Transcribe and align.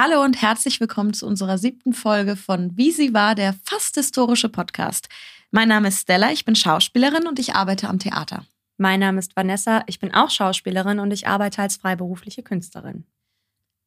Hallo 0.00 0.22
und 0.22 0.40
herzlich 0.40 0.78
willkommen 0.78 1.12
zu 1.12 1.26
unserer 1.26 1.58
siebten 1.58 1.92
Folge 1.92 2.36
von 2.36 2.76
Wie 2.76 2.92
sie 2.92 3.14
war, 3.14 3.34
der 3.34 3.56
fast 3.64 3.96
historische 3.96 4.48
Podcast. 4.48 5.08
Mein 5.50 5.66
Name 5.66 5.88
ist 5.88 6.02
Stella, 6.02 6.30
ich 6.30 6.44
bin 6.44 6.54
Schauspielerin 6.54 7.26
und 7.26 7.40
ich 7.40 7.56
arbeite 7.56 7.88
am 7.88 7.98
Theater. 7.98 8.44
Mein 8.76 9.00
Name 9.00 9.18
ist 9.18 9.34
Vanessa, 9.34 9.82
ich 9.88 9.98
bin 9.98 10.14
auch 10.14 10.30
Schauspielerin 10.30 11.00
und 11.00 11.10
ich 11.10 11.26
arbeite 11.26 11.62
als 11.62 11.78
freiberufliche 11.78 12.44
Künstlerin. 12.44 13.06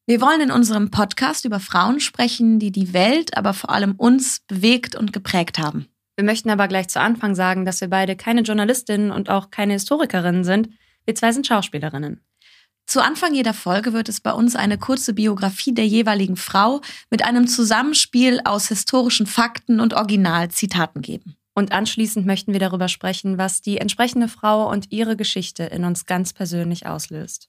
Wir 0.04 0.20
wollen 0.20 0.42
in 0.42 0.50
unserem 0.50 0.90
Podcast 0.90 1.46
über 1.46 1.60
Frauen 1.60 1.98
sprechen, 1.98 2.58
die 2.58 2.72
die 2.72 2.92
Welt, 2.92 3.34
aber 3.34 3.54
vor 3.54 3.70
allem 3.70 3.94
uns 3.94 4.40
bewegt 4.40 4.94
und 4.94 5.14
geprägt 5.14 5.58
haben. 5.58 5.88
Wir 6.16 6.26
möchten 6.26 6.50
aber 6.50 6.68
gleich 6.68 6.88
zu 6.88 7.00
Anfang 7.00 7.34
sagen, 7.34 7.64
dass 7.64 7.80
wir 7.80 7.88
beide 7.88 8.16
keine 8.16 8.42
Journalistinnen 8.42 9.12
und 9.12 9.30
auch 9.30 9.50
keine 9.50 9.72
Historikerinnen 9.72 10.44
sind. 10.44 10.68
Wir 11.06 11.14
zwei 11.14 11.32
sind 11.32 11.46
Schauspielerinnen. 11.46 12.20
Zu 12.86 13.02
Anfang 13.02 13.34
jeder 13.34 13.54
Folge 13.54 13.92
wird 13.92 14.08
es 14.08 14.20
bei 14.20 14.32
uns 14.32 14.54
eine 14.56 14.76
kurze 14.76 15.14
Biografie 15.14 15.72
der 15.72 15.86
jeweiligen 15.86 16.36
Frau 16.36 16.80
mit 17.10 17.24
einem 17.24 17.46
Zusammenspiel 17.46 18.40
aus 18.44 18.68
historischen 18.68 19.26
Fakten 19.26 19.80
und 19.80 19.94
Originalzitaten 19.94 21.00
geben. 21.00 21.36
Und 21.54 21.72
anschließend 21.72 22.26
möchten 22.26 22.52
wir 22.52 22.60
darüber 22.60 22.88
sprechen, 22.88 23.38
was 23.38 23.60
die 23.60 23.78
entsprechende 23.78 24.28
Frau 24.28 24.70
und 24.70 24.90
ihre 24.90 25.16
Geschichte 25.16 25.64
in 25.64 25.84
uns 25.84 26.06
ganz 26.06 26.32
persönlich 26.32 26.86
auslöst. 26.86 27.48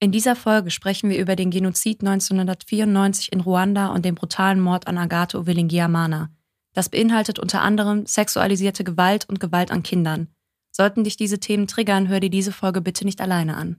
In 0.00 0.10
dieser 0.10 0.34
Folge 0.34 0.70
sprechen 0.70 1.10
wir 1.10 1.18
über 1.18 1.36
den 1.36 1.50
Genozid 1.50 2.00
1994 2.00 3.32
in 3.32 3.40
Ruanda 3.40 3.88
und 3.88 4.04
den 4.04 4.16
brutalen 4.16 4.60
Mord 4.60 4.88
an 4.88 4.98
Agathe 4.98 5.38
Uwilingiamana. 5.38 6.30
Das 6.72 6.88
beinhaltet 6.88 7.38
unter 7.38 7.60
anderem 7.60 8.06
sexualisierte 8.06 8.82
Gewalt 8.82 9.28
und 9.28 9.38
Gewalt 9.38 9.70
an 9.70 9.82
Kindern. 9.82 10.28
Sollten 10.72 11.04
dich 11.04 11.16
diese 11.16 11.38
Themen 11.38 11.66
triggern, 11.66 12.08
hör 12.08 12.18
dir 12.18 12.30
diese 12.30 12.50
Folge 12.50 12.80
bitte 12.80 13.04
nicht 13.04 13.20
alleine 13.20 13.56
an. 13.56 13.76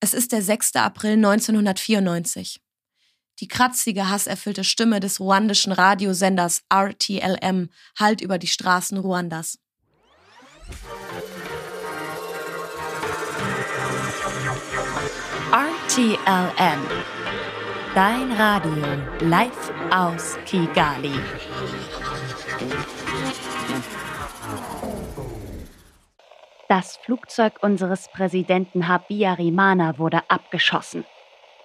Es 0.00 0.12
ist 0.12 0.32
der 0.32 0.42
6. 0.42 0.76
April 0.76 1.12
1994. 1.14 2.62
Die 3.40 3.48
kratzige, 3.48 4.08
hasserfüllte 4.08 4.62
Stimme 4.62 5.00
des 5.00 5.18
ruandischen 5.18 5.72
Radiosenders 5.72 6.62
RTLM 6.68 7.68
hallt 7.98 8.20
über 8.20 8.38
die 8.38 8.46
Straßen 8.46 8.96
Ruandas. 8.98 9.58
RTLM. 15.50 17.13
Dein 17.94 18.32
Radio 18.32 18.84
live 19.20 19.72
aus 19.92 20.36
Kigali. 20.46 21.12
Das 26.68 26.96
Flugzeug 26.96 27.60
unseres 27.62 28.08
Präsidenten 28.08 28.88
Habyarimana 28.88 29.96
wurde 29.98 30.22
abgeschossen. 30.26 31.04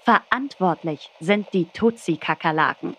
Verantwortlich 0.03 1.09
sind 1.19 1.47
die 1.52 1.66
Tutsi-Kakerlaken. 1.66 2.95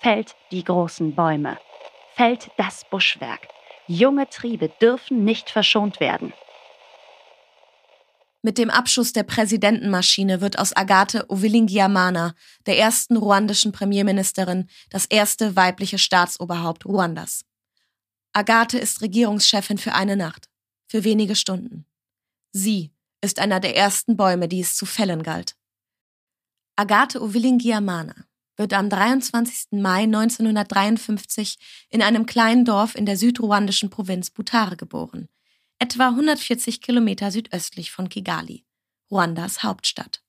Fällt 0.00 0.34
die 0.50 0.64
großen 0.64 1.14
Bäume. 1.14 1.58
Fällt 2.14 2.50
das 2.56 2.86
Buschwerk. 2.86 3.48
Junge 3.86 4.26
Triebe 4.30 4.70
dürfen 4.80 5.22
nicht 5.22 5.50
verschont 5.50 6.00
werden. 6.00 6.32
Mit 8.42 8.56
dem 8.56 8.70
Abschuss 8.70 9.12
der 9.12 9.24
Präsidentenmaschine 9.24 10.40
wird 10.40 10.58
aus 10.58 10.76
Agathe 10.76 11.26
Uwilingiamana, 11.28 12.34
der 12.66 12.78
ersten 12.78 13.16
ruandischen 13.16 13.72
Premierministerin, 13.72 14.68
das 14.90 15.06
erste 15.06 15.56
weibliche 15.56 15.98
Staatsoberhaupt 15.98 16.86
Ruandas. 16.86 17.44
Agathe 18.32 18.78
ist 18.78 19.00
Regierungschefin 19.02 19.78
für 19.78 19.94
eine 19.94 20.16
Nacht, 20.16 20.48
für 20.86 21.02
wenige 21.02 21.34
Stunden. 21.34 21.84
Sie 22.52 22.92
ist 23.20 23.40
einer 23.40 23.58
der 23.58 23.76
ersten 23.76 24.16
Bäume, 24.16 24.46
die 24.46 24.60
es 24.60 24.76
zu 24.76 24.86
fällen 24.86 25.24
galt. 25.24 25.56
Agathe 26.76 27.20
Uwilingiamana 27.20 28.14
wird 28.56 28.72
am 28.72 28.88
23. 28.88 29.80
Mai 29.80 30.02
1953 30.02 31.56
in 31.90 32.02
einem 32.02 32.26
kleinen 32.26 32.64
Dorf 32.64 32.94
in 32.94 33.06
der 33.06 33.16
südruandischen 33.16 33.90
Provinz 33.90 34.30
Butare 34.30 34.76
geboren, 34.76 35.28
etwa 35.78 36.08
140 36.08 36.80
Kilometer 36.80 37.30
südöstlich 37.30 37.90
von 37.90 38.08
Kigali, 38.08 38.64
Ruandas 39.10 39.62
Hauptstadt. 39.62 40.22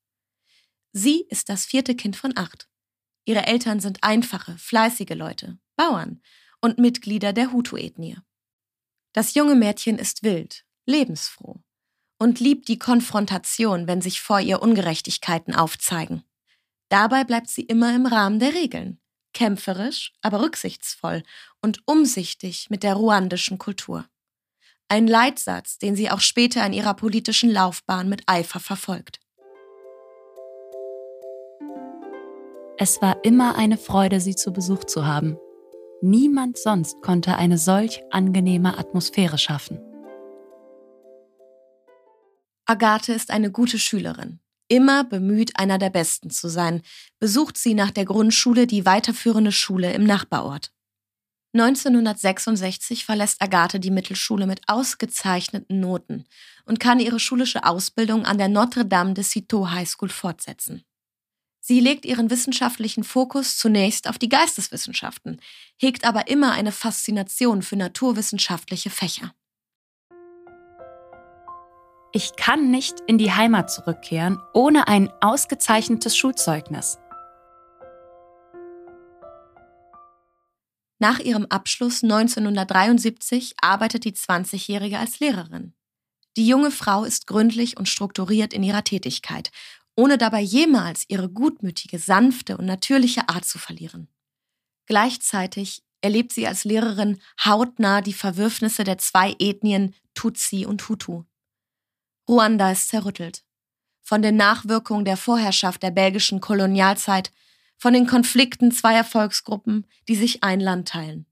Sie 0.91 1.25
ist 1.29 1.49
das 1.49 1.65
vierte 1.65 1.95
Kind 1.95 2.15
von 2.15 2.33
acht. 2.35 2.67
Ihre 3.25 3.47
Eltern 3.47 3.79
sind 3.79 4.03
einfache, 4.03 4.57
fleißige 4.57 5.15
Leute, 5.15 5.59
Bauern 5.75 6.21
und 6.61 6.79
Mitglieder 6.79 7.33
der 7.33 7.51
Hutu-Ethnie. 7.51 8.17
Das 9.13 9.33
junge 9.33 9.55
Mädchen 9.55 9.97
ist 9.97 10.23
wild, 10.23 10.65
lebensfroh 10.85 11.61
und 12.19 12.39
liebt 12.39 12.67
die 12.67 12.79
Konfrontation, 12.79 13.87
wenn 13.87 14.01
sich 14.01 14.21
vor 14.21 14.39
ihr 14.39 14.61
Ungerechtigkeiten 14.61 15.55
aufzeigen. 15.55 16.23
Dabei 16.89 17.23
bleibt 17.23 17.49
sie 17.49 17.61
immer 17.61 17.95
im 17.95 18.05
Rahmen 18.05 18.39
der 18.39 18.53
Regeln, 18.53 18.99
kämpferisch, 19.33 20.13
aber 20.21 20.41
rücksichtsvoll 20.41 21.23
und 21.61 21.81
umsichtig 21.85 22.69
mit 22.69 22.83
der 22.83 22.95
ruandischen 22.95 23.57
Kultur. 23.57 24.07
Ein 24.91 25.05
Leitsatz, 25.05 25.77
den 25.77 25.95
sie 25.95 26.09
auch 26.09 26.19
später 26.19 26.65
in 26.65 26.73
ihrer 26.73 26.95
politischen 26.95 27.51
Laufbahn 27.51 28.09
mit 28.09 28.23
Eifer 28.25 28.59
verfolgt. 28.59 29.19
Es 32.79 32.99
war 32.99 33.23
immer 33.23 33.55
eine 33.55 33.77
Freude, 33.77 34.19
sie 34.19 34.35
zu 34.35 34.51
Besuch 34.51 34.85
zu 34.85 35.05
haben. 35.05 35.37
Niemand 36.01 36.57
sonst 36.57 37.01
konnte 37.01 37.35
eine 37.35 37.59
solch 37.59 38.01
angenehme 38.09 38.79
Atmosphäre 38.79 39.37
schaffen. 39.37 39.79
Agathe 42.65 43.13
ist 43.13 43.29
eine 43.29 43.51
gute 43.51 43.77
Schülerin. 43.77 44.39
Immer 44.69 45.03
bemüht, 45.03 45.59
einer 45.59 45.77
der 45.77 45.89
Besten 45.91 46.31
zu 46.31 46.47
sein, 46.47 46.81
besucht 47.19 47.57
sie 47.57 47.75
nach 47.75 47.91
der 47.91 48.05
Grundschule 48.05 48.65
die 48.65 48.87
weiterführende 48.87 49.51
Schule 49.51 49.93
im 49.93 50.05
Nachbarort. 50.05 50.71
1966 51.53 53.05
verlässt 53.05 53.41
Agathe 53.41 53.79
die 53.79 53.89
Mittelschule 53.89 54.45
mit 54.45 54.61
ausgezeichneten 54.67 55.79
Noten 55.79 56.25
und 56.65 56.79
kann 56.79 56.99
ihre 56.99 57.19
schulische 57.19 57.63
Ausbildung 57.63 58.25
an 58.25 58.37
der 58.37 58.49
Notre 58.49 58.85
Dame 58.85 59.13
de 59.13 59.23
Citeaux 59.23 59.71
High 59.71 59.89
School 59.89 60.09
fortsetzen. 60.09 60.83
Sie 61.59 61.79
legt 61.79 62.05
ihren 62.05 62.29
wissenschaftlichen 62.29 63.03
Fokus 63.03 63.57
zunächst 63.57 64.07
auf 64.07 64.17
die 64.17 64.29
Geisteswissenschaften, 64.29 65.41
hegt 65.77 66.05
aber 66.05 66.27
immer 66.27 66.51
eine 66.51 66.71
Faszination 66.71 67.61
für 67.63 67.75
naturwissenschaftliche 67.75 68.89
Fächer. 68.89 69.33
Ich 72.11 72.35
kann 72.35 72.71
nicht 72.71 72.95
in 73.05 73.17
die 73.17 73.31
Heimat 73.31 73.71
zurückkehren 73.71 74.39
ohne 74.53 74.87
ein 74.87 75.11
ausgezeichnetes 75.21 76.17
Schulzeugnis. 76.17 76.97
Nach 80.99 81.19
ihrem 81.19 81.45
Abschluss 81.45 82.03
1973 82.03 83.55
arbeitet 83.61 84.03
die 84.03 84.13
20-Jährige 84.13 84.99
als 84.99 85.19
Lehrerin. 85.19 85.73
Die 86.35 86.45
junge 86.45 86.71
Frau 86.71 87.05
ist 87.05 87.25
gründlich 87.25 87.77
und 87.77 87.87
strukturiert 87.87 88.53
in 88.53 88.63
ihrer 88.63 88.83
Tätigkeit, 88.83 89.51
ohne 89.95 90.17
dabei 90.17 90.41
jemals 90.41 91.05
ihre 91.07 91.29
gutmütige, 91.29 91.99
sanfte 91.99 92.57
und 92.57 92.65
natürliche 92.65 93.27
Art 93.29 93.45
zu 93.45 93.57
verlieren. 93.57 94.09
Gleichzeitig 94.85 95.83
erlebt 96.01 96.33
sie 96.33 96.47
als 96.47 96.63
Lehrerin 96.65 97.19
hautnah 97.43 98.01
die 98.01 98.13
Verwürfnisse 98.13 98.83
der 98.83 98.97
zwei 98.97 99.35
Ethnien 99.39 99.95
Tutsi 100.13 100.65
und 100.65 100.87
Hutu. 100.87 101.23
Ruanda 102.27 102.71
ist 102.71 102.89
zerrüttelt. 102.89 103.43
Von 104.01 104.21
den 104.21 104.35
Nachwirkungen 104.35 105.05
der 105.05 105.17
Vorherrschaft 105.17 105.83
der 105.83 105.91
belgischen 105.91 106.41
Kolonialzeit, 106.41 107.31
von 107.79 107.93
den 107.93 108.05
Konflikten 108.05 108.71
zweier 108.71 109.05
Volksgruppen, 109.05 109.87
die 110.07 110.15
sich 110.15 110.43
ein 110.43 110.59
Land 110.59 110.89
teilen. 110.89 111.25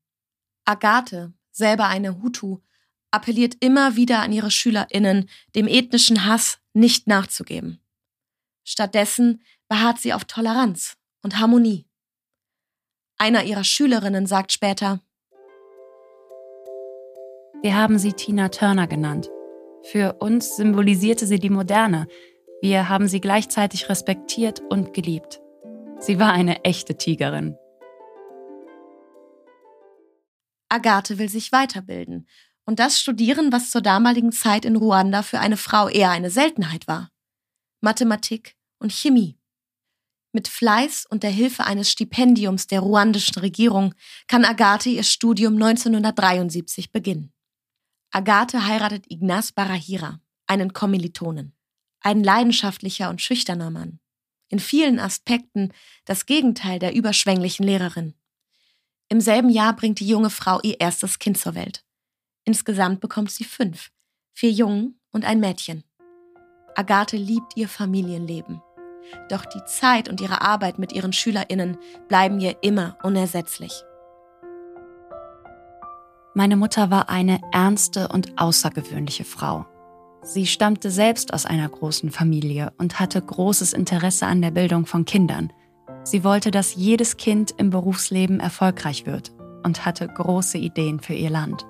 Agathe, 0.66 1.34
selber 1.52 1.88
eine 1.88 2.22
Hutu, 2.22 2.59
appelliert 3.11 3.58
immer 3.59 3.96
wieder 3.96 4.20
an 4.20 4.32
ihre 4.32 4.49
SchülerInnen, 4.49 5.29
dem 5.55 5.67
ethnischen 5.67 6.26
Hass 6.26 6.59
nicht 6.73 7.08
nachzugeben. 7.08 7.79
Stattdessen 8.64 9.41
beharrt 9.67 9.99
sie 9.99 10.14
auf 10.14 10.26
Toleranz 10.26 10.97
und 11.22 11.40
Harmonie. 11.40 11.85
Einer 13.17 13.43
ihrer 13.43 13.64
Schülerinnen 13.64 14.26
sagt 14.26 14.52
später, 14.52 15.02
Wir 17.61 17.76
haben 17.76 17.97
sie 17.97 18.14
Tina 18.14 18.50
Turner 18.50 18.88
genannt. 18.88 19.29
Für 19.84 20.14
uns 20.20 20.55
symbolisierte 20.55 21.26
sie 21.26 21.40
die 21.40 21.50
Moderne. 21.50 22.08
Wir 22.61 22.88
haben 22.88 23.08
sie 23.08 23.20
gleichzeitig 23.20 23.90
respektiert 23.90 24.61
und 24.70 24.93
geliebt. 24.93 25.41
Sie 25.99 26.20
war 26.20 26.32
eine 26.32 26.64
echte 26.64 26.96
Tigerin. 26.96 27.58
Agathe 30.70 31.17
will 31.17 31.29
sich 31.29 31.52
weiterbilden 31.52 32.28
und 32.66 32.79
das 32.79 32.99
studieren, 32.99 33.52
was 33.52 33.72
zur 33.72 33.82
damaligen 33.82 34.32
Zeit 34.32 34.64
in 34.66 34.76
Ruanda 34.76 35.23
für 35.23 35.40
eine 35.40 35.58
Frau 35.58 35.90
eher 35.90 36.11
eine 36.11 36.29
Seltenheit 36.29 36.88
war. 36.88 37.09
Mathematik 37.82 38.55
und 38.79 38.91
Chemie. 38.91 39.40
Mit 40.34 40.47
Fleiß 40.47 41.08
und 41.09 41.23
der 41.23 41.32
Hilfe 41.32 41.66
eines 41.66 41.90
Stipendiums 41.90 42.67
der 42.67 42.82
ruandischen 42.82 43.40
Regierung 43.40 43.96
kann 44.28 44.46
Agathe 44.46 44.90
ihr 44.90 45.03
Studium 45.03 45.53
1973 45.55 46.91
beginnen. 46.91 47.34
Agathe 48.11 48.67
heiratet 48.67 49.05
Ignaz 49.09 49.52
Barahira, 49.52 50.20
einen 50.46 50.73
Kommilitonen. 50.73 51.55
Ein 52.02 52.23
leidenschaftlicher 52.23 53.09
und 53.09 53.22
schüchterner 53.22 53.72
Mann. 53.72 54.00
In 54.49 54.59
vielen 54.59 54.99
Aspekten 54.99 55.73
das 56.05 56.26
Gegenteil 56.26 56.79
der 56.79 56.96
überschwänglichen 56.96 57.66
Lehrerin. 57.66 58.14
Im 59.09 59.22
selben 59.22 59.49
Jahr 59.49 59.76
bringt 59.76 59.99
die 59.99 60.08
junge 60.08 60.29
Frau 60.29 60.59
ihr 60.61 60.79
erstes 60.79 61.20
Kind 61.20 61.38
zur 61.38 61.55
Welt. 61.55 61.84
Insgesamt 62.44 63.02
bekommt 63.02 63.32
sie 63.32 63.44
fünf, 63.44 63.91
vier 64.34 64.52
Jungen 64.52 64.99
und 65.11 65.26
ein 65.26 65.40
Mädchen. 65.40 65.84
Agathe 66.76 67.17
liebt 67.17 67.58
ihr 67.58 67.67
Familienleben. 67.67 68.61
Doch 69.29 69.46
die 69.46 69.64
Zeit 69.66 70.09
und 70.09 70.22
ihre 70.22 70.41
Arbeit 70.41 70.79
mit 70.79 70.93
ihren 70.93 71.14
Schülerinnen 71.14 71.78
bleiben 72.08 72.40
ihr 72.40 72.58
immer 72.61 72.97
unersetzlich. 73.03 73.84
Meine 76.34 76.55
Mutter 76.55 76.91
war 76.91 77.09
eine 77.09 77.41
ernste 77.52 78.09
und 78.09 78.40
außergewöhnliche 78.40 79.26
Frau. 79.26 79.66
Sie 80.28 80.46
stammte 80.46 80.91
selbst 80.91 81.34
aus 81.34 81.46
einer 81.46 81.70
großen 81.70 82.12
Familie 82.12 82.74
und 82.78 83.00
hatte 83.00 83.22
großes 83.22 83.72
Interesse 83.72 84.26
an 84.26 84.41
der 84.41 84.52
Bildung 84.52 84.85
von 84.85 85.06
Kindern. 85.06 85.53
Sie 86.03 86.26
wollte, 86.26 86.52
dass 86.52 86.76
jedes 86.76 87.16
Kind 87.16 87.52
im 87.58 87.70
Berufsleben 87.70 88.41
erfolgreich 88.41 89.06
wird 89.06 89.32
und 89.64 89.85
hatte 89.85 90.06
große 90.06 90.58
Ideen 90.58 91.00
für 91.00 91.14
ihr 91.14 91.29
Land. 91.29 91.66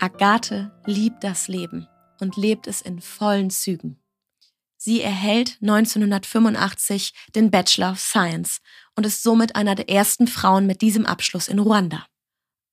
Agathe 0.00 0.72
liebt 0.86 1.22
das 1.22 1.46
Leben 1.46 1.86
und 2.20 2.36
lebt 2.36 2.66
es 2.66 2.82
in 2.82 3.00
vollen 3.00 3.50
Zügen. 3.50 3.96
Sie 4.76 5.02
erhält 5.02 5.58
1985 5.60 7.14
den 7.36 7.52
Bachelor 7.52 7.92
of 7.92 8.00
Science 8.00 8.60
und 8.96 9.06
ist 9.06 9.22
somit 9.22 9.54
einer 9.54 9.76
der 9.76 9.88
ersten 9.88 10.26
Frauen 10.26 10.66
mit 10.66 10.82
diesem 10.82 11.06
Abschluss 11.06 11.46
in 11.46 11.60
Ruanda. 11.60 12.06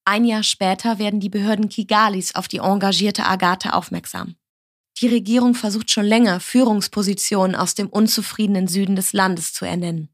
Ein 0.07 0.23
Jahr 0.23 0.43
später 0.43 0.99
werden 0.99 1.19
die 1.19 1.29
Behörden 1.29 1.67
Kigalis 1.67 2.35
auf 2.35 2.47
die 2.47 2.59
engagierte 2.59 3.25
Agathe 3.25 3.73
aufmerksam. 3.73 4.35
Die 5.01 5.07
Regierung 5.07 5.55
versucht 5.55 5.89
schon 5.89 6.05
länger, 6.05 6.39
Führungspositionen 6.39 7.55
aus 7.55 7.73
dem 7.73 7.89
unzufriedenen 7.89 8.67
Süden 8.67 8.95
des 8.95 9.13
Landes 9.13 9.53
zu 9.53 9.65
ernennen. 9.65 10.09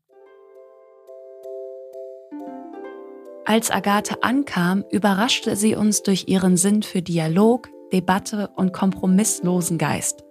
Als 3.43 3.69
Agathe 3.69 4.23
ankam, 4.23 4.85
überraschte 4.91 5.57
sie 5.57 5.75
uns 5.75 6.03
durch 6.03 6.29
ihren 6.29 6.55
Sinn 6.55 6.83
für 6.83 7.01
Dialog, 7.01 7.67
Debatte 7.91 8.49
und 8.55 8.71
kompromisslosen 8.71 9.77
Geist. 9.77 10.23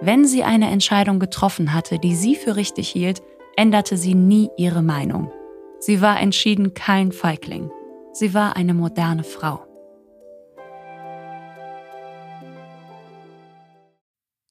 Wenn 0.00 0.26
sie 0.26 0.42
eine 0.42 0.68
Entscheidung 0.68 1.20
getroffen 1.20 1.72
hatte, 1.72 2.00
die 2.00 2.16
sie 2.16 2.34
für 2.34 2.56
richtig 2.56 2.88
hielt, 2.88 3.22
änderte 3.56 3.96
sie 3.96 4.14
nie 4.14 4.50
ihre 4.56 4.82
Meinung. 4.82 5.30
Sie 5.78 6.00
war 6.00 6.18
entschieden 6.20 6.74
kein 6.74 7.12
Feigling. 7.12 7.70
Sie 8.18 8.32
war 8.32 8.56
eine 8.56 8.72
moderne 8.72 9.24
Frau. 9.24 9.66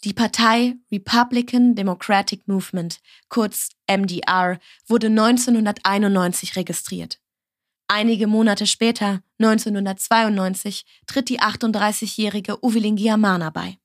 Die 0.03 0.13
Partei 0.13 0.75
Republican 0.91 1.73
Democratic 1.73 2.47
Movement, 2.47 2.99
kurz 3.27 3.69
MDR, 3.89 4.59
wurde 4.85 5.07
1991 5.07 6.55
registriert. 6.55 7.19
Einige 7.87 8.27
Monate 8.27 8.67
später, 8.67 9.23
1992, 9.39 10.85
tritt 11.07 11.29
die 11.29 11.39
38-jährige 11.39 12.63
Uwilingiamana 12.63 13.49
bei. 13.49 13.79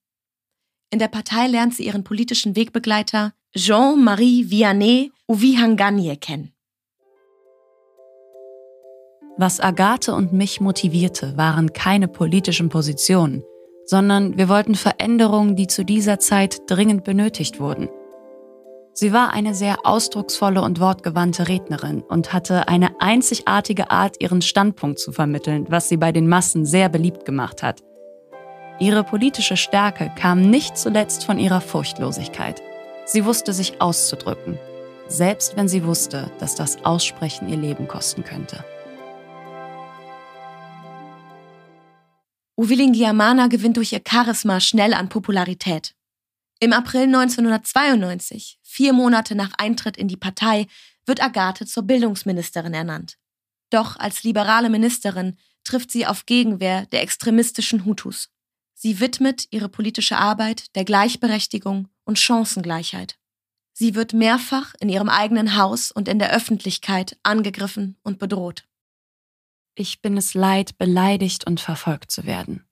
In 0.91 0.99
der 0.99 1.09
Partei 1.09 1.47
lernt 1.47 1.75
sie 1.75 1.87
ihren 1.87 2.05
politischen 2.05 2.55
Wegbegleiter 2.55 3.32
Jean-Marie 3.56 4.50
Vianney 4.50 5.11
Uvihanganye 5.27 6.19
kennen. 6.19 6.53
Was 9.42 9.58
Agathe 9.58 10.14
und 10.14 10.34
mich 10.34 10.60
motivierte, 10.60 11.34
waren 11.34 11.72
keine 11.72 12.08
politischen 12.08 12.69
Positionen, 12.69 13.42
sondern 13.87 14.37
wir 14.37 14.50
wollten 14.50 14.75
Veränderungen, 14.75 15.56
die 15.56 15.66
zu 15.66 15.82
dieser 15.82 16.19
Zeit 16.19 16.58
dringend 16.66 17.04
benötigt 17.04 17.58
wurden. 17.58 17.88
Sie 18.92 19.14
war 19.14 19.32
eine 19.32 19.54
sehr 19.54 19.87
ausdrucksvolle 19.87 20.60
und 20.60 20.78
wortgewandte 20.78 21.48
Rednerin 21.48 22.02
und 22.02 22.34
hatte 22.34 22.69
eine 22.69 23.00
einzigartige 23.00 23.90
Art, 23.90 24.16
ihren 24.20 24.42
Standpunkt 24.42 24.98
zu 24.98 25.10
vermitteln, 25.10 25.64
was 25.70 25.88
sie 25.88 25.96
bei 25.96 26.12
den 26.12 26.28
Massen 26.28 26.66
sehr 26.66 26.90
beliebt 26.90 27.25
gemacht 27.25 27.62
hat. 27.62 27.81
Ihre 28.78 29.04
politische 29.04 29.56
Stärke 29.56 30.12
kam 30.19 30.50
nicht 30.50 30.76
zuletzt 30.76 31.25
von 31.25 31.38
ihrer 31.38 31.62
Furchtlosigkeit. 31.62 32.60
Sie 33.06 33.25
wusste 33.25 33.54
sich 33.54 33.81
auszudrücken, 33.81 34.58
selbst 35.08 35.56
wenn 35.56 35.66
sie 35.66 35.86
wusste, 35.86 36.31
dass 36.40 36.56
das 36.56 36.84
Aussprechen 36.84 37.48
ihr 37.48 37.56
Leben 37.56 37.88
kosten 37.88 38.22
könnte. 38.22 38.62
Uwilingiamana 42.60 43.46
gewinnt 43.46 43.78
durch 43.78 43.94
ihr 43.94 44.02
Charisma 44.06 44.60
schnell 44.60 44.92
an 44.92 45.08
Popularität. 45.08 45.94
Im 46.58 46.74
April 46.74 47.04
1992, 47.04 48.58
vier 48.60 48.92
Monate 48.92 49.34
nach 49.34 49.52
Eintritt 49.56 49.96
in 49.96 50.08
die 50.08 50.18
Partei, 50.18 50.66
wird 51.06 51.22
Agathe 51.22 51.64
zur 51.64 51.84
Bildungsministerin 51.84 52.74
ernannt. 52.74 53.16
Doch 53.70 53.96
als 53.96 54.24
liberale 54.24 54.68
Ministerin 54.68 55.38
trifft 55.64 55.90
sie 55.90 56.04
auf 56.04 56.26
Gegenwehr 56.26 56.84
der 56.92 57.00
extremistischen 57.00 57.86
Hutus. 57.86 58.28
Sie 58.74 59.00
widmet 59.00 59.46
ihre 59.50 59.70
politische 59.70 60.18
Arbeit 60.18 60.76
der 60.76 60.84
Gleichberechtigung 60.84 61.88
und 62.04 62.18
Chancengleichheit. 62.18 63.16
Sie 63.72 63.94
wird 63.94 64.12
mehrfach 64.12 64.74
in 64.80 64.90
ihrem 64.90 65.08
eigenen 65.08 65.56
Haus 65.56 65.90
und 65.90 66.08
in 66.08 66.18
der 66.18 66.30
Öffentlichkeit 66.30 67.16
angegriffen 67.22 67.96
und 68.02 68.18
bedroht. 68.18 68.64
Ich 69.81 70.03
bin 70.03 70.19
es 70.19 70.35
leid, 70.35 70.77
beleidigt 70.77 71.47
und 71.47 71.59
verfolgt 71.59 72.11
zu 72.11 72.27
werden. 72.27 72.67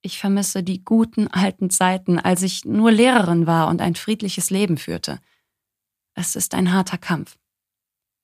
Ich 0.00 0.20
vermisse 0.20 0.62
die 0.62 0.84
guten 0.84 1.26
alten 1.26 1.70
Zeiten, 1.70 2.20
als 2.20 2.42
ich 2.42 2.64
nur 2.64 2.92
Lehrerin 2.92 3.48
war 3.48 3.66
und 3.66 3.82
ein 3.82 3.96
friedliches 3.96 4.50
Leben 4.50 4.76
führte. 4.76 5.18
Es 6.14 6.36
ist 6.36 6.54
ein 6.54 6.72
harter 6.72 6.98
Kampf. 6.98 7.36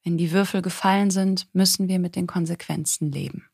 Wenn 0.05 0.19
die 0.19 0.31
Würfel 0.31 0.63
gefallen 0.63 1.11
sind, 1.11 1.49
müssen 1.53 1.89
wir 1.89 1.99
mit 1.99 2.15
den 2.15 2.29
Konsequenzen 2.29 3.11
leben. 3.11 3.49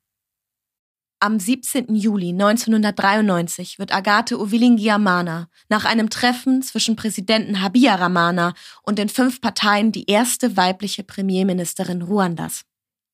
Am 1.18 1.40
17. 1.40 1.94
Juli 1.94 2.32
1993 2.32 3.78
wird 3.78 3.94
Agathe 3.94 4.38
Uwilingiamana 4.38 5.48
nach 5.70 5.86
einem 5.86 6.10
Treffen 6.10 6.60
zwischen 6.60 6.94
Präsidenten 6.94 7.62
Habyaramana 7.62 8.52
und 8.82 8.98
den 8.98 9.08
fünf 9.08 9.40
Parteien 9.40 9.92
die 9.92 10.10
erste 10.10 10.58
weibliche 10.58 11.04
Premierministerin 11.04 12.02
Ruandas. 12.02 12.67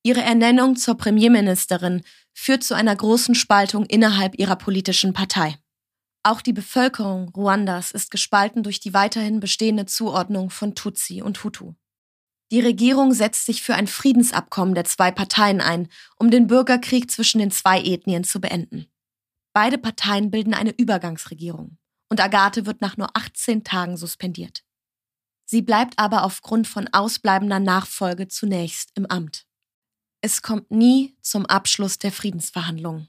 Ihre 0.07 0.21
Ernennung 0.21 0.77
zur 0.77 0.97
Premierministerin 0.99 2.03
führt 2.35 2.63
zu 2.63 2.75
einer 2.75 2.95
großen 2.95 3.35
Spaltung 3.35 3.87
innerhalb 3.87 4.39
ihrer 4.39 4.57
politischen 4.57 5.15
Partei. 5.15 5.57
Auch 6.23 6.43
die 6.43 6.53
Bevölkerung 6.53 7.31
Ruandas 7.31 7.91
ist 7.91 8.11
gespalten 8.11 8.63
durch 8.63 8.81
die 8.81 8.93
weiterhin 8.93 9.41
bestehende 9.41 9.87
Zuordnung 9.87 10.51
von 10.51 10.75
Tutsi 10.75 11.23
und 11.23 11.43
Hutu. 11.43 11.73
Die 12.53 12.61
Regierung 12.61 13.15
setzt 13.15 13.47
sich 13.47 13.63
für 13.63 13.75
ein 13.75 13.87
Friedensabkommen 13.87 14.75
der 14.75 14.85
zwei 14.85 15.11
Parteien 15.11 15.63
ein, 15.63 15.89
um 16.17 16.31
den 16.31 16.49
Bürgerkrieg 16.49 17.11
zwischen 17.11 17.39
den 17.39 17.51
zwei 17.51 17.81
Ethnien 17.81 18.25
zu 18.25 18.43
beenden. 18.43 18.87
Beide 19.55 19.79
Parteien 19.79 20.31
bilden 20.31 20.53
eine 20.53 20.73
Übergangsregierung 20.77 21.79
und 22.11 22.21
Agathe 22.21 22.67
wird 22.67 22.83
nach 22.83 22.99
nur 22.99 23.09
18 23.17 23.65
Tagen 23.65 23.97
suspendiert. 23.97 24.65
Sie 25.47 25.63
bleibt 25.63 25.99
aber 25.99 26.25
aufgrund 26.25 26.69
von 26.69 26.89
ausbleibender 26.93 27.61
Nachfolge 27.61 28.29
zunächst 28.29 28.91
im 28.97 29.07
Amt. 29.07 29.47
Es 30.27 30.41
kommt 30.41 30.71
nie 30.71 31.15
zum 31.21 31.45
Abschluss 31.45 31.99
der 31.99 32.11
Friedensverhandlungen. 32.11 33.09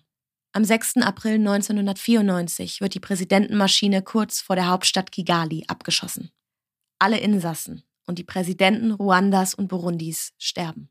Am 0.52 0.66
6. 0.66 0.98
April 0.98 1.36
1994 1.36 2.82
wird 2.82 2.94
die 2.94 3.00
Präsidentenmaschine 3.00 4.02
kurz 4.02 4.42
vor 4.42 4.58
der 4.58 4.68
Hauptstadt 4.68 5.14
Kigali 5.14 5.64
abgeschossen. 5.70 6.32
Alle 7.00 7.18
Insassen 7.20 7.84
und 8.06 8.20
die 8.20 8.26
Präsidenten 8.26 8.92
Ruandas 8.92 9.54
und 9.54 9.70
Burundis 9.70 10.34
sterben. 10.38 10.90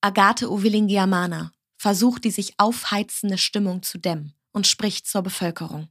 Agathe 0.00 0.48
Uwilingiamana 0.48 1.50
versucht, 1.76 2.22
die 2.22 2.30
sich 2.30 2.54
aufheizende 2.58 3.36
Stimmung 3.36 3.82
zu 3.82 3.98
dämmen 3.98 4.34
und 4.52 4.68
spricht 4.68 5.08
zur 5.08 5.22
Bevölkerung. 5.22 5.88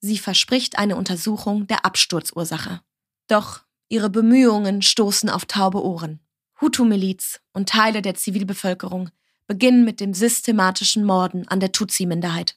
Sie 0.00 0.18
verspricht 0.18 0.76
eine 0.76 0.96
Untersuchung 0.96 1.68
der 1.68 1.86
Absturzursache. 1.86 2.80
Doch 3.28 3.60
ihre 3.88 4.10
Bemühungen 4.10 4.82
stoßen 4.82 5.30
auf 5.30 5.44
taube 5.44 5.84
Ohren. 5.84 6.18
Hutu-Miliz 6.64 7.42
und 7.52 7.68
Teile 7.68 8.00
der 8.00 8.14
Zivilbevölkerung 8.14 9.10
beginnen 9.46 9.84
mit 9.84 10.00
dem 10.00 10.14
systematischen 10.14 11.04
Morden 11.04 11.46
an 11.46 11.60
der 11.60 11.72
Tutsi-Minderheit. 11.72 12.56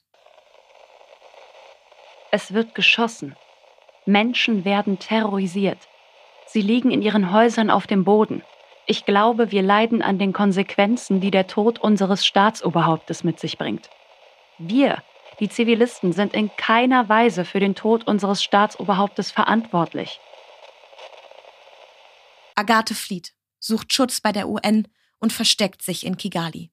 Es 2.30 2.54
wird 2.54 2.74
geschossen. 2.74 3.36
Menschen 4.06 4.64
werden 4.64 4.98
terrorisiert. 4.98 5.76
Sie 6.46 6.62
liegen 6.62 6.90
in 6.90 7.02
ihren 7.02 7.34
Häusern 7.34 7.68
auf 7.68 7.86
dem 7.86 8.04
Boden. 8.04 8.42
Ich 8.86 9.04
glaube, 9.04 9.50
wir 9.50 9.60
leiden 9.60 10.00
an 10.00 10.18
den 10.18 10.32
Konsequenzen, 10.32 11.20
die 11.20 11.30
der 11.30 11.46
Tod 11.46 11.78
unseres 11.78 12.24
Staatsoberhauptes 12.24 13.24
mit 13.24 13.38
sich 13.38 13.58
bringt. 13.58 13.90
Wir, 14.56 15.02
die 15.38 15.50
Zivilisten, 15.50 16.14
sind 16.14 16.32
in 16.32 16.50
keiner 16.56 17.10
Weise 17.10 17.44
für 17.44 17.60
den 17.60 17.74
Tod 17.74 18.06
unseres 18.06 18.42
Staatsoberhauptes 18.42 19.30
verantwortlich. 19.30 20.18
Agathe 22.54 22.94
flieht, 22.94 23.34
sucht 23.60 23.92
Schutz 23.92 24.20
bei 24.20 24.32
der 24.32 24.48
UN 24.48 24.88
und 25.18 25.32
versteckt 25.32 25.82
sich 25.82 26.06
in 26.06 26.16
Kigali. 26.16 26.70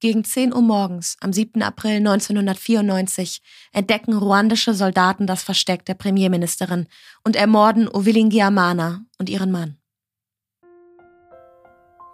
Gegen 0.00 0.24
10 0.24 0.52
Uhr 0.52 0.62
morgens 0.62 1.16
am 1.20 1.32
7. 1.32 1.62
April 1.62 1.98
1994 1.98 3.40
entdecken 3.72 4.16
ruandische 4.16 4.74
Soldaten 4.74 5.28
das 5.28 5.44
Versteck 5.44 5.84
der 5.84 5.94
Premierministerin 5.94 6.88
und 7.22 7.36
ermorden 7.36 7.88
Ovilingiamana 7.88 9.04
und 9.18 9.30
ihren 9.30 9.52
Mann. 9.52 9.76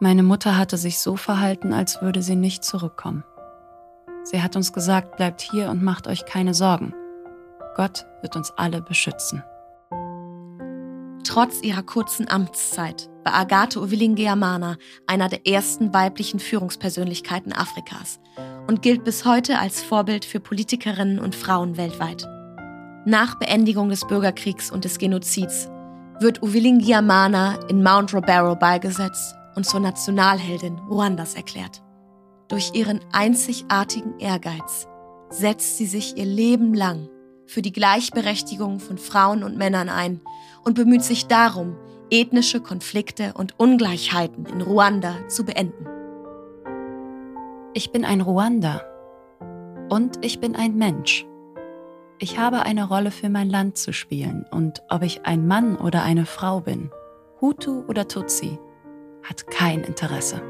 Meine 0.00 0.22
Mutter 0.22 0.58
hatte 0.58 0.76
sich 0.76 0.98
so 0.98 1.16
verhalten, 1.16 1.72
als 1.72 2.02
würde 2.02 2.22
sie 2.22 2.36
nicht 2.36 2.62
zurückkommen. 2.62 3.24
Sie 4.22 4.42
hat 4.42 4.54
uns 4.54 4.74
gesagt, 4.74 5.16
bleibt 5.16 5.40
hier 5.40 5.70
und 5.70 5.82
macht 5.82 6.06
euch 6.06 6.26
keine 6.26 6.52
Sorgen. 6.52 6.92
Gott 7.74 8.04
wird 8.20 8.36
uns 8.36 8.50
alle 8.50 8.82
beschützen. 8.82 9.42
Trotz 11.28 11.60
ihrer 11.60 11.82
kurzen 11.82 12.26
Amtszeit 12.26 13.10
war 13.22 13.34
Agathe 13.34 13.82
Uwilingiamana 13.82 14.78
einer 15.06 15.28
der 15.28 15.46
ersten 15.46 15.92
weiblichen 15.92 16.40
Führungspersönlichkeiten 16.40 17.52
Afrikas 17.52 18.18
und 18.66 18.80
gilt 18.80 19.04
bis 19.04 19.26
heute 19.26 19.58
als 19.58 19.82
Vorbild 19.82 20.24
für 20.24 20.40
Politikerinnen 20.40 21.18
und 21.18 21.34
Frauen 21.34 21.76
weltweit. 21.76 22.26
Nach 23.04 23.38
Beendigung 23.38 23.90
des 23.90 24.06
Bürgerkriegs 24.06 24.70
und 24.70 24.86
des 24.86 24.96
Genozids 24.96 25.68
wird 26.18 26.42
Uwilingiamana 26.42 27.58
in 27.68 27.82
Mount 27.82 28.14
Robero 28.14 28.56
beigesetzt 28.56 29.34
und 29.54 29.66
zur 29.66 29.80
Nationalheldin 29.80 30.78
Ruandas 30.78 31.34
erklärt. 31.34 31.82
Durch 32.48 32.70
ihren 32.72 33.00
einzigartigen 33.12 34.18
Ehrgeiz 34.18 34.88
setzt 35.28 35.76
sie 35.76 35.86
sich 35.86 36.16
ihr 36.16 36.24
Leben 36.24 36.72
lang 36.72 37.10
für 37.44 37.60
die 37.60 37.72
Gleichberechtigung 37.72 38.80
von 38.80 38.96
Frauen 38.96 39.42
und 39.42 39.58
Männern 39.58 39.90
ein 39.90 40.22
und 40.64 40.74
bemüht 40.74 41.02
sich 41.02 41.26
darum, 41.26 41.76
ethnische 42.10 42.60
Konflikte 42.60 43.32
und 43.34 43.58
Ungleichheiten 43.58 44.46
in 44.46 44.60
Ruanda 44.60 45.28
zu 45.28 45.44
beenden. 45.44 45.86
Ich 47.74 47.92
bin 47.92 48.04
ein 48.04 48.20
Ruander 48.20 48.82
und 49.88 50.24
ich 50.24 50.40
bin 50.40 50.56
ein 50.56 50.76
Mensch. 50.76 51.26
Ich 52.18 52.38
habe 52.38 52.62
eine 52.62 52.88
Rolle 52.88 53.10
für 53.10 53.28
mein 53.28 53.48
Land 53.48 53.76
zu 53.76 53.92
spielen 53.92 54.44
und 54.50 54.82
ob 54.88 55.02
ich 55.02 55.24
ein 55.24 55.46
Mann 55.46 55.76
oder 55.76 56.02
eine 56.02 56.26
Frau 56.26 56.60
bin, 56.60 56.90
Hutu 57.40 57.84
oder 57.86 58.08
Tutsi, 58.08 58.58
hat 59.22 59.46
kein 59.48 59.84
Interesse. 59.84 60.42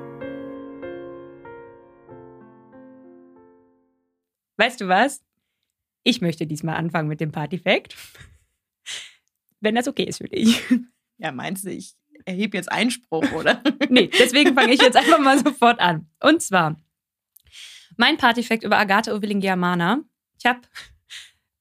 Weißt 4.57 4.81
du 4.81 4.89
was? 4.89 5.23
Ich 6.05 6.21
möchte 6.21 6.47
diesmal 6.47 6.77
anfangen 6.77 7.09
mit 7.09 7.21
dem 7.21 7.33
Partyfact. 7.33 7.95
Wenn 9.61 9.75
das 9.75 9.89
okay 9.89 10.05
ist 10.05 10.19
für 10.19 10.29
dich. 10.29 10.63
Ja, 11.21 11.33
meinst 11.33 11.65
du, 11.65 11.71
ich 11.71 11.97
erhebe 12.27 12.57
jetzt 12.57 12.71
Einspruch, 12.71 13.33
oder? 13.33 13.61
nee, 13.89 14.09
deswegen 14.21 14.55
fange 14.55 14.73
ich 14.73 14.81
jetzt 14.81 14.97
einfach 14.97 15.19
mal 15.19 15.37
sofort 15.37 15.81
an. 15.81 16.09
Und 16.21 16.41
zwar, 16.41 16.77
mein 17.97 18.17
Partyfact 18.17 18.63
über 18.63 18.79
Agathe 18.79 19.13
Ovilingiamana. 19.13 20.03
Ich 20.39 20.47
habe, 20.47 20.61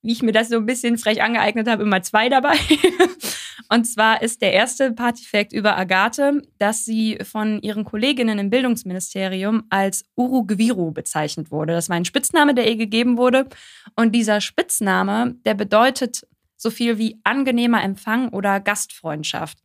wie 0.03 0.11
ich 0.11 0.21
mir 0.21 0.31
das 0.31 0.49
so 0.49 0.57
ein 0.57 0.67
bisschen 0.67 0.99
frech 0.99 1.23
angeeignet 1.23 1.67
habe, 1.67 1.81
immer 1.81 2.03
zwei 2.03 2.29
dabei. 2.29 2.55
Und 3.69 3.85
zwar 3.85 4.21
ist 4.21 4.41
der 4.41 4.53
erste 4.53 4.93
Partyfact 4.93 5.51
über 5.51 5.77
Agathe, 5.77 6.41
dass 6.57 6.85
sie 6.85 7.17
von 7.23 7.61
ihren 7.61 7.83
Kolleginnen 7.83 8.39
im 8.39 8.49
Bildungsministerium 8.49 9.63
als 9.69 10.05
Urugwiru 10.15 10.91
bezeichnet 10.91 11.51
wurde. 11.51 11.73
Das 11.73 11.89
war 11.89 11.97
ein 11.97 12.05
Spitzname, 12.05 12.53
der 12.53 12.67
ihr 12.69 12.77
gegeben 12.77 13.17
wurde. 13.17 13.47
Und 13.95 14.13
dieser 14.13 14.39
Spitzname, 14.39 15.35
der 15.45 15.53
bedeutet 15.53 16.25
so 16.57 16.69
viel 16.69 16.97
wie 16.97 17.19
angenehmer 17.23 17.83
Empfang 17.83 18.29
oder 18.29 18.59
Gastfreundschaft. 18.59 19.59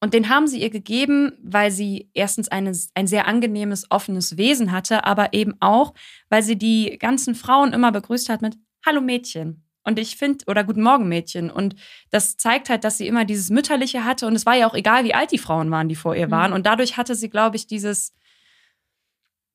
Und 0.00 0.14
den 0.14 0.28
haben 0.28 0.48
sie 0.48 0.60
ihr 0.60 0.70
gegeben, 0.70 1.32
weil 1.44 1.70
sie 1.70 2.10
erstens 2.12 2.48
eine, 2.48 2.72
ein 2.94 3.06
sehr 3.06 3.28
angenehmes, 3.28 3.86
offenes 3.88 4.36
Wesen 4.36 4.72
hatte, 4.72 5.04
aber 5.04 5.32
eben 5.32 5.54
auch, 5.60 5.94
weil 6.28 6.42
sie 6.42 6.56
die 6.58 6.98
ganzen 6.98 7.36
Frauen 7.36 7.72
immer 7.72 7.92
begrüßt 7.92 8.28
hat 8.28 8.42
mit 8.42 8.56
Hallo 8.84 9.00
Mädchen. 9.00 9.62
Und 9.84 10.00
ich 10.00 10.16
finde, 10.16 10.44
oder 10.46 10.64
Guten 10.64 10.82
Morgen 10.82 11.08
Mädchen. 11.08 11.50
Und 11.50 11.76
das 12.10 12.36
zeigt 12.36 12.68
halt, 12.68 12.82
dass 12.82 12.98
sie 12.98 13.06
immer 13.06 13.24
dieses 13.24 13.50
Mütterliche 13.50 14.04
hatte. 14.04 14.26
Und 14.26 14.34
es 14.34 14.46
war 14.46 14.56
ja 14.56 14.68
auch 14.68 14.74
egal, 14.74 15.04
wie 15.04 15.14
alt 15.14 15.30
die 15.30 15.38
Frauen 15.38 15.70
waren, 15.70 15.88
die 15.88 15.96
vor 15.96 16.16
ihr 16.16 16.30
waren. 16.30 16.50
Mhm. 16.50 16.56
Und 16.56 16.66
dadurch 16.66 16.96
hatte 16.96 17.14
sie, 17.14 17.30
glaube 17.30 17.56
ich, 17.56 17.66
dieses, 17.66 18.12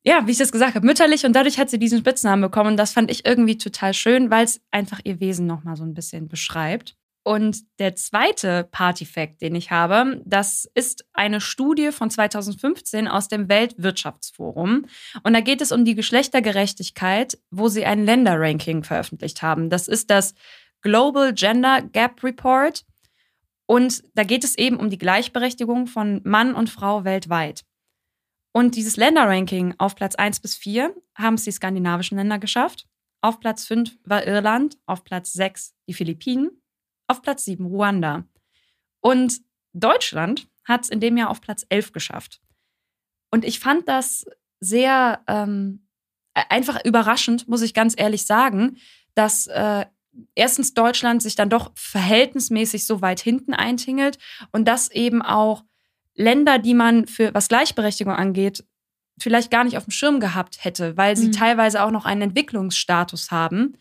ja, 0.08 0.26
wie 0.26 0.32
ich 0.32 0.38
das 0.38 0.54
gesagt 0.54 0.76
habe, 0.76 0.86
mütterlich 0.86 1.26
und 1.26 1.34
dadurch 1.34 1.60
hat 1.60 1.70
sie 1.70 1.80
diesen 1.80 2.00
Spitznamen 2.00 2.42
bekommen. 2.42 2.72
Und 2.72 2.78
das 2.78 2.94
fand 2.94 3.12
ich 3.12 3.26
irgendwie 3.26 3.58
total 3.58 3.94
schön, 3.94 4.32
weil 4.32 4.46
es 4.46 4.62
einfach 4.72 5.02
ihr 5.04 5.20
Wesen 5.20 5.48
nochmal 5.48 5.76
so 5.76 5.84
ein 5.84 5.94
bisschen 5.94 6.30
beschreibt. 6.30 6.96
Und 7.24 7.58
der 7.80 7.94
zweite 7.98 8.66
Partyfact, 8.72 9.42
den 9.42 9.54
ich 9.54 9.70
habe, 9.70 10.22
das 10.24 10.66
ist 10.76 11.04
eine 11.12 11.42
Studie 11.42 11.92
von 11.92 12.10
2015 12.10 13.10
aus 13.10 13.28
dem 13.28 13.50
Weltwirtschaftsforum. 13.50 14.86
Und 15.24 15.34
da 15.34 15.42
geht 15.42 15.60
es 15.60 15.74
um 15.74 15.84
die 15.84 15.96
Geschlechtergerechtigkeit, 15.96 17.38
wo 17.52 17.68
sie 17.68 17.86
ein 17.86 18.06
Länderranking 18.06 18.86
veröffentlicht 18.86 19.42
haben. 19.42 19.70
Das 19.70 19.90
ist 19.90 20.10
das 20.10 20.36
Global 20.80 21.34
Gender 21.34 21.82
Gap 21.82 22.24
Report. 22.24 22.86
Und 23.66 24.06
da 24.16 24.24
geht 24.24 24.46
es 24.46 24.58
eben 24.58 24.78
um 24.78 24.90
die 24.90 24.98
Gleichberechtigung 24.98 25.86
von 25.86 26.22
Mann 26.24 26.56
und 26.56 26.70
Frau 26.70 27.04
weltweit. 27.04 27.66
Und 28.58 28.76
dieses 28.76 28.98
Länderranking 28.98 29.76
auf 29.78 29.94
Platz 29.94 30.16
1 30.16 30.40
bis 30.40 30.56
4 30.56 30.92
haben 31.14 31.36
es 31.36 31.44
die 31.44 31.52
skandinavischen 31.52 32.18
Länder 32.18 32.40
geschafft. 32.40 32.88
Auf 33.22 33.40
Platz 33.40 33.68
5 33.68 34.00
war 34.04 34.26
Irland, 34.26 34.80
auf 34.88 35.04
Platz 35.04 35.32
6 35.34 35.76
die 35.88 35.94
Philippinen, 35.94 36.50
auf 37.06 37.22
Platz 37.22 37.46
7 37.46 37.68
Ruanda. 37.68 38.24
Und 39.00 39.42
Deutschland 39.74 40.48
hat 40.66 40.86
es 40.86 40.90
in 40.90 41.00
dem 41.00 41.18
Jahr 41.18 41.30
auf 41.30 41.40
Platz 41.40 41.68
11 41.70 41.92
geschafft. 41.92 42.42
Und 43.30 43.46
ich 43.46 43.60
fand 43.60 43.88
das 43.88 44.26
sehr 44.60 45.22
ähm, 45.28 45.88
e-, 46.36 46.42
einfach 46.50 46.84
überraschend, 46.84 47.48
muss 47.48 47.62
ich 47.62 47.76
ganz 47.76 47.94
ehrlich 47.96 48.26
sagen, 48.26 48.78
dass 49.14 49.46
äh, 49.46 49.86
erstens 50.34 50.74
Deutschland 50.74 51.22
sich 51.22 51.36
dann 51.36 51.52
doch 51.52 51.74
verhältnismäßig 51.76 52.88
so 52.88 53.04
weit 53.04 53.20
hinten 53.20 53.54
eintingelt 53.54 54.18
und 54.52 54.68
dass 54.68 54.90
eben 54.90 55.22
auch 55.22 55.64
Länder, 56.18 56.60
die 56.60 56.74
man 56.74 57.08
für 57.08 57.34
was 57.34 57.48
Gleichberechtigung 57.48 58.14
angeht, 58.14 58.66
vielleicht 59.20 59.50
gar 59.50 59.64
nicht 59.64 59.78
auf 59.78 59.86
dem 59.86 59.92
Schirm 59.92 60.20
gehabt 60.20 60.64
hätte, 60.64 60.98
weil 60.98 61.16
sie 61.16 61.28
mhm. 61.28 61.32
teilweise 61.32 61.84
auch 61.84 61.92
noch 61.92 62.06
einen 62.06 62.24
Entwicklungsstatus 62.24 63.32
haben. 63.32 63.78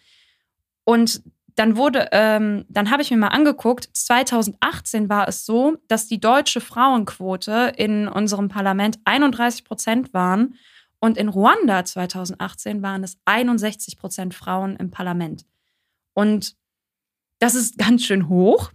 Und 0.84 1.22
dann 1.56 1.76
wurde, 1.76 2.08
ähm, 2.12 2.66
dann 2.68 2.90
habe 2.90 3.02
ich 3.02 3.10
mir 3.10 3.16
mal 3.16 3.28
angeguckt, 3.28 3.88
2018 3.92 5.08
war 5.08 5.26
es 5.26 5.46
so, 5.46 5.78
dass 5.88 6.06
die 6.06 6.20
deutsche 6.20 6.60
Frauenquote 6.60 7.72
in 7.76 8.08
unserem 8.08 8.48
Parlament 8.48 8.98
31 9.04 9.64
Prozent 9.64 10.14
waren 10.14 10.54
und 11.00 11.16
in 11.16 11.28
Ruanda 11.28 11.84
2018 11.84 12.82
waren 12.82 13.02
es 13.02 13.18
61 13.24 13.98
Prozent 13.98 14.34
Frauen 14.34 14.76
im 14.76 14.90
Parlament. 14.90 15.46
Und 16.12 16.56
das 17.38 17.54
ist 17.54 17.78
ganz 17.78 18.04
schön 18.04 18.28
hoch. 18.28 18.70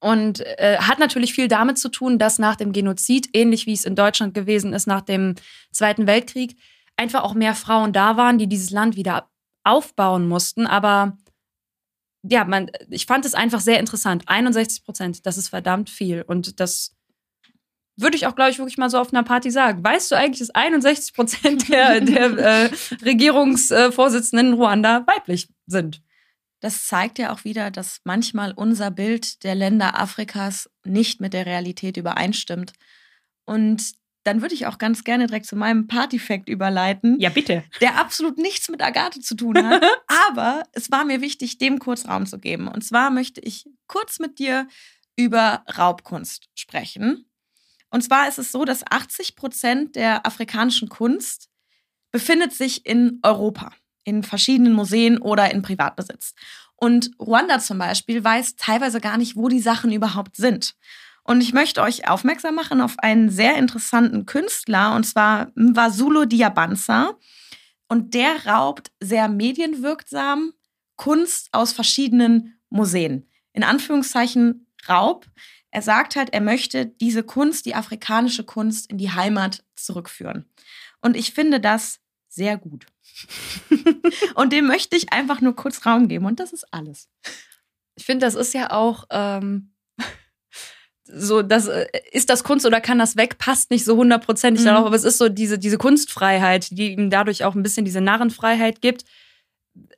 Und 0.00 0.40
äh, 0.40 0.78
hat 0.78 0.98
natürlich 0.98 1.34
viel 1.34 1.46
damit 1.46 1.78
zu 1.78 1.90
tun, 1.90 2.18
dass 2.18 2.38
nach 2.38 2.56
dem 2.56 2.72
Genozid, 2.72 3.28
ähnlich 3.34 3.66
wie 3.66 3.74
es 3.74 3.84
in 3.84 3.94
Deutschland 3.94 4.32
gewesen 4.32 4.72
ist 4.72 4.86
nach 4.86 5.02
dem 5.02 5.34
Zweiten 5.72 6.06
Weltkrieg, 6.06 6.56
einfach 6.96 7.22
auch 7.22 7.34
mehr 7.34 7.54
Frauen 7.54 7.92
da 7.92 8.16
waren, 8.16 8.38
die 8.38 8.46
dieses 8.46 8.70
Land 8.70 8.96
wieder 8.96 9.30
aufbauen 9.62 10.26
mussten. 10.26 10.66
Aber 10.66 11.18
ja, 12.22 12.44
man, 12.44 12.70
ich 12.88 13.06
fand 13.06 13.24
es 13.24 13.34
einfach 13.34 13.60
sehr 13.60 13.78
interessant. 13.78 14.24
61 14.26 14.84
Prozent, 14.84 15.26
das 15.26 15.36
ist 15.36 15.48
verdammt 15.48 15.90
viel. 15.90 16.22
Und 16.22 16.60
das 16.60 16.96
würde 17.96 18.16
ich 18.16 18.26
auch, 18.26 18.34
glaube 18.34 18.50
ich, 18.50 18.58
wirklich 18.58 18.78
mal 18.78 18.90
so 18.90 18.98
auf 18.98 19.12
einer 19.12 19.22
Party 19.22 19.50
sagen. 19.50 19.84
Weißt 19.84 20.10
du 20.10 20.16
eigentlich, 20.16 20.40
dass 20.40 20.50
61 20.50 21.14
Prozent 21.14 21.68
der, 21.68 22.00
der 22.00 22.38
äh, 22.38 22.70
Regierungsvorsitzenden 23.04 24.48
in 24.48 24.54
Ruanda 24.54 25.06
weiblich 25.06 25.48
sind? 25.66 26.02
Das 26.60 26.86
zeigt 26.86 27.18
ja 27.18 27.32
auch 27.32 27.44
wieder, 27.44 27.70
dass 27.70 28.00
manchmal 28.04 28.52
unser 28.52 28.90
Bild 28.90 29.44
der 29.44 29.54
Länder 29.54 29.98
Afrikas 29.98 30.70
nicht 30.84 31.20
mit 31.20 31.32
der 31.32 31.46
Realität 31.46 31.96
übereinstimmt. 31.96 32.72
Und 33.46 33.92
dann 34.24 34.42
würde 34.42 34.54
ich 34.54 34.66
auch 34.66 34.76
ganz 34.76 35.02
gerne 35.02 35.26
direkt 35.26 35.46
zu 35.46 35.56
meinem 35.56 35.86
Partyfact 35.86 36.48
überleiten. 36.48 37.18
Ja, 37.18 37.30
bitte. 37.30 37.64
Der 37.80 37.98
absolut 37.98 38.36
nichts 38.36 38.68
mit 38.68 38.82
Agathe 38.82 39.20
zu 39.20 39.34
tun 39.34 39.56
hat. 39.56 39.82
aber 40.28 40.64
es 40.72 40.90
war 40.90 41.06
mir 41.06 41.22
wichtig, 41.22 41.56
dem 41.56 41.78
kurz 41.78 42.06
Raum 42.06 42.26
zu 42.26 42.38
geben. 42.38 42.68
Und 42.68 42.82
zwar 42.82 43.10
möchte 43.10 43.40
ich 43.40 43.64
kurz 43.86 44.18
mit 44.18 44.38
dir 44.38 44.68
über 45.16 45.64
Raubkunst 45.76 46.48
sprechen. 46.54 47.26
Und 47.90 48.02
zwar 48.02 48.28
ist 48.28 48.38
es 48.38 48.52
so, 48.52 48.64
dass 48.64 48.84
80 48.88 49.36
Prozent 49.36 49.96
der 49.96 50.26
afrikanischen 50.26 50.90
Kunst 50.90 51.48
befindet 52.12 52.52
sich 52.52 52.86
in 52.86 53.18
Europa 53.22 53.72
in 54.10 54.22
verschiedenen 54.22 54.74
Museen 54.74 55.18
oder 55.18 55.50
in 55.50 55.62
Privatbesitz. 55.62 56.34
Und 56.76 57.10
Ruanda 57.18 57.58
zum 57.60 57.78
Beispiel 57.78 58.22
weiß 58.22 58.56
teilweise 58.56 59.00
gar 59.00 59.16
nicht, 59.16 59.36
wo 59.36 59.48
die 59.48 59.60
Sachen 59.60 59.92
überhaupt 59.92 60.36
sind. 60.36 60.74
Und 61.22 61.42
ich 61.42 61.52
möchte 61.52 61.82
euch 61.82 62.08
aufmerksam 62.08 62.54
machen 62.54 62.80
auf 62.80 62.98
einen 62.98 63.30
sehr 63.30 63.56
interessanten 63.56 64.26
Künstler, 64.26 64.94
und 64.94 65.04
zwar 65.04 65.52
Mvasulo 65.54 66.24
Diabanza. 66.24 67.16
Und 67.88 68.14
der 68.14 68.46
raubt 68.46 68.90
sehr 69.00 69.28
medienwirksam 69.28 70.52
Kunst 70.96 71.48
aus 71.52 71.72
verschiedenen 71.72 72.60
Museen. 72.68 73.28
In 73.52 73.64
Anführungszeichen 73.64 74.66
Raub. 74.88 75.26
Er 75.70 75.82
sagt 75.82 76.16
halt, 76.16 76.32
er 76.32 76.40
möchte 76.40 76.86
diese 76.86 77.22
Kunst, 77.22 77.66
die 77.66 77.74
afrikanische 77.74 78.44
Kunst, 78.44 78.90
in 78.90 78.98
die 78.98 79.10
Heimat 79.10 79.64
zurückführen. 79.76 80.46
Und 81.00 81.16
ich 81.16 81.32
finde 81.32 81.60
das 81.60 82.00
sehr 82.28 82.56
gut. 82.56 82.86
und 84.34 84.52
dem 84.52 84.66
möchte 84.66 84.96
ich 84.96 85.12
einfach 85.12 85.40
nur 85.40 85.54
kurz 85.56 85.84
Raum 85.86 86.08
geben. 86.08 86.26
Und 86.26 86.40
das 86.40 86.52
ist 86.52 86.66
alles. 86.72 87.08
Ich 87.96 88.04
finde, 88.04 88.24
das 88.26 88.34
ist 88.34 88.54
ja 88.54 88.70
auch 88.70 89.04
ähm, 89.10 89.72
so, 91.12 91.42
das 91.42 91.66
äh, 91.68 91.86
ist 92.12 92.30
das 92.30 92.44
Kunst 92.44 92.66
oder 92.66 92.80
kann 92.80 92.98
das 92.98 93.16
weg, 93.16 93.38
passt 93.38 93.70
nicht 93.70 93.84
so 93.84 93.96
hundertprozentig 93.96 94.62
mhm. 94.62 94.68
darauf, 94.68 94.86
aber 94.86 94.96
es 94.96 95.04
ist 95.04 95.18
so 95.18 95.28
diese, 95.28 95.58
diese 95.58 95.78
Kunstfreiheit, 95.78 96.68
die 96.70 96.92
ihm 96.92 97.10
dadurch 97.10 97.44
auch 97.44 97.54
ein 97.54 97.62
bisschen 97.62 97.84
diese 97.84 98.00
Narrenfreiheit 98.00 98.80
gibt. 98.80 99.04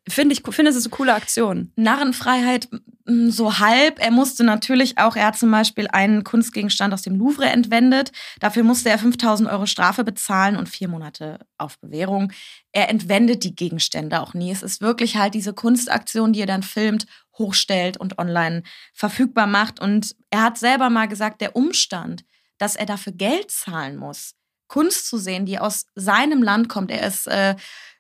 Finde 0.09 0.35
ich, 0.35 0.43
finde 0.51 0.71
es 0.71 0.77
ist 0.77 0.87
eine 0.87 0.97
coole 0.97 1.15
Aktion. 1.15 1.73
Narrenfreiheit 1.77 2.69
so 3.07 3.59
halb. 3.59 3.99
Er 3.99 4.11
musste 4.11 4.45
natürlich 4.45 4.99
auch, 4.99 5.17
er 5.17 5.27
hat 5.27 5.39
zum 5.39 5.51
Beispiel 5.51 5.89
einen 5.89 6.25
Kunstgegenstand 6.25 6.95
aus 6.95 7.03
dem 7.03 7.17
Louvre 7.17 7.47
entwendet. 7.47 8.13
Dafür 8.41 8.63
musste 8.63 8.91
er 8.91 8.99
5000 8.99 9.49
Euro 9.49 9.67
Strafe 9.67 10.05
bezahlen 10.05 10.57
und 10.57 10.69
vier 10.69 10.89
Monate 10.89 11.39
auf 11.59 11.79
Bewährung. 11.81 12.33
Er 12.73 12.89
entwendet 12.89 13.45
die 13.45 13.55
Gegenstände 13.55 14.21
auch 14.21 14.35
nie. 14.35 14.51
Es 14.51 14.63
ist 14.63 14.81
wirklich 14.81 15.17
halt 15.17 15.35
diese 15.35 15.53
Kunstaktion, 15.53 16.33
die 16.33 16.41
er 16.41 16.47
dann 16.47 16.63
filmt, 16.63 17.07
hochstellt 17.39 17.97
und 17.97 18.19
online 18.19 18.63
verfügbar 18.93 19.47
macht. 19.47 19.81
Und 19.81 20.15
er 20.31 20.43
hat 20.43 20.59
selber 20.59 20.91
mal 20.91 21.09
gesagt, 21.09 21.41
der 21.41 21.57
Umstand, 21.57 22.25
dass 22.59 22.77
er 22.77 22.87
dafür 22.87 23.13
Geld 23.13 23.51
zahlen 23.51 23.97
muss, 23.97 24.35
Kunst 24.69 25.09
zu 25.09 25.19
sehen, 25.19 25.45
die 25.45 25.59
aus 25.59 25.87
seinem 25.95 26.43
Land 26.43 26.69
kommt. 26.69 26.91
Er 26.91 27.07
ist 27.07 27.27
äh, 27.27 27.57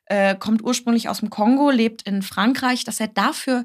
äh, 0.07 0.37
kommt 0.37 0.63
ursprünglich 0.63 1.09
aus 1.09 1.21
dem 1.21 1.31
Kongo, 1.31 1.71
lebt 1.71 2.03
in 2.03 2.21
Frankreich, 2.21 2.85
dass 2.85 3.01
er 3.01 3.09
dafür 3.09 3.65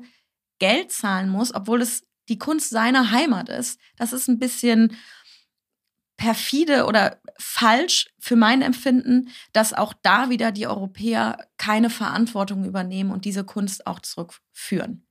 Geld 0.60 0.92
zahlen 0.92 1.30
muss, 1.30 1.54
obwohl 1.54 1.82
es 1.82 2.04
die 2.30 2.38
Kunst 2.38 2.70
seiner 2.70 3.12
Heimat 3.12 3.50
ist. 3.50 3.80
Das 3.96 4.14
ist 4.14 4.28
ein 4.28 4.40
bisschen 4.40 4.98
perfide 6.18 6.86
oder 6.86 7.22
falsch 7.38 8.08
für 8.20 8.36
mein 8.36 8.62
Empfinden, 8.62 9.30
dass 9.54 9.74
auch 9.74 9.94
da 10.02 10.30
wieder 10.30 10.52
die 10.52 10.68
Europäer 10.68 11.48
keine 11.58 11.90
Verantwortung 11.90 12.66
übernehmen 12.66 13.12
und 13.12 13.24
diese 13.24 13.44
Kunst 13.44 13.86
auch 13.86 14.00
zurückführen. 14.00 15.06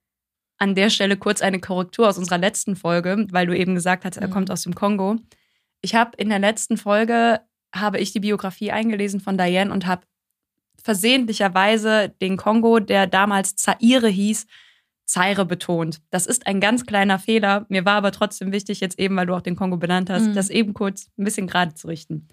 An 0.59 0.75
der 0.75 0.91
Stelle 0.91 1.17
kurz 1.17 1.43
eine 1.43 1.61
Korrektur 1.61 2.09
aus 2.09 2.19
unserer 2.19 2.39
letzten 2.39 2.77
Folge, 2.77 3.27
weil 3.31 3.47
du 3.47 3.57
eben 3.57 3.75
gesagt 3.75 4.05
hast, 4.05 4.17
er 4.17 4.27
mhm. 4.27 4.33
kommt 4.33 4.51
aus 4.51 4.63
dem 4.63 4.75
Kongo. 4.75 5.17
Ich 5.81 5.95
habe 5.95 6.17
in 6.17 6.29
der 6.29 6.39
letzten 6.39 6.77
Folge 6.77 7.41
habe 7.75 7.99
ich 7.99 8.13
die 8.13 8.21
Biografie 8.21 8.73
eingelesen 8.73 9.21
von 9.21 9.39
Diane 9.39 9.73
und 9.73 9.87
habe 9.87 10.07
versehentlicherweise 10.83 12.15
den 12.21 12.37
Kongo, 12.37 12.81
der 12.81 13.07
damals 13.07 13.55
Zaire 13.57 14.09
hieß, 14.09 14.47
Zaire 15.07 15.45
betont. 15.45 16.01
Das 16.11 16.27
ist 16.27 16.47
ein 16.47 16.61
ganz 16.61 16.85
kleiner 16.85 17.19
Fehler. 17.19 17.65
Mir 17.69 17.85
war 17.85 17.95
aber 17.95 18.13
trotzdem 18.13 18.53
wichtig, 18.53 18.81
jetzt 18.81 18.99
eben, 18.99 19.17
weil 19.17 19.27
du 19.27 19.35
auch 19.35 19.41
den 19.41 19.57
Kongo 19.57 19.77
benannt 19.77 20.11
hast, 20.11 20.27
mhm. 20.27 20.35
das 20.35 20.51
eben 20.51 20.75
kurz 20.75 21.09
ein 21.17 21.25
bisschen 21.25 21.47
gerade 21.47 21.75
zu 21.75 21.87
richten. 21.87 22.29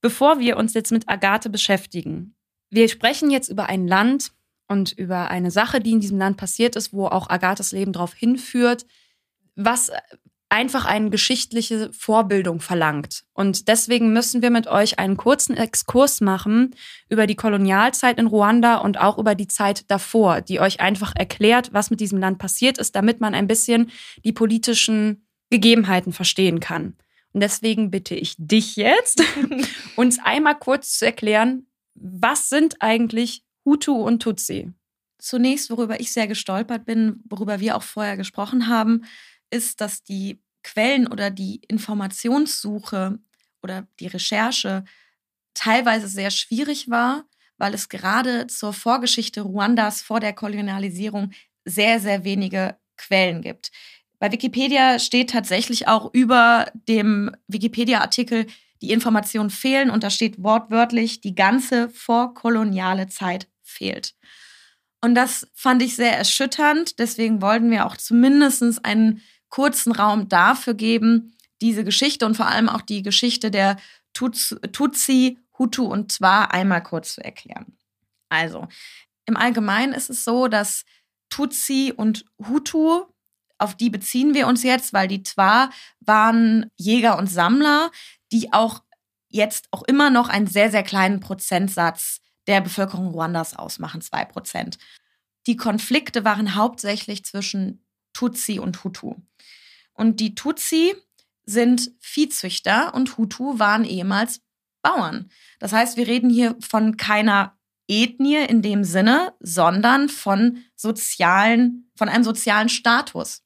Bevor 0.00 0.38
wir 0.38 0.56
uns 0.56 0.72
jetzt 0.74 0.92
mit 0.92 1.08
Agathe 1.08 1.50
beschäftigen, 1.50 2.34
wir 2.70 2.88
sprechen 2.88 3.30
jetzt 3.30 3.50
über 3.50 3.68
ein 3.68 3.86
Land 3.86 4.32
und 4.66 4.92
über 4.92 5.28
eine 5.28 5.50
Sache, 5.50 5.80
die 5.80 5.90
in 5.90 6.00
diesem 6.00 6.18
Land 6.18 6.38
passiert 6.38 6.74
ist, 6.74 6.92
wo 6.92 7.06
auch 7.06 7.28
Agathes 7.28 7.72
Leben 7.72 7.92
darauf 7.92 8.14
hinführt, 8.14 8.86
was 9.56 9.90
einfach 10.50 10.84
eine 10.84 11.10
geschichtliche 11.10 11.90
Vorbildung 11.92 12.60
verlangt. 12.60 13.22
Und 13.32 13.68
deswegen 13.68 14.12
müssen 14.12 14.42
wir 14.42 14.50
mit 14.50 14.66
euch 14.66 14.98
einen 14.98 15.16
kurzen 15.16 15.56
Exkurs 15.56 16.20
machen 16.20 16.74
über 17.08 17.26
die 17.26 17.36
Kolonialzeit 17.36 18.18
in 18.18 18.26
Ruanda 18.26 18.78
und 18.78 18.98
auch 18.98 19.16
über 19.16 19.34
die 19.34 19.48
Zeit 19.48 19.88
davor, 19.88 20.40
die 20.40 20.60
euch 20.60 20.80
einfach 20.80 21.14
erklärt, 21.16 21.72
was 21.72 21.90
mit 21.90 22.00
diesem 22.00 22.18
Land 22.18 22.38
passiert 22.38 22.78
ist, 22.78 22.96
damit 22.96 23.20
man 23.20 23.34
ein 23.34 23.46
bisschen 23.46 23.90
die 24.24 24.32
politischen 24.32 25.24
Gegebenheiten 25.50 26.12
verstehen 26.12 26.58
kann. 26.58 26.96
Und 27.32 27.42
deswegen 27.42 27.92
bitte 27.92 28.16
ich 28.16 28.34
dich 28.36 28.74
jetzt, 28.74 29.22
uns 29.96 30.18
einmal 30.18 30.58
kurz 30.58 30.98
zu 30.98 31.06
erklären, 31.06 31.66
was 31.94 32.48
sind 32.48 32.76
eigentlich 32.80 33.44
Hutu 33.64 33.94
und 33.94 34.20
Tutsi? 34.20 34.72
Zunächst, 35.18 35.70
worüber 35.70 36.00
ich 36.00 36.12
sehr 36.12 36.26
gestolpert 36.26 36.86
bin, 36.86 37.22
worüber 37.28 37.60
wir 37.60 37.76
auch 37.76 37.82
vorher 37.82 38.16
gesprochen 38.16 38.68
haben, 38.68 39.04
ist, 39.50 39.80
dass 39.80 40.02
die 40.02 40.42
Quellen 40.62 41.06
oder 41.06 41.30
die 41.30 41.62
Informationssuche 41.68 43.18
oder 43.62 43.86
die 43.98 44.06
Recherche 44.06 44.84
teilweise 45.54 46.08
sehr 46.08 46.30
schwierig 46.30 46.88
war, 46.88 47.24
weil 47.58 47.74
es 47.74 47.88
gerade 47.88 48.46
zur 48.46 48.72
Vorgeschichte 48.72 49.42
Ruandas 49.42 50.02
vor 50.02 50.20
der 50.20 50.32
Kolonialisierung 50.32 51.32
sehr, 51.64 52.00
sehr 52.00 52.24
wenige 52.24 52.76
Quellen 52.96 53.42
gibt. 53.42 53.70
Bei 54.18 54.30
Wikipedia 54.30 54.98
steht 54.98 55.30
tatsächlich 55.30 55.88
auch 55.88 56.12
über 56.12 56.70
dem 56.88 57.34
Wikipedia-Artikel, 57.48 58.46
die 58.82 58.92
Informationen 58.92 59.50
fehlen 59.50 59.90
und 59.90 60.04
da 60.04 60.10
steht 60.10 60.42
wortwörtlich, 60.42 61.20
die 61.20 61.34
ganze 61.34 61.88
vorkoloniale 61.90 63.08
Zeit 63.08 63.48
fehlt. 63.62 64.14
Und 65.02 65.14
das 65.14 65.48
fand 65.54 65.82
ich 65.82 65.96
sehr 65.96 66.16
erschütternd. 66.16 66.98
Deswegen 66.98 67.40
wollten 67.40 67.70
wir 67.70 67.86
auch 67.86 67.96
zumindest 67.96 68.84
einen 68.84 69.22
kurzen 69.50 69.92
Raum 69.92 70.28
dafür 70.28 70.74
geben, 70.74 71.36
diese 71.60 71.84
Geschichte 71.84 72.24
und 72.24 72.36
vor 72.36 72.46
allem 72.46 72.68
auch 72.68 72.80
die 72.80 73.02
Geschichte 73.02 73.50
der 73.50 73.76
Tutsi, 74.12 75.38
Hutu 75.58 75.84
und 75.84 76.10
zwar 76.10 76.52
einmal 76.52 76.82
kurz 76.82 77.14
zu 77.14 77.24
erklären. 77.24 77.76
Also, 78.30 78.66
im 79.26 79.36
Allgemeinen 79.36 79.92
ist 79.92 80.08
es 80.08 80.24
so, 80.24 80.48
dass 80.48 80.84
Tutsi 81.28 81.92
und 81.94 82.24
Hutu, 82.48 83.04
auf 83.58 83.76
die 83.76 83.90
beziehen 83.90 84.34
wir 84.34 84.46
uns 84.46 84.62
jetzt, 84.62 84.92
weil 84.92 85.06
die 85.06 85.22
zwar 85.22 85.70
waren 86.00 86.70
Jäger 86.76 87.18
und 87.18 87.26
Sammler, 87.26 87.90
die 88.32 88.52
auch 88.52 88.82
jetzt 89.28 89.68
auch 89.70 89.82
immer 89.82 90.10
noch 90.10 90.28
einen 90.28 90.46
sehr, 90.46 90.70
sehr 90.70 90.82
kleinen 90.82 91.20
Prozentsatz 91.20 92.20
der 92.46 92.60
Bevölkerung 92.60 93.08
Ruandas 93.08 93.54
ausmachen, 93.54 94.00
zwei 94.00 94.24
Prozent. 94.24 94.78
Die 95.46 95.56
Konflikte 95.56 96.24
waren 96.24 96.54
hauptsächlich 96.54 97.24
zwischen 97.24 97.84
Tutsi 98.12 98.58
und 98.58 98.84
Hutu. 98.84 99.16
Und 99.94 100.20
die 100.20 100.34
Tutsi 100.34 100.94
sind 101.44 101.92
Viehzüchter 102.00 102.94
und 102.94 103.18
Hutu 103.18 103.58
waren 103.58 103.84
ehemals 103.84 104.40
Bauern. 104.82 105.30
Das 105.58 105.72
heißt, 105.72 105.96
wir 105.96 106.06
reden 106.06 106.30
hier 106.30 106.56
von 106.60 106.96
keiner 106.96 107.58
Ethnie 107.88 108.36
in 108.36 108.62
dem 108.62 108.84
Sinne, 108.84 109.34
sondern 109.40 110.08
von 110.08 110.64
sozialen, 110.76 111.90
von 111.96 112.08
einem 112.08 112.24
sozialen 112.24 112.68
Status. 112.68 113.42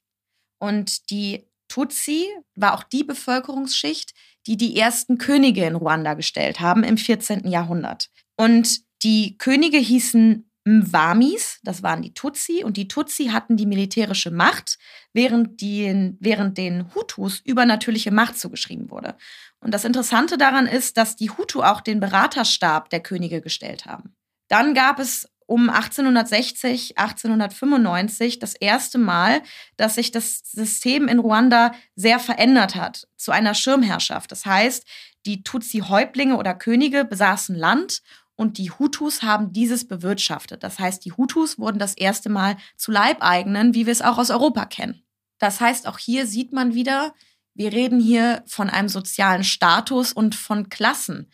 Und 0.58 1.10
die 1.10 1.48
Tutsi 1.68 2.28
war 2.54 2.74
auch 2.74 2.84
die 2.84 3.04
Bevölkerungsschicht, 3.04 4.14
die 4.46 4.56
die 4.56 4.78
ersten 4.78 5.18
Könige 5.18 5.64
in 5.64 5.74
Ruanda 5.74 6.14
gestellt 6.14 6.60
haben 6.60 6.84
im 6.84 6.98
14. 6.98 7.48
Jahrhundert. 7.48 8.10
Und 8.36 8.80
die 9.02 9.38
Könige 9.38 9.78
hießen 9.78 10.50
Mwamis, 10.64 11.60
das 11.62 11.82
waren 11.82 12.00
die 12.00 12.14
Tutsi, 12.14 12.64
und 12.64 12.76
die 12.76 12.88
Tutsi 12.88 13.26
hatten 13.26 13.56
die 13.56 13.66
militärische 13.66 14.30
Macht, 14.30 14.78
während, 15.12 15.60
die, 15.60 16.14
während 16.20 16.56
den 16.56 16.94
Hutus 16.94 17.40
übernatürliche 17.40 18.10
Macht 18.10 18.38
zugeschrieben 18.38 18.90
wurde. 18.90 19.14
Und 19.60 19.72
das 19.72 19.84
Interessante 19.84 20.38
daran 20.38 20.66
ist, 20.66 20.96
dass 20.96 21.16
die 21.16 21.30
Hutu 21.30 21.62
auch 21.62 21.80
den 21.80 22.00
Beraterstab 22.00 22.88
der 22.90 23.00
Könige 23.00 23.42
gestellt 23.42 23.84
haben. 23.84 24.14
Dann 24.48 24.74
gab 24.74 24.98
es 24.98 25.28
um 25.46 25.68
1860, 25.68 26.98
1895 26.98 28.38
das 28.38 28.54
erste 28.54 28.98
Mal, 28.98 29.42
dass 29.76 29.96
sich 29.96 30.10
das 30.10 30.38
System 30.38 31.08
in 31.08 31.18
Ruanda 31.18 31.72
sehr 31.96 32.18
verändert 32.18 32.74
hat 32.74 33.06
zu 33.16 33.30
einer 33.30 33.54
Schirmherrschaft. 33.54 34.32
Das 34.32 34.46
heißt, 34.46 34.86
die 35.26 35.42
Tutsi-Häuptlinge 35.42 36.36
oder 36.36 36.54
Könige 36.54 37.04
besaßen 37.04 37.54
Land 37.54 38.02
und 38.36 38.58
die 38.58 38.70
Hutus 38.70 39.22
haben 39.22 39.52
dieses 39.52 39.86
bewirtschaftet. 39.86 40.62
Das 40.62 40.78
heißt, 40.78 41.04
die 41.04 41.12
Hutus 41.12 41.58
wurden 41.58 41.78
das 41.78 41.94
erste 41.94 42.28
Mal 42.28 42.56
zu 42.76 42.90
Leibeigenen, 42.90 43.74
wie 43.74 43.86
wir 43.86 43.92
es 43.92 44.02
auch 44.02 44.18
aus 44.18 44.30
Europa 44.30 44.66
kennen. 44.66 45.02
Das 45.38 45.60
heißt, 45.60 45.86
auch 45.86 45.98
hier 45.98 46.26
sieht 46.26 46.52
man 46.52 46.74
wieder, 46.74 47.14
wir 47.54 47.72
reden 47.72 48.00
hier 48.00 48.42
von 48.46 48.68
einem 48.68 48.88
sozialen 48.88 49.44
Status 49.44 50.12
und 50.12 50.34
von 50.34 50.68
Klassen, 50.68 51.30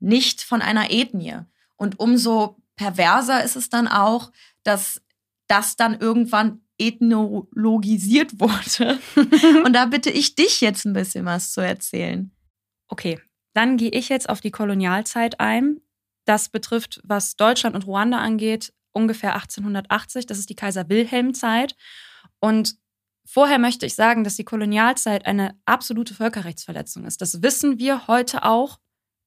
nicht 0.00 0.42
von 0.42 0.60
einer 0.60 0.90
Ethnie. 0.90 1.40
Und 1.76 1.98
umso 1.98 2.58
perverser 2.76 3.42
ist 3.42 3.56
es 3.56 3.70
dann 3.70 3.88
auch, 3.88 4.32
dass 4.62 5.00
das 5.48 5.76
dann 5.76 5.98
irgendwann 5.98 6.60
ethnologisiert 6.78 8.32
wurde. 8.40 8.98
und 9.64 9.72
da 9.72 9.86
bitte 9.86 10.10
ich 10.10 10.34
dich 10.34 10.60
jetzt 10.60 10.84
ein 10.84 10.92
bisschen 10.92 11.24
was 11.24 11.52
zu 11.52 11.60
erzählen. 11.60 12.30
Okay, 12.88 13.20
dann 13.54 13.78
gehe 13.78 13.90
ich 13.90 14.08
jetzt 14.08 14.28
auf 14.28 14.40
die 14.40 14.50
Kolonialzeit 14.50 15.40
ein. 15.40 15.80
Das 16.24 16.48
betrifft, 16.48 17.00
was 17.04 17.36
Deutschland 17.36 17.74
und 17.74 17.86
Ruanda 17.86 18.18
angeht, 18.18 18.72
ungefähr 18.92 19.34
1880. 19.34 20.26
Das 20.26 20.38
ist 20.38 20.50
die 20.50 20.56
Kaiser-Wilhelm-Zeit. 20.56 21.74
Und 22.40 22.76
vorher 23.24 23.58
möchte 23.58 23.86
ich 23.86 23.94
sagen, 23.94 24.24
dass 24.24 24.36
die 24.36 24.44
Kolonialzeit 24.44 25.26
eine 25.26 25.56
absolute 25.64 26.14
Völkerrechtsverletzung 26.14 27.04
ist. 27.04 27.20
Das 27.20 27.42
wissen 27.42 27.78
wir 27.78 28.06
heute 28.06 28.44
auch 28.44 28.78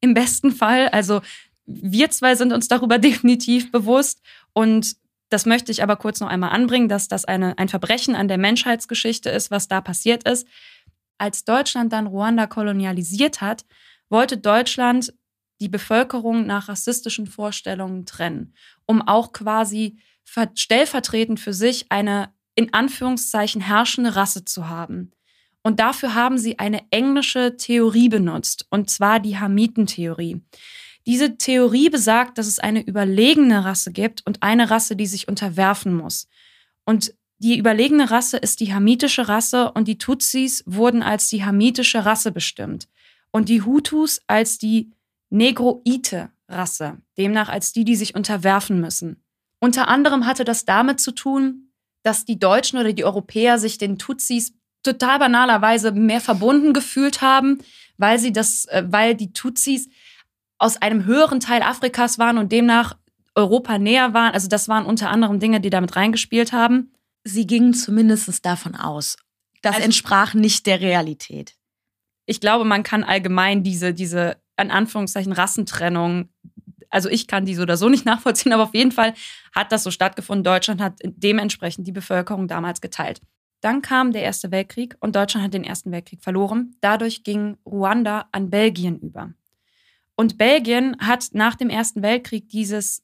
im 0.01 0.13
besten 0.13 0.51
Fall. 0.51 0.89
Also 0.89 1.21
wir 1.65 2.09
zwei 2.11 2.35
sind 2.35 2.53
uns 2.53 2.67
darüber 2.67 2.99
definitiv 2.99 3.71
bewusst. 3.71 4.21
Und 4.53 4.95
das 5.29 5.45
möchte 5.45 5.71
ich 5.71 5.81
aber 5.81 5.95
kurz 5.95 6.19
noch 6.19 6.29
einmal 6.29 6.51
anbringen, 6.51 6.87
dass 6.87 7.07
das 7.07 7.25
eine, 7.25 7.57
ein 7.57 7.69
Verbrechen 7.69 8.15
an 8.15 8.27
der 8.27 8.37
Menschheitsgeschichte 8.37 9.29
ist, 9.29 9.51
was 9.51 9.67
da 9.67 9.81
passiert 9.81 10.27
ist. 10.27 10.47
als 11.17 11.45
Deutschland 11.45 11.93
dann 11.93 12.07
Ruanda 12.07 12.45
kolonialisiert 12.45 13.39
hat, 13.39 13.65
wollte 14.09 14.37
Deutschland 14.37 15.13
die 15.59 15.69
Bevölkerung 15.69 16.45
nach 16.45 16.67
rassistischen 16.67 17.27
Vorstellungen 17.27 18.05
trennen, 18.05 18.53
um 18.85 19.01
auch 19.01 19.31
quasi 19.31 19.97
stellvertretend 20.55 21.39
für 21.39 21.53
sich 21.53 21.85
eine 21.89 22.33
in 22.55 22.73
Anführungszeichen 22.73 23.61
herrschende 23.61 24.15
Rasse 24.15 24.45
zu 24.45 24.69
haben. 24.69 25.11
Und 25.61 25.79
dafür 25.79 26.13
haben 26.13 26.37
sie 26.37 26.59
eine 26.59 26.81
englische 26.91 27.57
Theorie 27.57 28.09
benutzt, 28.09 28.67
und 28.69 28.89
zwar 28.89 29.19
die 29.19 29.37
Hamitentheorie. 29.37 30.41
Diese 31.05 31.37
Theorie 31.37 31.89
besagt, 31.89 32.37
dass 32.37 32.47
es 32.47 32.59
eine 32.59 32.85
überlegene 32.85 33.65
Rasse 33.65 33.91
gibt 33.91 34.25
und 34.25 34.41
eine 34.41 34.69
Rasse, 34.69 34.95
die 34.95 35.07
sich 35.07 35.27
unterwerfen 35.27 35.95
muss. 35.95 36.27
Und 36.85 37.13
die 37.37 37.57
überlegene 37.57 38.09
Rasse 38.09 38.37
ist 38.37 38.59
die 38.59 38.73
hamitische 38.73 39.27
Rasse 39.27 39.71
und 39.71 39.87
die 39.87 39.97
Tutsis 39.97 40.63
wurden 40.65 41.03
als 41.03 41.29
die 41.29 41.43
hamitische 41.43 42.05
Rasse 42.05 42.31
bestimmt 42.31 42.87
und 43.31 43.49
die 43.49 43.61
Hutus 43.61 44.21
als 44.27 44.57
die 44.57 44.91
negroite 45.29 46.29
Rasse, 46.47 46.97
demnach 47.17 47.49
als 47.49 47.73
die, 47.73 47.85
die 47.85 47.95
sich 47.95 48.15
unterwerfen 48.15 48.79
müssen. 48.79 49.23
Unter 49.59 49.87
anderem 49.87 50.25
hatte 50.25 50.43
das 50.43 50.65
damit 50.65 50.99
zu 50.99 51.11
tun, 51.11 51.71
dass 52.03 52.25
die 52.25 52.37
Deutschen 52.37 52.79
oder 52.79 52.93
die 52.93 53.03
Europäer 53.03 53.57
sich 53.57 53.77
den 53.77 53.97
Tutsis 53.97 54.53
total 54.83 55.17
banalerweise 55.19 55.91
mehr 55.91 56.21
verbunden 56.21 56.73
gefühlt 56.73 57.21
haben, 57.21 57.59
weil 57.97 58.19
sie 58.19 58.31
das, 58.31 58.65
äh, 58.65 58.83
weil 58.87 59.15
die 59.15 59.33
Tutsis 59.33 59.89
aus 60.57 60.77
einem 60.77 61.05
höheren 61.05 61.39
Teil 61.39 61.63
Afrikas 61.63 62.19
waren 62.19 62.37
und 62.37 62.51
demnach 62.51 62.95
Europa 63.33 63.77
näher 63.77 64.13
waren. 64.13 64.33
Also 64.33 64.47
das 64.47 64.67
waren 64.67 64.85
unter 64.85 65.09
anderem 65.09 65.39
Dinge, 65.39 65.59
die 65.59 65.69
damit 65.69 65.95
reingespielt 65.95 66.53
haben. 66.53 66.91
Sie 67.23 67.47
gingen 67.47 67.73
zumindest 67.73 68.45
davon 68.45 68.75
aus. 68.75 69.17
Das 69.61 69.75
also, 69.75 69.85
entsprach 69.85 70.33
nicht 70.33 70.67
der 70.67 70.79
Realität. 70.79 71.55
Ich 72.27 72.39
glaube, 72.39 72.65
man 72.65 72.83
kann 72.83 73.03
allgemein 73.03 73.63
diese, 73.63 73.93
diese, 73.93 74.37
in 74.59 74.71
Anführungszeichen, 74.71 75.33
Rassentrennung, 75.33 76.29
also 76.89 77.09
ich 77.09 77.27
kann 77.27 77.45
die 77.45 77.55
so 77.55 77.63
oder 77.63 77.77
so 77.77 77.89
nicht 77.89 78.05
nachvollziehen, 78.05 78.53
aber 78.53 78.63
auf 78.63 78.73
jeden 78.73 78.91
Fall 78.91 79.13
hat 79.53 79.71
das 79.71 79.83
so 79.83 79.91
stattgefunden. 79.91 80.43
Deutschland 80.43 80.81
hat 80.81 80.99
dementsprechend 81.03 81.87
die 81.87 81.91
Bevölkerung 81.91 82.47
damals 82.47 82.81
geteilt. 82.81 83.21
Dann 83.61 83.81
kam 83.81 84.11
der 84.11 84.23
Erste 84.23 84.51
Weltkrieg 84.51 84.95
und 84.99 85.15
Deutschland 85.15 85.45
hat 85.45 85.53
den 85.53 85.63
Ersten 85.63 85.91
Weltkrieg 85.91 86.21
verloren. 86.21 86.75
Dadurch 86.81 87.23
ging 87.23 87.57
Ruanda 87.65 88.27
an 88.31 88.49
Belgien 88.49 88.99
über. 88.99 89.33
Und 90.15 90.37
Belgien 90.37 90.95
hat 90.99 91.29
nach 91.33 91.55
dem 91.55 91.69
Ersten 91.69 92.01
Weltkrieg 92.01 92.47
dieses, 92.49 93.03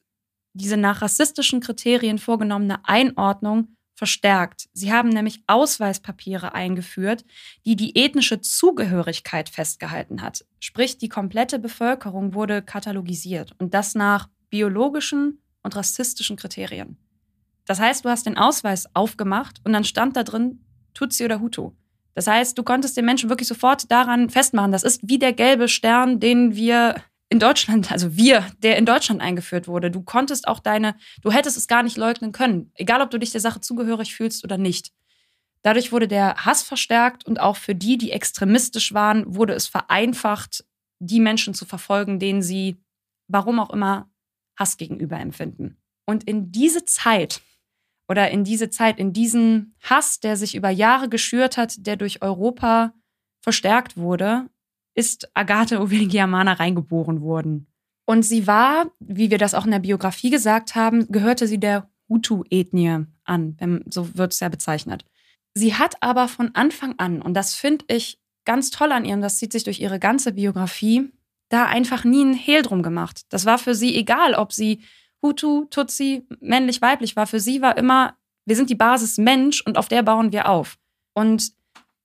diese 0.53 0.77
nach 0.77 1.01
rassistischen 1.01 1.59
Kriterien 1.59 2.19
vorgenommene 2.19 2.79
Einordnung 2.85 3.75
verstärkt. 4.01 4.67
Sie 4.73 4.91
haben 4.91 5.09
nämlich 5.09 5.43
Ausweispapiere 5.45 6.55
eingeführt, 6.55 7.23
die 7.65 7.75
die 7.75 7.95
ethnische 7.95 8.41
Zugehörigkeit 8.41 9.47
festgehalten 9.47 10.23
hat. 10.23 10.43
Sprich, 10.59 10.97
die 10.97 11.07
komplette 11.07 11.59
Bevölkerung 11.59 12.33
wurde 12.33 12.63
katalogisiert 12.63 13.53
und 13.59 13.75
das 13.75 13.93
nach 13.93 14.27
biologischen 14.49 15.43
und 15.61 15.75
rassistischen 15.75 16.35
Kriterien. 16.35 16.97
Das 17.67 17.79
heißt, 17.79 18.03
du 18.03 18.09
hast 18.09 18.25
den 18.25 18.39
Ausweis 18.39 18.87
aufgemacht 18.95 19.61
und 19.65 19.71
dann 19.71 19.83
stand 19.83 20.17
da 20.17 20.23
drin 20.23 20.65
Tutsi 20.95 21.23
oder 21.23 21.39
Hutu. 21.39 21.73
Das 22.15 22.25
heißt, 22.25 22.57
du 22.57 22.63
konntest 22.63 22.97
den 22.97 23.05
Menschen 23.05 23.29
wirklich 23.29 23.47
sofort 23.47 23.91
daran 23.91 24.31
festmachen. 24.31 24.71
Das 24.71 24.81
ist 24.81 25.07
wie 25.07 25.19
der 25.19 25.33
gelbe 25.33 25.67
Stern, 25.67 26.19
den 26.19 26.55
wir 26.55 26.95
in 27.31 27.39
Deutschland, 27.39 27.93
also 27.93 28.17
wir, 28.17 28.45
der 28.61 28.77
in 28.77 28.85
Deutschland 28.85 29.21
eingeführt 29.21 29.69
wurde. 29.69 29.89
Du 29.89 30.01
konntest 30.01 30.49
auch 30.49 30.59
deine, 30.59 30.97
du 31.21 31.31
hättest 31.31 31.55
es 31.55 31.69
gar 31.69 31.81
nicht 31.81 31.95
leugnen 31.95 32.33
können, 32.33 32.71
egal 32.75 33.01
ob 33.01 33.09
du 33.09 33.17
dich 33.17 33.31
der 33.31 33.39
Sache 33.39 33.61
zugehörig 33.61 34.13
fühlst 34.13 34.43
oder 34.43 34.57
nicht. 34.57 34.91
Dadurch 35.61 35.93
wurde 35.93 36.09
der 36.09 36.45
Hass 36.45 36.61
verstärkt 36.61 37.25
und 37.25 37.39
auch 37.39 37.55
für 37.55 37.73
die, 37.73 37.97
die 37.97 38.11
extremistisch 38.11 38.93
waren, 38.93 39.23
wurde 39.33 39.53
es 39.53 39.67
vereinfacht, 39.67 40.65
die 40.99 41.21
Menschen 41.21 41.53
zu 41.53 41.65
verfolgen, 41.65 42.19
denen 42.19 42.41
sie, 42.41 42.83
warum 43.29 43.61
auch 43.61 43.69
immer, 43.69 44.09
Hass 44.57 44.75
gegenüber 44.75 45.17
empfinden. 45.17 45.77
Und 46.05 46.25
in 46.25 46.51
diese 46.51 46.83
Zeit 46.83 47.41
oder 48.09 48.29
in 48.29 48.43
diese 48.43 48.69
Zeit, 48.69 48.99
in 48.99 49.13
diesen 49.13 49.73
Hass, 49.81 50.19
der 50.19 50.35
sich 50.35 50.53
über 50.53 50.69
Jahre 50.69 51.07
geschürt 51.07 51.55
hat, 51.55 51.75
der 51.77 51.95
durch 51.95 52.21
Europa 52.21 52.93
verstärkt 53.39 53.95
wurde, 53.95 54.49
ist 54.93 55.29
Agathe 55.33 55.81
Ovigiamana 55.81 56.53
reingeboren 56.53 57.21
worden. 57.21 57.67
Und 58.05 58.23
sie 58.23 58.47
war, 58.47 58.91
wie 58.99 59.31
wir 59.31 59.37
das 59.37 59.53
auch 59.53 59.65
in 59.65 59.71
der 59.71 59.79
Biografie 59.79 60.29
gesagt 60.29 60.75
haben, 60.75 61.07
gehörte 61.07 61.47
sie 61.47 61.59
der 61.59 61.89
Hutu-Ethnie 62.09 63.05
an, 63.23 63.83
so 63.87 64.17
wird 64.17 64.33
es 64.33 64.39
ja 64.41 64.49
bezeichnet. 64.49 65.05
Sie 65.53 65.75
hat 65.75 65.95
aber 66.01 66.27
von 66.27 66.53
Anfang 66.53 66.95
an, 66.97 67.21
und 67.21 67.33
das 67.33 67.55
finde 67.55 67.85
ich 67.87 68.19
ganz 68.43 68.69
toll 68.69 68.91
an 68.91 69.05
ihr, 69.05 69.13
und 69.13 69.21
das 69.21 69.37
zieht 69.37 69.53
sich 69.53 69.63
durch 69.63 69.79
ihre 69.79 69.99
ganze 69.99 70.33
Biografie, 70.33 71.09
da 71.49 71.65
einfach 71.65 72.03
nie 72.03 72.23
ein 72.23 72.33
Hehl 72.33 72.61
drum 72.61 72.83
gemacht. 72.83 73.21
Das 73.29 73.45
war 73.45 73.57
für 73.57 73.75
sie 73.75 73.95
egal, 73.95 74.33
ob 74.35 74.51
sie 74.53 74.81
Hutu, 75.21 75.65
Tutsi, 75.65 76.25
männlich, 76.39 76.81
weiblich 76.81 77.15
war. 77.15 77.27
Für 77.27 77.39
sie 77.39 77.61
war 77.61 77.77
immer, 77.77 78.15
wir 78.45 78.55
sind 78.55 78.69
die 78.69 78.75
Basis 78.75 79.17
Mensch 79.17 79.61
und 79.61 79.77
auf 79.77 79.87
der 79.87 80.01
bauen 80.01 80.31
wir 80.31 80.49
auf. 80.49 80.77
Und 81.13 81.51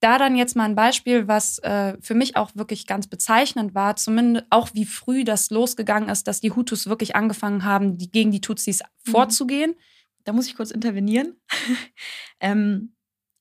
da 0.07 0.19
dann 0.19 0.37
jetzt 0.37 0.55
mal 0.55 0.67
ein 0.67 0.77
Beispiel, 0.77 1.27
was 1.27 1.59
äh, 1.59 1.97
für 2.01 2.15
mich 2.15 2.37
auch 2.37 2.53
wirklich 2.55 2.87
ganz 2.87 3.09
bezeichnend 3.09 3.75
war, 3.75 3.97
zumindest 3.97 4.47
auch 4.51 4.71
wie 4.73 4.85
früh 4.85 5.25
das 5.25 5.51
losgegangen 5.51 6.09
ist, 6.09 6.29
dass 6.29 6.41
die 6.41 6.53
Hutus 6.53 6.87
wirklich 6.87 7.17
angefangen 7.17 7.65
haben, 7.65 7.99
die, 7.99 8.09
gegen 8.09 8.31
die 8.31 8.41
Tutsis 8.41 8.83
mhm. 8.83 9.11
vorzugehen. 9.11 9.75
Da 10.23 10.33
muss 10.33 10.47
ich 10.47 10.55
kurz 10.55 10.71
intervenieren. 10.71 11.35
ähm, 12.41 12.95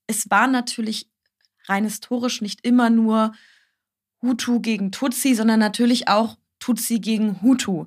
es 0.08 0.32
war 0.32 0.48
natürlich 0.48 1.08
rein 1.66 1.84
historisch 1.84 2.42
nicht 2.42 2.66
immer 2.66 2.90
nur 2.90 3.34
Hutu 4.24 4.60
gegen 4.60 4.92
Tutsi, 4.92 5.36
sondern 5.36 5.60
natürlich 5.60 6.08
auch 6.08 6.36
Tutsi 6.58 6.98
gegen 7.00 7.44
Hutu. 7.44 7.86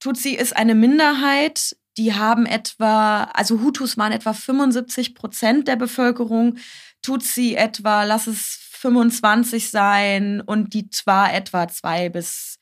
Tutsi 0.00 0.30
ist 0.30 0.56
eine 0.56 0.74
Minderheit, 0.74 1.76
die 1.96 2.14
haben 2.14 2.46
etwa, 2.46 3.24
also 3.34 3.60
Hutus 3.60 3.96
waren 3.96 4.10
etwa 4.10 4.32
75 4.32 5.14
Prozent 5.14 5.68
der 5.68 5.76
Bevölkerung. 5.76 6.56
Tutsi 7.02 7.54
etwa, 7.54 8.04
lass 8.04 8.26
es 8.26 8.58
25 8.72 9.70
sein 9.70 10.40
und 10.40 10.74
die 10.74 10.88
Twa 10.88 11.28
etwa 11.28 11.68
2 11.68 12.08
bis, 12.08 12.58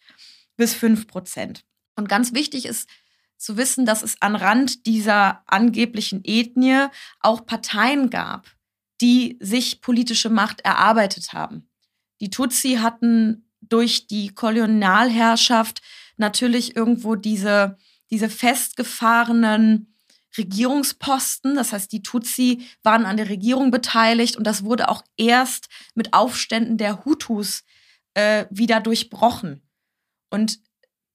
bis 0.57 0.75
5 0.75 1.07
Prozent. 1.07 1.65
Und 1.97 2.09
ganz 2.09 2.35
wichtig 2.35 2.67
ist 2.67 2.89
zu 3.37 3.57
wissen, 3.57 3.87
dass 3.87 4.03
es 4.03 4.21
an 4.21 4.37
Rand 4.37 4.87
dieser 4.87 5.43
angeblichen 5.47 6.21
Ethnie 6.25 6.87
auch 7.21 7.47
Parteien 7.47 8.11
gab, 8.11 8.47
die 9.01 9.39
sich 9.41 9.81
politische 9.81 10.29
Macht 10.29 10.61
erarbeitet 10.61 11.33
haben. 11.33 11.69
Die 12.21 12.29
Tutsi 12.29 12.79
hatten 12.83 13.51
durch 13.63 14.07
die 14.07 14.35
Kolonialherrschaft 14.35 15.81
natürlich 16.19 16.77
irgendwo 16.77 17.15
diese, 17.15 17.79
diese 18.11 18.29
festgefahrenen 18.29 19.97
Regierungsposten. 20.37 21.55
Das 21.55 21.73
heißt, 21.73 21.93
die 21.93 22.03
Tutsi 22.03 22.67
waren 22.83 23.07
an 23.07 23.17
der 23.17 23.29
Regierung 23.29 23.71
beteiligt 23.71 24.37
und 24.37 24.47
das 24.47 24.65
wurde 24.65 24.89
auch 24.89 25.03
erst 25.17 25.69
mit 25.95 26.15
Aufständen 26.15 26.77
der 26.77 27.05
Hutus 27.05 27.65
äh, 28.15 28.47
wieder 28.51 28.81
durchbrochen. 28.81 29.63
Und 30.31 30.61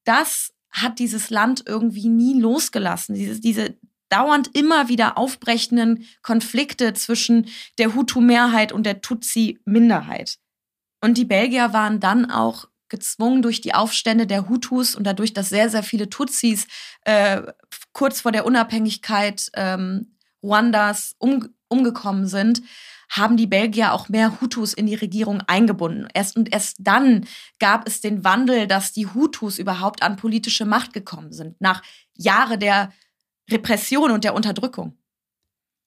das 0.03 0.53
hat 0.69 0.99
dieses 0.99 1.29
Land 1.29 1.63
irgendwie 1.65 2.09
nie 2.09 2.39
losgelassen. 2.39 3.15
Diese, 3.15 3.39
diese 3.39 3.77
dauernd 4.09 4.55
immer 4.55 4.87
wieder 4.87 5.17
aufbrechenden 5.17 6.05
Konflikte 6.21 6.93
zwischen 6.93 7.47
der 7.77 7.95
Hutu-Mehrheit 7.95 8.71
und 8.71 8.85
der 8.85 9.01
Tutsi-Minderheit. 9.01 10.37
Und 11.01 11.17
die 11.17 11.25
Belgier 11.25 11.73
waren 11.73 11.99
dann 11.99 12.29
auch 12.29 12.67
gezwungen 12.89 13.41
durch 13.41 13.61
die 13.61 13.73
Aufstände 13.73 14.27
der 14.27 14.49
Hutus 14.49 14.95
und 14.95 15.05
dadurch, 15.05 15.33
dass 15.33 15.49
sehr, 15.49 15.69
sehr 15.69 15.83
viele 15.83 16.09
Tutsis 16.09 16.67
äh, 17.01 17.41
kurz 17.93 18.21
vor 18.21 18.31
der 18.31 18.45
Unabhängigkeit 18.45 19.49
ähm, 19.53 20.17
Ruandas 20.43 21.15
um, 21.17 21.49
umgekommen 21.67 22.27
sind, 22.27 22.61
haben 23.09 23.37
die 23.37 23.47
Belgier 23.47 23.93
auch 23.93 24.09
mehr 24.09 24.39
Hutus 24.41 24.73
in 24.73 24.87
die 24.87 24.95
Regierung 24.95 25.41
eingebunden. 25.47 26.07
Erst 26.13 26.35
und 26.35 26.51
erst 26.51 26.77
dann 26.79 27.25
gab 27.59 27.87
es 27.87 28.01
den 28.01 28.23
Wandel, 28.23 28.67
dass 28.67 28.93
die 28.93 29.07
Hutus 29.07 29.59
überhaupt 29.59 30.03
an 30.03 30.15
politische 30.15 30.65
Macht 30.65 30.93
gekommen 30.93 31.31
sind, 31.31 31.59
nach 31.61 31.81
Jahren 32.15 32.59
der 32.59 32.91
Repression 33.49 34.11
und 34.11 34.23
der 34.23 34.33
Unterdrückung. 34.33 34.97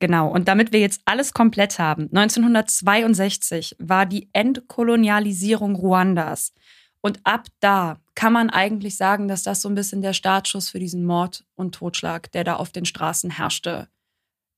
Genau, 0.01 0.29
und 0.29 0.47
damit 0.47 0.73
wir 0.73 0.79
jetzt 0.79 1.03
alles 1.07 1.35
komplett 1.35 1.81
haben, 1.81 2.05
1962 2.05 3.77
war 3.81 4.07
die 4.07 4.29
Entkolonialisierung 4.33 5.75
Ruandas. 5.75 6.53
Und 7.01 7.21
ab 7.25 7.47
da 7.61 7.99
kann 8.15 8.33
man 8.33 8.51
eigentlich 8.51 8.97
sagen, 8.97 9.29
dass 9.29 9.43
das 9.43 9.63
so 9.63 9.69
ein 9.69 9.75
bisschen 9.75 10.03
der 10.03 10.13
Startschuss 10.13 10.71
für 10.71 10.81
diesen 10.81 11.05
Mord 11.05 11.45
und 11.55 11.75
Totschlag, 11.75 12.33
der 12.33 12.45
da 12.45 12.57
auf 12.57 12.71
den 12.71 12.85
Straßen 12.85 13.31
herrschte, 13.31 13.89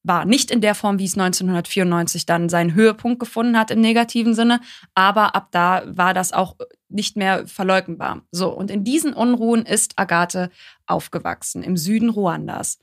war. 0.03 0.25
Nicht 0.25 0.51
in 0.51 0.61
der 0.61 0.75
Form, 0.75 0.99
wie 0.99 1.05
es 1.05 1.19
1994 1.19 2.25
dann 2.25 2.49
seinen 2.49 2.75
Höhepunkt 2.75 3.21
gefunden 3.21 3.59
hat 3.59 3.71
im 3.71 3.81
negativen 3.81 4.35
Sinne, 4.35 4.61
aber 4.95 5.35
ab 5.35 5.49
da 5.51 5.83
war 5.87 6.15
das 6.15 6.33
auch 6.33 6.57
nicht 6.89 7.17
mehr 7.17 7.47
verleugnbar. 7.47 8.23
So, 8.33 8.49
und 8.49 8.71
in 8.71 8.85
diesen 8.85 9.13
Unruhen 9.13 9.67
ist 9.67 9.99
Agathe 9.99 10.51
aufgewachsen, 10.87 11.63
im 11.63 11.77
Süden 11.77 12.09
Ruandas. 12.09 12.79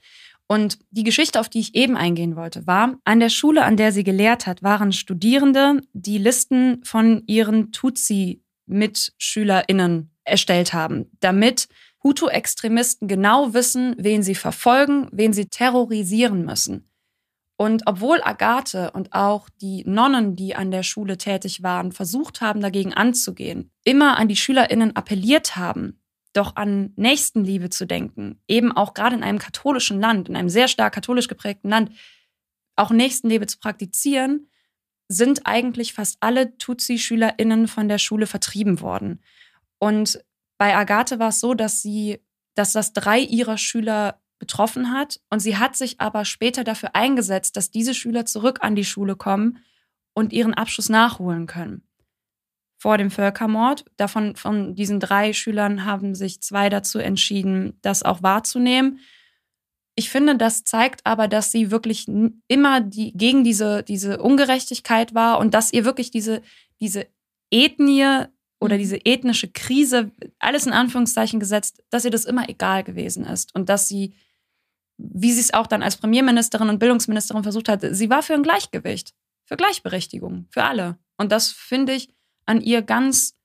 Und 0.50 0.80
die 0.92 1.04
Geschichte, 1.04 1.40
auf 1.40 1.50
die 1.50 1.60
ich 1.60 1.76
eben 1.76 1.98
eingehen 1.98 2.38
wollte, 2.38 2.66
war, 2.68 2.96
an 3.04 3.20
der 3.20 3.30
Schule, 3.30 3.66
an 3.66 3.76
der 3.76 3.92
sie 3.92 4.06
gelehrt 4.06 4.48
hat, 4.48 4.64
waren 4.64 4.94
Studierende, 4.94 5.82
die 5.92 6.20
Listen 6.20 6.82
von 6.86 7.24
ihren 7.28 7.74
Tutsi-MitschülerInnen 8.68 10.12
erstellt 10.24 10.74
haben, 10.74 11.10
damit 11.20 11.68
Hutu-Extremisten 12.04 13.08
genau 13.08 13.54
wissen, 13.54 13.96
wen 13.98 14.24
sie 14.24 14.36
verfolgen, 14.36 15.08
wen 15.12 15.34
sie 15.34 15.48
terrorisieren 15.48 16.46
müssen. 16.46 16.90
Und 17.60 17.84
obwohl 17.88 18.22
Agathe 18.22 18.92
und 18.92 19.14
auch 19.14 19.50
die 19.50 19.84
Nonnen, 19.88 20.36
die 20.36 20.54
an 20.56 20.70
der 20.70 20.84
Schule 20.84 21.18
tätig 21.18 21.64
waren, 21.64 21.92
versucht 21.92 22.40
haben, 22.40 22.62
dagegen 22.62 22.94
anzugehen, 22.94 23.72
immer 23.84 24.18
an 24.18 24.28
die 24.28 24.36
SchülerInnen 24.36 24.96
appelliert 24.96 25.56
haben, 25.56 26.00
doch 26.34 26.56
an 26.56 26.94
Nächstenliebe 26.98 27.72
zu 27.72 27.88
denken, 27.88 28.40
eben 28.48 28.72
auch 28.72 28.94
gerade 28.94 29.16
in 29.16 29.24
einem 29.24 29.40
katholischen 29.40 30.00
Land, 30.00 30.30
in 30.30 30.36
einem 30.36 30.50
sehr 30.50 30.68
stark 30.68 30.94
katholisch 30.94 31.28
geprägten 31.28 31.70
Land, 31.70 31.92
auch 32.76 32.92
Nächstenliebe 32.92 33.48
zu 33.48 33.58
praktizieren, 33.58 34.52
sind 35.10 35.46
eigentlich 35.46 35.94
fast 35.94 36.18
alle 36.20 36.58
Tutsi-SchülerInnen 36.58 37.68
von 37.68 37.88
der 37.88 37.98
Schule 37.98 38.28
vertrieben 38.28 38.82
worden. 38.82 39.22
Und 39.80 40.20
bei 40.58 40.76
Agathe 40.76 41.20
war 41.20 41.30
es 41.30 41.40
so, 41.40 41.54
dass 41.54 41.82
sie, 41.82 42.20
dass 42.56 42.74
das 42.74 42.94
drei 42.94 43.20
ihrer 43.20 43.58
Schüler 43.58 44.20
betroffen 44.40 44.92
hat. 44.92 45.20
Und 45.30 45.40
sie 45.40 45.58
hat 45.58 45.76
sich 45.76 46.00
aber 46.00 46.26
später 46.26 46.64
dafür 46.64 46.96
eingesetzt, 46.96 47.56
dass 47.56 47.72
diese 47.72 47.94
Schüler 47.94 48.26
zurück 48.26 48.60
an 48.62 48.76
die 48.76 48.86
Schule 48.86 49.16
kommen 49.16 49.60
und 50.14 50.34
ihren 50.34 50.54
Abschluss 50.54 50.90
nachholen 50.90 51.48
können. 51.48 51.84
Vor 52.80 52.98
dem 52.98 53.10
Völkermord. 53.10 53.86
Davon, 53.98 54.36
von 54.36 54.76
diesen 54.76 55.00
drei 55.00 55.34
Schülern 55.34 55.86
haben 55.86 56.16
sich 56.16 56.42
zwei 56.42 56.70
dazu 56.70 57.00
entschieden, 57.00 57.80
das 57.82 58.04
auch 58.04 58.22
wahrzunehmen. 58.22 59.00
Ich 59.98 60.10
finde, 60.10 60.38
das 60.38 60.64
zeigt 60.64 61.02
aber, 61.06 61.28
dass 61.28 61.52
sie 61.52 61.72
wirklich 61.72 62.08
immer 62.48 62.82
die, 62.82 63.12
gegen 63.14 63.44
diese, 63.44 63.84
diese 63.84 64.22
Ungerechtigkeit 64.22 65.14
war 65.16 65.40
und 65.40 65.54
dass 65.54 65.74
ihr 65.74 65.86
wirklich 65.86 66.12
diese, 66.12 66.42
diese 66.80 67.08
Ethnie 67.52 68.26
oder 68.60 68.76
mhm. 68.76 68.80
diese 68.80 69.06
ethnische 69.06 69.48
Krise, 69.48 70.12
alles 70.40 70.68
in 70.68 70.74
Anführungszeichen 70.74 71.40
gesetzt, 71.40 71.84
dass 71.90 72.06
ihr 72.06 72.12
das 72.12 72.26
immer 72.26 72.48
egal 72.48 72.84
gewesen 72.84 73.26
ist 73.26 73.54
und 73.56 73.70
dass 73.70 73.88
sie 73.88 74.14
wie 74.98 75.32
sie 75.32 75.42
es 75.42 75.54
auch 75.54 75.68
dann 75.68 75.84
als 75.84 75.98
Premierministerin 75.98 76.70
und 76.70 76.80
Bildungsministerin 76.80 77.44
versucht 77.44 77.70
hat, 77.70 77.82
sie 77.90 78.10
war 78.10 78.24
für 78.24 78.34
ein 78.34 78.44
Gleichgewicht, 78.44 79.14
für 79.46 79.56
Gleichberechtigung, 79.56 80.48
für 80.50 80.64
alle. 80.64 80.98
Und 81.18 81.32
das 81.32 81.52
finde 81.52 81.94
ich 81.94 82.14
an 82.46 82.62
ihr 82.62 82.82
ganz, 82.82 83.36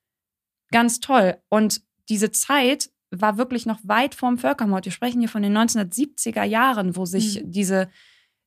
ganz 0.71 1.01
toll. 1.01 1.39
Und 1.49 1.83
diese 2.09 2.33
Zeit 2.33 2.91
war 3.21 3.37
wirklich 3.37 3.67
noch 3.67 3.79
weit 3.83 4.15
vorm 4.15 4.39
Völkermord. 4.39 4.85
Wir 4.85 4.93
sprechen 4.93 5.21
hier 5.21 5.29
von 5.29 5.43
den 5.43 5.57
1970er 5.57 6.45
Jahren, 6.45 6.97
wo 6.97 7.05
sich 7.05 7.43
mhm. 7.43 7.53
diese, 7.53 7.91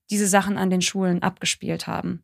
diese 0.09 0.27
Sachen 0.27 0.57
an 0.57 0.69
den 0.69 0.81
Schulen 0.81 1.21
abgespielt 1.21 1.87
haben. 1.87 2.23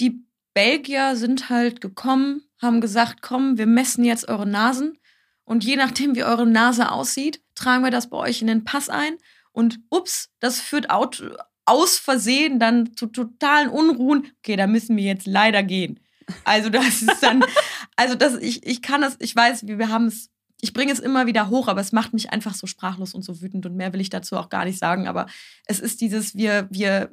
Die 0.00 0.24
Belgier 0.54 1.16
sind 1.16 1.50
halt 1.50 1.80
gekommen, 1.80 2.42
haben 2.60 2.80
gesagt, 2.80 3.22
komm, 3.22 3.58
wir 3.58 3.66
messen 3.66 4.04
jetzt 4.04 4.28
eure 4.28 4.46
Nasen 4.46 4.98
und 5.44 5.64
je 5.64 5.76
nachdem, 5.76 6.14
wie 6.14 6.24
eure 6.24 6.46
Nase 6.46 6.92
aussieht, 6.92 7.40
tragen 7.54 7.82
wir 7.82 7.90
das 7.90 8.10
bei 8.10 8.18
euch 8.18 8.42
in 8.42 8.48
den 8.48 8.64
Pass 8.64 8.88
ein. 8.88 9.16
Und 9.50 9.80
ups, 9.88 10.30
das 10.40 10.60
führt 10.60 10.88
aus 10.90 11.98
Versehen 11.98 12.58
dann 12.58 12.94
zu 12.96 13.06
totalen 13.06 13.70
Unruhen. 13.70 14.30
Okay, 14.38 14.56
da 14.56 14.66
müssen 14.66 14.96
wir 14.96 15.04
jetzt 15.04 15.26
leider 15.26 15.62
gehen. 15.62 16.00
Also 16.44 16.68
das 16.68 17.02
ist 17.02 17.22
dann, 17.22 17.42
also 17.96 18.14
das, 18.14 18.34
ich, 18.34 18.66
ich 18.66 18.82
kann 18.82 19.00
das, 19.00 19.16
ich 19.20 19.34
weiß, 19.34 19.66
wir 19.66 19.88
haben 19.88 20.06
es, 20.06 20.28
ich 20.60 20.72
bringe 20.72 20.92
es 20.92 20.98
immer 20.98 21.26
wieder 21.26 21.50
hoch, 21.50 21.68
aber 21.68 21.80
es 21.80 21.92
macht 21.92 22.12
mich 22.12 22.30
einfach 22.30 22.54
so 22.54 22.66
sprachlos 22.66 23.14
und 23.14 23.22
so 23.22 23.40
wütend 23.40 23.64
und 23.66 23.76
mehr 23.76 23.92
will 23.92 24.00
ich 24.00 24.10
dazu 24.10 24.36
auch 24.36 24.48
gar 24.48 24.64
nicht 24.64 24.78
sagen. 24.78 25.06
Aber 25.06 25.26
es 25.66 25.80
ist 25.80 26.00
dieses, 26.00 26.34
wir, 26.34 26.68
wir 26.70 27.12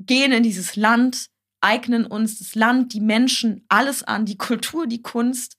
gehen 0.00 0.32
in 0.32 0.42
dieses 0.42 0.76
Land, 0.76 1.28
eignen 1.60 2.06
uns 2.06 2.38
das 2.38 2.54
Land, 2.54 2.92
die 2.92 3.00
Menschen, 3.00 3.64
alles 3.68 4.02
an, 4.02 4.24
die 4.24 4.38
Kultur, 4.38 4.86
die 4.86 5.02
Kunst 5.02 5.56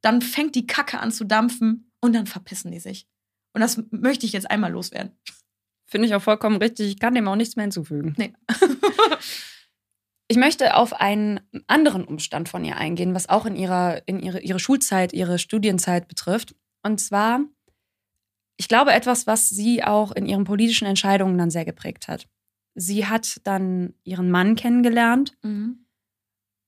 dann 0.00 0.22
fängt 0.22 0.54
die 0.54 0.66
Kacke 0.66 1.00
an 1.00 1.12
zu 1.12 1.24
dampfen 1.24 1.90
und 2.00 2.14
dann 2.14 2.26
verpissen 2.26 2.70
die 2.70 2.80
sich. 2.80 3.06
Und 3.52 3.60
das 3.60 3.82
möchte 3.90 4.26
ich 4.26 4.32
jetzt 4.32 4.50
einmal 4.50 4.72
loswerden. 4.72 5.12
Finde 5.86 6.06
ich 6.06 6.14
auch 6.14 6.22
vollkommen 6.22 6.56
richtig. 6.56 6.88
Ich 6.88 6.98
kann 6.98 7.14
dem 7.14 7.28
auch 7.28 7.36
nichts 7.36 7.56
mehr 7.56 7.64
hinzufügen. 7.64 8.14
Nee. 8.16 8.32
ich 10.30 10.36
möchte 10.36 10.76
auf 10.76 10.92
einen 10.92 11.40
anderen 11.66 12.04
Umstand 12.04 12.48
von 12.48 12.64
ihr 12.64 12.76
eingehen, 12.76 13.16
was 13.16 13.28
auch 13.28 13.46
in 13.46 13.56
ihrer 13.56 14.06
in 14.06 14.20
ihre, 14.20 14.38
ihre 14.38 14.60
Schulzeit, 14.60 15.12
ihre 15.12 15.40
Studienzeit 15.40 16.06
betrifft. 16.06 16.54
Und 16.84 17.00
zwar, 17.00 17.40
ich 18.56 18.68
glaube, 18.68 18.92
etwas, 18.92 19.26
was 19.26 19.48
sie 19.48 19.82
auch 19.82 20.12
in 20.12 20.26
ihren 20.26 20.44
politischen 20.44 20.86
Entscheidungen 20.86 21.36
dann 21.36 21.50
sehr 21.50 21.64
geprägt 21.64 22.06
hat. 22.06 22.28
Sie 22.76 23.06
hat 23.06 23.40
dann 23.42 23.94
ihren 24.04 24.30
Mann 24.30 24.54
kennengelernt 24.54 25.36
mhm. 25.42 25.84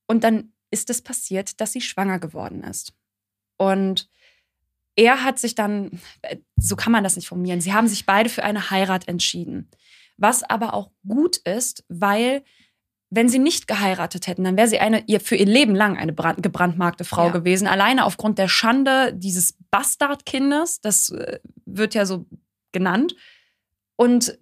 und 0.07 0.25
dann 0.25 0.51
ist 0.69 0.89
es 0.89 1.01
passiert, 1.01 1.61
dass 1.61 1.71
sie 1.71 1.79
schwanger 1.79 2.19
geworden 2.19 2.63
ist. 2.65 2.93
Und 3.55 4.09
er 4.97 5.23
hat 5.23 5.39
sich 5.39 5.55
dann, 5.55 6.01
so 6.57 6.75
kann 6.75 6.91
man 6.91 7.05
das 7.05 7.15
nicht 7.15 7.29
formulieren, 7.29 7.61
sie 7.61 7.71
haben 7.71 7.87
sich 7.87 8.05
beide 8.05 8.29
für 8.29 8.43
eine 8.43 8.71
Heirat 8.71 9.07
entschieden. 9.07 9.69
Was 10.17 10.43
aber 10.43 10.73
auch 10.73 10.91
gut 11.07 11.37
ist, 11.37 11.85
weil 11.87 12.43
wenn 13.15 13.29
sie 13.29 13.39
nicht 13.39 13.67
geheiratet 13.67 14.27
hätten, 14.27 14.43
dann 14.43 14.57
wäre 14.57 14.67
sie 14.67 14.79
eine, 14.79 15.03
ihr 15.05 15.19
für 15.19 15.35
ihr 15.35 15.45
Leben 15.45 15.75
lang 15.75 15.97
eine 15.97 16.13
gebrandmarkte 16.13 17.03
Frau 17.03 17.27
ja. 17.27 17.31
gewesen. 17.31 17.67
Alleine 17.67 18.05
aufgrund 18.05 18.39
der 18.39 18.47
Schande 18.47 19.13
dieses 19.13 19.55
Bastardkindes, 19.69 20.81
das 20.81 21.09
äh, 21.09 21.39
wird 21.65 21.93
ja 21.93 22.05
so 22.05 22.25
genannt. 22.71 23.15
Und 23.95 24.37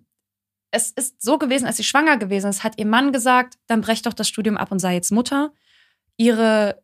es 0.72 0.92
ist 0.92 1.22
so 1.22 1.38
gewesen, 1.38 1.66
als 1.66 1.78
sie 1.78 1.84
schwanger 1.84 2.18
gewesen 2.18 2.50
ist, 2.50 2.64
hat 2.64 2.80
ihr 2.80 2.86
Mann 2.86 3.12
gesagt, 3.12 3.58
dann 3.68 3.82
brech 3.82 4.04
doch 4.04 4.14
das 4.14 4.30
Studium 4.30 4.56
ab 4.56 4.72
und 4.72 4.80
sei 4.80 4.94
jetzt 4.94 5.12
Mutter. 5.12 5.52
Ihre 6.16 6.82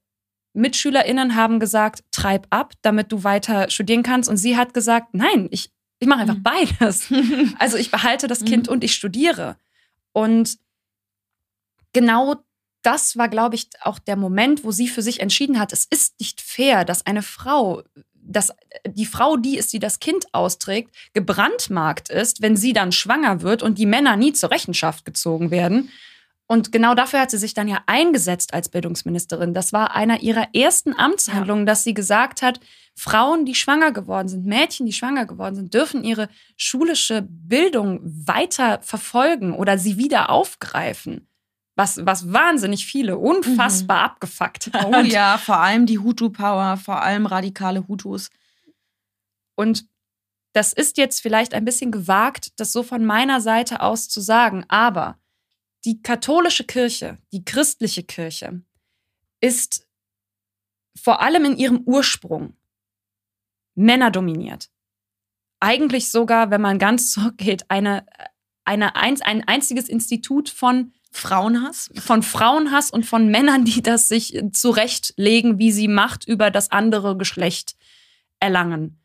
MitschülerInnen 0.54 1.36
haben 1.36 1.60
gesagt, 1.60 2.04
treib 2.12 2.48
ab, 2.50 2.74
damit 2.82 3.14
du 3.14 3.24
weiter 3.24 3.70
studieren 3.70 4.04
kannst. 4.04 4.28
Und 4.28 4.36
sie 4.36 4.58
hat 4.58 4.74
gesagt, 4.74 5.14
nein, 5.14 5.48
ich, 5.52 5.72
ich 6.00 6.08
mache 6.08 6.22
einfach 6.22 6.36
mhm. 6.36 6.44
beides. 6.44 7.14
also 7.60 7.78
ich 7.78 7.92
behalte 7.92 8.28
das 8.28 8.44
Kind 8.44 8.68
mhm. 8.68 8.74
und 8.74 8.84
ich 8.84 8.94
studiere. 8.94 9.56
Und 10.12 10.58
genau 11.98 12.36
das 12.84 13.18
war, 13.18 13.28
glaube 13.28 13.56
ich, 13.56 13.70
auch 13.82 13.98
der 13.98 14.16
Moment, 14.16 14.64
wo 14.64 14.70
sie 14.70 14.88
für 14.88 15.02
sich 15.02 15.20
entschieden 15.20 15.58
hat, 15.60 15.74
es 15.74 15.86
ist 15.90 16.20
nicht 16.20 16.42
fair, 16.42 16.86
dass 16.86 17.08
eine 17.08 17.24
Frau, 17.24 17.82
dass 18.14 18.52
die 18.88 19.08
Frau, 19.08 19.36
die 19.36 19.58
ist, 19.58 19.74
die 19.74 19.80
das 19.80 20.00
Kind 20.00 20.32
austrägt, 20.32 20.96
gebrandmarkt 21.14 22.10
ist, 22.10 22.44
wenn 22.44 22.56
sie 22.56 22.74
dann 22.74 22.92
schwanger 22.92 23.42
wird 23.42 23.64
und 23.64 23.80
die 23.80 23.88
Männer 23.88 24.16
nie 24.16 24.32
zur 24.32 24.52
Rechenschaft 24.52 25.06
gezogen 25.06 25.50
werden. 25.50 25.90
Und 26.46 26.72
genau 26.72 26.94
dafür 26.94 27.22
hat 27.22 27.32
sie 27.32 27.40
sich 27.40 27.56
dann 27.56 27.68
ja 27.68 27.82
eingesetzt 27.88 28.54
als 28.54 28.70
Bildungsministerin. 28.70 29.56
Das 29.56 29.74
war 29.74 29.96
einer 29.96 30.22
ihrer 30.22 30.48
ersten 30.54 30.98
Amtshandlungen, 30.98 31.66
dass 31.66 31.84
sie 31.84 31.96
gesagt 31.96 32.44
hat, 32.44 32.60
Frauen, 32.96 33.46
die 33.46 33.56
schwanger 33.56 33.92
geworden 33.92 34.28
sind, 34.28 34.46
Mädchen, 34.46 34.86
die 34.86 34.94
schwanger 34.94 35.26
geworden 35.26 35.56
sind, 35.56 35.74
dürfen 35.74 36.04
ihre 36.04 36.30
schulische 36.58 37.26
Bildung 37.28 38.00
weiter 38.04 38.80
verfolgen 38.84 39.54
oder 39.54 39.80
sie 39.80 39.98
wieder 39.98 40.30
aufgreifen. 40.30 41.28
Was, 41.78 42.04
was 42.06 42.34
wahnsinnig 42.34 42.86
viele 42.86 43.18
unfassbar 43.18 44.00
mhm. 44.00 44.06
abgefuckt 44.06 44.74
hat. 44.74 44.86
Oh 44.86 45.00
ja, 45.02 45.38
vor 45.38 45.58
allem 45.58 45.86
die 45.86 46.00
Hutu-Power, 46.00 46.78
vor 46.78 47.04
allem 47.04 47.28
radikale 47.28 47.88
Hutus. 47.88 48.30
Und 49.56 49.88
das 50.54 50.74
ist 50.74 50.98
jetzt 50.98 51.22
vielleicht 51.22 51.54
ein 51.54 51.66
bisschen 51.66 51.92
gewagt, 51.92 52.60
das 52.60 52.74
so 52.74 52.82
von 52.82 53.06
meiner 53.06 53.42
Seite 53.42 53.82
aus 53.82 54.10
zu 54.10 54.22
sagen, 54.22 54.66
aber 54.70 55.20
die 55.86 56.02
katholische 56.02 56.64
Kirche, 56.64 57.20
die 57.32 57.46
christliche 57.46 58.04
Kirche, 58.04 58.62
ist 59.40 59.88
vor 61.00 61.22
allem 61.22 61.46
in 61.46 61.58
ihrem 61.58 61.82
Ursprung 61.86 62.58
männerdominiert. 63.76 64.72
Eigentlich 65.60 66.12
sogar, 66.12 66.50
wenn 66.50 66.62
man 66.62 66.80
ganz 66.80 67.12
zurückgeht, 67.12 67.70
eine, 67.70 68.06
eine 68.66 68.96
ein, 68.96 69.22
ein 69.22 69.48
einziges 69.48 69.88
Institut 69.88 70.50
von 70.50 70.92
Frauenhass? 71.18 71.90
Von 71.98 72.24
Frauenhass 72.24 72.92
und 72.92 73.06
von 73.06 73.28
Männern, 73.28 73.66
die 73.66 73.82
das 73.82 74.08
sich 74.08 74.42
zurechtlegen, 74.52 75.60
wie 75.60 75.72
sie 75.72 75.88
Macht 75.88 76.28
über 76.28 76.52
das 76.52 76.72
andere 76.72 77.18
Geschlecht 77.18 77.76
erlangen. 78.40 79.00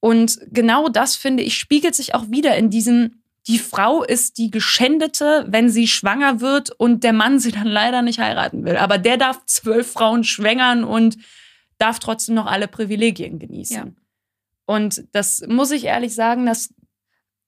Und 0.00 0.38
genau 0.50 0.88
das, 0.88 1.16
finde 1.16 1.42
ich, 1.42 1.56
spiegelt 1.56 1.94
sich 1.94 2.14
auch 2.14 2.30
wieder 2.30 2.56
in 2.56 2.70
diesem 2.70 3.22
die 3.46 3.58
Frau 3.58 4.02
ist 4.02 4.38
die 4.38 4.50
Geschändete, 4.50 5.44
wenn 5.48 5.68
sie 5.68 5.86
schwanger 5.86 6.40
wird 6.40 6.70
und 6.70 7.04
der 7.04 7.12
Mann 7.12 7.38
sie 7.38 7.52
dann 7.52 7.66
leider 7.66 8.00
nicht 8.00 8.18
heiraten 8.18 8.64
will. 8.64 8.76
Aber 8.76 8.96
der 8.96 9.18
darf 9.18 9.44
zwölf 9.44 9.92
Frauen 9.92 10.24
schwängern 10.24 10.82
und 10.82 11.18
darf 11.76 11.98
trotzdem 11.98 12.36
noch 12.36 12.46
alle 12.46 12.68
Privilegien 12.68 13.38
genießen. 13.38 13.76
Ja. 13.76 13.86
Und 14.66 15.04
das 15.12 15.44
muss 15.46 15.72
ich 15.72 15.84
ehrlich 15.84 16.14
sagen, 16.14 16.46
das 16.46 16.72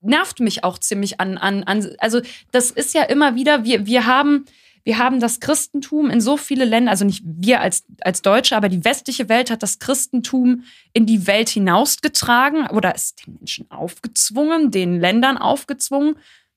nervt 0.01 0.41
mich 0.41 0.65
auch 0.65 0.79
ziemlich 0.79 1.21
an, 1.21 1.39
an, 1.39 1.65
an. 1.65 1.95
Also, 1.99 2.21
das 2.53 2.71
ist 2.71 2.95
ja 2.95 3.03
immer 3.03 3.35
wieder, 3.35 3.65
wir, 3.65 3.87
wir 3.87 4.07
haben, 4.07 4.45
wir 4.85 4.99
haben 4.99 5.19
das 5.19 5.41
Christentum 5.41 6.11
in 6.11 6.21
so 6.21 6.37
viele 6.37 6.65
Länder, 6.65 6.93
also 6.93 7.05
nicht 7.05 7.25
wir 7.25 7.61
als, 7.61 7.85
als 8.03 8.23
Deutsche, 8.23 8.57
aber 8.57 8.69
die 8.69 8.85
westliche 8.85 9.29
Welt 9.29 9.51
hat 9.51 9.63
das 9.63 9.79
Christentum 9.79 10.65
in 10.93 11.07
die 11.07 11.27
Welt 11.27 11.49
hinausgetragen 11.49 12.69
oder 12.69 12.95
ist 12.95 13.27
den 13.27 13.35
Menschen 13.35 13.71
aufgezwungen, 13.71 14.71
den 14.71 15.01
Ländern 15.01 15.39
aufgezwungen. 15.39 16.17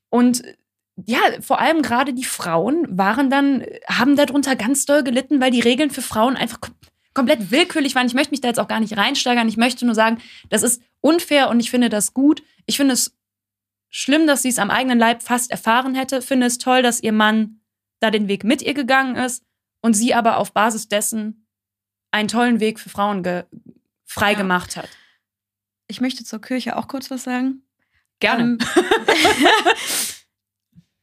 Und 0.10 0.44
ja, 1.06 1.20
vor 1.42 1.60
allem 1.60 1.82
gerade 1.82 2.14
die 2.14 2.24
Frauen 2.24 2.86
waren 2.90 3.30
dann, 3.30 3.64
haben 3.88 4.16
darunter 4.16 4.56
ganz 4.56 4.86
doll 4.86 5.04
gelitten, 5.04 5.42
weil 5.42 5.52
die 5.52 5.62
Regeln 5.62 5.90
für 5.90 6.02
Frauen 6.02 6.36
einfach 6.36 6.60
komplett 7.14 7.52
willkürlich 7.52 7.96
waren. 7.96 8.08
Ich 8.08 8.14
möchte 8.14 8.32
mich 8.32 8.42
da 8.42 8.48
jetzt 8.48 8.60
auch 8.60 8.68
gar 8.68 8.80
nicht 8.80 8.98
reinsteigern. 8.98 9.48
Ich 9.48 9.58
möchte 9.58 9.86
nur 9.86 9.96
sagen, 9.96 10.20
das 10.50 10.64
ist 10.64 10.82
unfair 11.02 11.50
und 11.50 11.60
ich 11.60 11.72
finde 11.72 11.90
das 11.90 12.14
gut. 12.14 12.44
Ich 12.66 12.78
finde 12.78 12.94
es 12.94 13.16
schlimm, 13.90 14.28
dass 14.28 14.42
sie 14.42 14.50
es 14.50 14.60
am 14.60 14.70
eigenen 14.70 15.00
Leib 15.00 15.24
fast 15.24 15.52
erfahren 15.52 15.96
hätte. 15.96 16.22
Finde 16.22 16.48
es 16.48 16.58
toll, 16.58 16.82
dass 16.82 17.02
ihr 17.02 17.12
Mann 17.12 17.62
da 18.00 18.12
den 18.12 18.28
Weg 18.28 18.44
mit 18.44 18.62
ihr 18.62 18.74
gegangen 18.74 19.16
ist 19.16 19.44
und 19.82 19.94
sie 19.94 20.14
aber 20.14 20.38
auf 20.38 20.54
Basis 20.54 20.88
dessen 20.88 21.48
einen 22.12 22.28
tollen 22.28 22.60
Weg 22.60 22.80
für 22.80 22.90
Frauen 22.90 23.24
frei 24.06 24.32
ja. 24.32 24.38
gemacht 24.38 24.78
hat. 24.78 24.90
Ich 25.88 26.02
möchte 26.02 26.24
zur 26.24 26.42
Kirche 26.42 26.78
auch 26.78 26.88
kurz 26.88 27.10
was 27.12 27.24
sagen. 27.24 27.64
Gerne. 28.20 28.44
Ähm, 28.44 28.58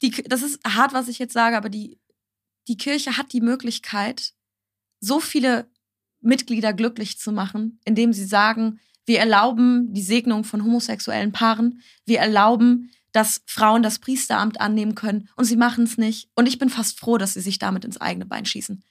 die, 0.03 0.11
das 0.11 0.42
ist 0.42 0.61
hart, 0.66 0.92
was 0.92 1.09
ich 1.09 1.18
jetzt 1.18 1.33
sage, 1.33 1.57
aber 1.57 1.68
die, 1.68 1.99
die 2.68 2.77
Kirche 2.77 3.16
hat 3.16 3.33
die 3.33 3.40
Möglichkeit, 3.40 4.35
so 5.01 5.20
viele 5.20 5.70
Mitglieder 6.20 6.72
glücklich 6.72 7.18
zu 7.18 7.33
machen, 7.33 7.81
indem 7.85 8.12
sie 8.12 8.25
sagen, 8.25 8.81
wir 9.07 9.21
erlauben 9.21 9.92
die 9.95 10.03
Segnung 10.03 10.45
von 10.45 10.62
homosexuellen 10.62 11.33
Paaren, 11.33 11.81
wir 12.05 12.19
erlauben, 12.19 12.90
dass 13.12 13.40
Frauen 13.47 13.83
das 13.83 13.99
Priesteramt 13.99 14.61
annehmen 14.61 14.95
können 14.95 15.29
und 15.37 15.47
sie 15.47 15.57
machen 15.57 15.85
es 15.85 15.97
nicht. 15.97 16.29
Und 16.35 16.47
ich 16.47 16.59
bin 16.59 16.69
fast 16.69 17.01
froh, 17.01 17.16
dass 17.16 17.33
sie 17.33 17.40
sich 17.40 17.59
damit 17.59 17.85
ins 17.85 18.01
eigene 18.01 18.27
Bein 18.27 18.45
schießen. 18.45 18.83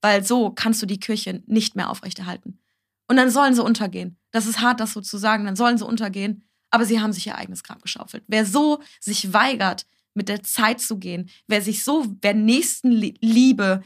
Weil 0.00 0.24
so 0.24 0.50
kannst 0.50 0.80
du 0.82 0.86
die 0.86 1.00
Kirche 1.00 1.42
nicht 1.46 1.74
mehr 1.74 1.90
aufrechterhalten. 1.90 2.60
Und 3.08 3.16
dann 3.16 3.30
sollen 3.30 3.54
sie 3.54 3.62
untergehen. 3.62 4.18
Das 4.30 4.46
ist 4.46 4.60
hart, 4.60 4.78
das 4.78 4.92
so 4.92 5.00
zu 5.00 5.18
sagen, 5.18 5.44
dann 5.44 5.56
sollen 5.56 5.78
sie 5.78 5.86
untergehen. 5.86 6.44
Aber 6.70 6.84
sie 6.84 7.00
haben 7.00 7.12
sich 7.12 7.26
ihr 7.26 7.36
eigenes 7.36 7.64
Grab 7.64 7.82
geschaufelt. 7.82 8.24
Wer 8.28 8.46
so 8.46 8.82
sich 9.00 9.32
weigert, 9.32 9.84
mit 10.14 10.28
der 10.28 10.42
Zeit 10.42 10.80
zu 10.80 10.98
gehen, 10.98 11.30
wer 11.46 11.62
sich 11.62 11.84
so, 11.84 12.06
wer 12.20 12.34
Nächstenliebe 12.34 13.82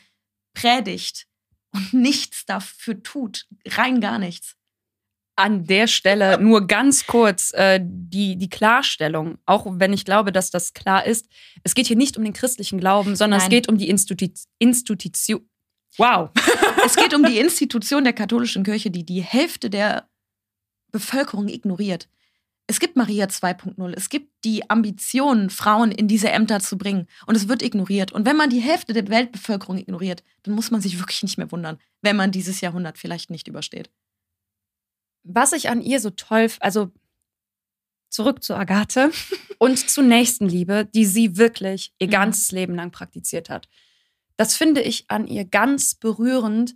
predigt 0.54 1.26
und 1.72 1.94
nichts 1.94 2.44
dafür 2.46 3.02
tut, 3.02 3.46
rein 3.66 4.00
gar 4.00 4.18
nichts. 4.18 4.55
An 5.36 5.64
der 5.64 5.86
Stelle 5.86 6.40
nur 6.40 6.66
ganz 6.66 7.06
kurz 7.06 7.52
äh, 7.52 7.78
die, 7.82 8.36
die 8.36 8.48
Klarstellung, 8.48 9.38
auch 9.44 9.66
wenn 9.68 9.92
ich 9.92 10.06
glaube, 10.06 10.32
dass 10.32 10.50
das 10.50 10.72
klar 10.72 11.04
ist. 11.04 11.28
Es 11.62 11.74
geht 11.74 11.86
hier 11.86 11.96
nicht 11.96 12.16
um 12.16 12.24
den 12.24 12.32
christlichen 12.32 12.80
Glauben, 12.80 13.16
sondern 13.16 13.38
Nein. 13.38 13.46
es 13.46 13.50
geht 13.50 13.68
um 13.68 13.76
die 13.76 13.88
Institu 13.88 14.26
Institution. 14.58 15.46
Wow. 15.98 16.30
es 16.86 16.96
geht 16.96 17.14
um 17.14 17.22
die 17.22 17.38
Institution 17.38 18.04
der 18.04 18.12
katholischen 18.12 18.64
Kirche, 18.64 18.90
die 18.90 19.04
die 19.04 19.22
Hälfte 19.22 19.70
der 19.70 20.08
Bevölkerung 20.90 21.48
ignoriert. 21.48 22.08
Es 22.68 22.80
gibt 22.80 22.96
Maria 22.96 23.26
2.0. 23.26 23.94
Es 23.94 24.08
gibt 24.08 24.32
die 24.44 24.68
Ambitionen, 24.68 25.50
Frauen 25.50 25.92
in 25.92 26.08
diese 26.08 26.30
Ämter 26.30 26.58
zu 26.60 26.76
bringen. 26.76 27.06
Und 27.26 27.36
es 27.36 27.48
wird 27.48 27.62
ignoriert. 27.62 28.10
Und 28.10 28.26
wenn 28.26 28.36
man 28.36 28.50
die 28.50 28.60
Hälfte 28.60 28.92
der 28.92 29.06
Weltbevölkerung 29.08 29.78
ignoriert, 29.78 30.24
dann 30.42 30.54
muss 30.54 30.70
man 30.70 30.80
sich 30.80 30.98
wirklich 30.98 31.22
nicht 31.22 31.38
mehr 31.38 31.52
wundern, 31.52 31.78
wenn 32.02 32.16
man 32.16 32.32
dieses 32.32 32.60
Jahrhundert 32.60 32.98
vielleicht 32.98 33.30
nicht 33.30 33.46
übersteht. 33.46 33.90
Was 35.28 35.52
ich 35.52 35.68
an 35.68 35.82
ihr 35.82 36.00
so 36.00 36.10
toll, 36.10 36.48
also 36.60 36.90
zurück 38.08 38.42
zu 38.42 38.54
Agathe 38.54 39.10
und 39.58 39.78
zu 39.78 40.02
Nächstenliebe, 40.02 40.88
die 40.94 41.04
sie 41.04 41.36
wirklich 41.36 41.92
ihr 41.98 42.06
mhm. 42.06 42.12
ganzes 42.12 42.52
Leben 42.52 42.74
lang 42.74 42.90
praktiziert 42.90 43.50
hat. 43.50 43.68
Das 44.36 44.56
finde 44.56 44.82
ich 44.82 45.04
an 45.08 45.26
ihr 45.26 45.44
ganz 45.44 45.94
berührend, 45.94 46.74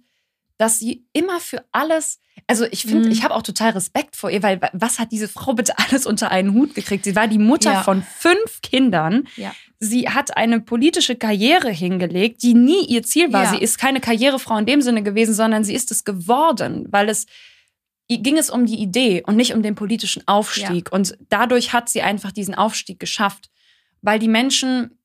dass 0.56 0.78
sie 0.78 1.06
immer 1.14 1.40
für 1.40 1.64
alles, 1.72 2.20
also 2.46 2.66
ich 2.70 2.82
finde, 2.82 3.06
mhm. 3.06 3.12
ich 3.12 3.24
habe 3.24 3.34
auch 3.34 3.42
total 3.42 3.70
Respekt 3.70 4.14
vor 4.14 4.30
ihr, 4.30 4.42
weil 4.42 4.60
was 4.74 4.98
hat 4.98 5.10
diese 5.12 5.28
Frau 5.28 5.54
bitte 5.54 5.78
alles 5.78 6.04
unter 6.04 6.30
einen 6.30 6.52
Hut 6.52 6.74
gekriegt? 6.74 7.04
Sie 7.04 7.16
war 7.16 7.28
die 7.28 7.38
Mutter 7.38 7.72
ja. 7.72 7.82
von 7.82 8.02
fünf 8.02 8.60
Kindern. 8.62 9.26
Ja. 9.36 9.54
Sie 9.78 10.10
hat 10.10 10.36
eine 10.36 10.60
politische 10.60 11.16
Karriere 11.16 11.70
hingelegt, 11.70 12.42
die 12.42 12.52
nie 12.52 12.84
ihr 12.84 13.02
Ziel 13.02 13.32
war. 13.32 13.44
Ja. 13.44 13.50
Sie 13.52 13.58
ist 13.58 13.78
keine 13.78 14.00
Karrierefrau 14.00 14.58
in 14.58 14.66
dem 14.66 14.82
Sinne 14.82 15.02
gewesen, 15.02 15.32
sondern 15.32 15.64
sie 15.64 15.74
ist 15.74 15.90
es 15.90 16.04
geworden, 16.04 16.86
weil 16.90 17.08
es 17.08 17.24
ging 18.18 18.36
es 18.36 18.50
um 18.50 18.66
die 18.66 18.80
Idee 18.80 19.22
und 19.24 19.36
nicht 19.36 19.54
um 19.54 19.62
den 19.62 19.74
politischen 19.74 20.26
Aufstieg. 20.26 20.92
Und 20.92 21.16
dadurch 21.28 21.72
hat 21.72 21.88
sie 21.88 22.02
einfach 22.02 22.32
diesen 22.32 22.54
Aufstieg 22.54 22.98
geschafft, 22.98 23.50
weil 24.02 24.18
die 24.18 24.28
Menschen 24.28 24.98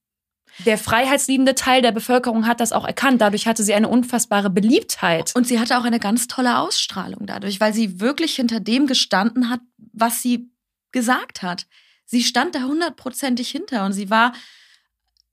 der 0.60 0.78
freiheitsliebende 0.78 1.54
Teil 1.54 1.82
der 1.82 1.92
Bevölkerung 1.92 2.48
hat 2.48 2.60
das 2.60 2.72
auch 2.72 2.86
erkannt. 2.86 3.22
Dadurch 3.22 3.46
hatte 3.46 3.64
sie 3.64 3.74
eine 3.74 3.90
unfassbare 3.90 4.50
Beliebtheit. 4.50 5.34
Und 5.36 5.48
sie 5.48 5.60
hatte 5.60 5.78
auch 5.78 5.84
eine 5.84 6.00
ganz 6.00 6.28
tolle 6.28 6.60
Ausstrahlung 6.60 7.26
dadurch, 7.26 7.60
weil 7.60 7.74
sie 7.74 8.00
wirklich 8.00 8.36
hinter 8.36 8.60
dem 8.60 8.88
gestanden 8.88 9.50
hat, 9.50 9.60
was 9.78 10.22
sie 10.22 10.50
gesagt 10.92 11.42
hat. 11.42 11.68
Sie 12.06 12.24
stand 12.24 12.56
da 12.56 12.64
hundertprozentig 12.64 13.50
hinter 13.50 13.86
und 13.86 13.94
sie 13.94 14.10
war 14.10 14.34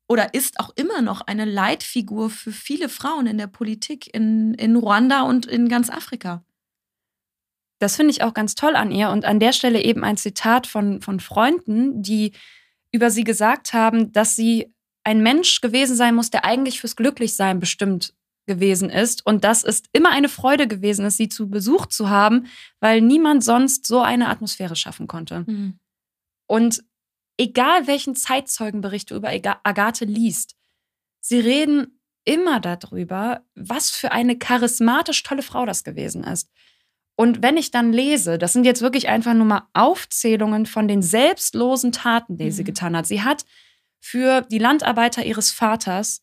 oder 0.09 0.35
ist 0.35 0.61
auch 0.61 0.71
immer 0.75 1.01
noch 1.01 1.23
eine 1.23 1.45
Leitfigur 1.45 2.29
für 2.29 2.53
viele 2.53 2.89
Frauen 2.89 3.27
in 3.27 3.39
der 3.39 3.47
Politik 3.47 4.13
in, 4.13 4.53
in 4.55 4.77
Ruanda 4.77 5.23
und 5.23 5.47
in 5.47 5.69
ganz 5.69 5.89
Afrika. 5.89 6.45
Das 7.83 7.97
finde 7.97 8.13
ich 8.13 8.23
auch 8.23 8.33
ganz 8.33 8.55
toll 8.55 8.77
an 8.77 8.93
ihr. 8.93 9.11
Und 9.11 9.25
an 9.25 9.41
der 9.41 9.53
Stelle 9.53 9.83
eben 9.83 10.05
ein 10.05 10.17
Zitat 10.17 10.69
von, 10.69 11.03
von 11.03 11.19
Freunden, 11.19 12.01
die 12.01 12.33
über 12.93 13.11
sie 13.11 13.25
gesagt 13.25 13.73
haben, 13.73 14.13
dass 14.13 14.37
sie 14.37 14.73
ein 15.03 15.21
Mensch 15.21 15.61
gewesen 15.61 15.97
sein 15.97 16.15
muss, 16.15 16.31
der 16.31 16.45
eigentlich 16.45 16.81
fürs 16.81 16.95
Glücklichsein 16.95 17.59
bestimmt 17.59 18.15
gewesen 18.47 18.89
ist 18.89 19.27
und 19.27 19.43
dass 19.43 19.65
es 19.65 19.83
immer 19.93 20.11
eine 20.11 20.29
Freude 20.29 20.69
gewesen 20.69 21.05
ist, 21.07 21.17
sie 21.17 21.29
zu 21.29 21.49
Besuch 21.49 21.87
zu 21.87 22.09
haben, 22.09 22.47
weil 22.79 23.01
niemand 23.01 23.43
sonst 23.43 23.87
so 23.87 24.01
eine 24.01 24.29
Atmosphäre 24.29 24.77
schaffen 24.77 25.09
konnte. 25.09 25.45
Mhm. 25.47 25.79
Und 26.47 26.85
egal 27.37 27.89
welchen 27.89 28.15
Zeitzeugenbericht 28.15 29.11
du 29.11 29.17
über 29.17 29.31
Agathe 29.65 30.05
liest, 30.05 30.55
sie 31.21 31.41
reden 31.41 32.01
immer 32.25 32.61
darüber, 32.61 33.45
was 33.57 33.91
für 33.91 34.13
eine 34.13 34.39
charismatisch 34.39 35.25
tolle 35.25 35.43
Frau 35.43 35.67
das 35.67 35.83
gewesen 35.83 36.23
ist. 36.23 36.49
Und 37.17 37.43
wenn 37.43 37.57
ich 37.57 37.71
dann 37.71 37.93
lese, 37.93 38.39
das 38.39 38.53
sind 38.53 38.65
jetzt 38.65 38.83
wirklich 38.83 39.09
einfach 39.09 39.35
nur 39.35 39.47
mal 39.47 39.69
Aufzählungen 39.75 40.67
von 40.67 40.89
den 40.89 41.03
selbstlosen 41.03 41.93
Taten, 41.93 42.37
die 42.37 42.47
mhm. 42.47 42.51
sie 42.51 42.65
getan 42.65 42.97
hat. 42.97 43.07
Sie 43.07 43.23
hat 43.23 43.45
für 44.01 44.43
die 44.43 44.59
Landarbeiter 44.59 45.25
ihres 45.25 45.51
Vaters 45.51 46.23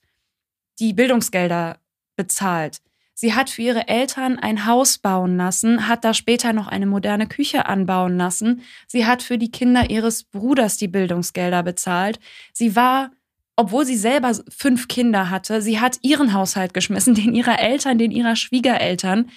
die 0.79 0.93
Bildungsgelder 0.93 1.79
bezahlt. 2.15 2.81
Sie 3.13 3.33
hat 3.33 3.49
für 3.49 3.61
ihre 3.61 3.89
Eltern 3.89 4.39
ein 4.39 4.65
Haus 4.65 4.97
bauen 4.97 5.35
lassen, 5.35 5.89
hat 5.89 6.05
da 6.05 6.13
später 6.13 6.53
noch 6.53 6.67
eine 6.67 6.85
moderne 6.85 7.27
Küche 7.27 7.65
anbauen 7.65 8.17
lassen. 8.17 8.61
Sie 8.87 9.05
hat 9.05 9.21
für 9.21 9.37
die 9.37 9.51
Kinder 9.51 9.89
ihres 9.89 10.23
Bruders 10.23 10.77
die 10.77 10.87
Bildungsgelder 10.87 11.61
bezahlt. 11.61 12.19
Sie 12.53 12.77
war, 12.77 13.11
obwohl 13.57 13.85
sie 13.85 13.97
selber 13.97 14.33
fünf 14.47 14.87
Kinder 14.87 15.29
hatte, 15.29 15.61
sie 15.61 15.81
hat 15.81 15.99
ihren 16.01 16.31
Haushalt 16.31 16.73
geschmissen, 16.73 17.13
den 17.15 17.35
ihrer 17.35 17.59
Eltern, 17.59 17.97
den 17.97 18.11
ihrer 18.11 18.37
Schwiegereltern 18.37 19.29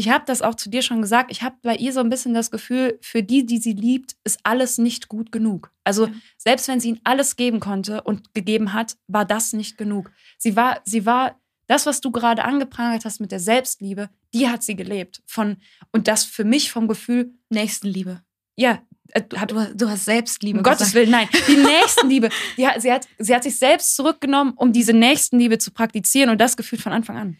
ich 0.00 0.08
habe 0.08 0.24
das 0.26 0.40
auch 0.40 0.54
zu 0.54 0.70
dir 0.70 0.80
schon 0.80 1.02
gesagt, 1.02 1.30
ich 1.30 1.42
habe 1.42 1.56
bei 1.62 1.76
ihr 1.76 1.92
so 1.92 2.00
ein 2.00 2.08
bisschen 2.08 2.32
das 2.32 2.50
Gefühl, 2.50 2.98
für 3.02 3.22
die, 3.22 3.44
die 3.44 3.58
sie 3.58 3.74
liebt, 3.74 4.16
ist 4.24 4.40
alles 4.44 4.78
nicht 4.78 5.08
gut 5.08 5.30
genug. 5.30 5.72
Also 5.84 6.06
ja. 6.06 6.12
selbst 6.38 6.68
wenn 6.68 6.80
sie 6.80 6.88
ihnen 6.88 7.00
alles 7.04 7.36
geben 7.36 7.60
konnte 7.60 8.00
und 8.00 8.32
gegeben 8.32 8.72
hat, 8.72 8.96
war 9.08 9.26
das 9.26 9.52
nicht 9.52 9.76
genug. 9.76 10.10
Sie 10.38 10.56
war, 10.56 10.80
sie 10.86 11.04
war 11.04 11.38
das, 11.66 11.84
was 11.84 12.00
du 12.00 12.10
gerade 12.10 12.44
angeprangert 12.44 13.04
hast 13.04 13.20
mit 13.20 13.30
der 13.30 13.40
Selbstliebe, 13.40 14.08
die 14.32 14.48
hat 14.48 14.62
sie 14.62 14.74
gelebt. 14.74 15.22
Von, 15.26 15.58
und 15.92 16.08
das 16.08 16.24
für 16.24 16.44
mich 16.44 16.72
vom 16.72 16.88
Gefühl 16.88 17.34
Nächstenliebe. 17.50 18.22
Ja, 18.56 18.80
äh, 19.08 19.20
du, 19.20 19.74
du, 19.74 19.90
hast 19.90 20.06
Selbstliebe. 20.06 20.60
Um 20.60 20.64
Gottes 20.64 20.94
Willen, 20.94 21.10
nein. 21.10 21.28
Die 21.46 21.56
Nächstenliebe. 21.62 22.30
Die, 22.56 22.66
sie, 22.78 22.90
hat, 22.90 23.06
sie 23.18 23.34
hat 23.34 23.42
sich 23.42 23.58
selbst 23.58 23.94
zurückgenommen, 23.96 24.54
um 24.56 24.72
diese 24.72 24.94
Nächstenliebe 24.94 25.58
zu 25.58 25.72
praktizieren 25.72 26.30
und 26.30 26.40
das 26.40 26.56
Gefühl 26.56 26.78
von 26.78 26.92
Anfang 26.92 27.18
an 27.18 27.36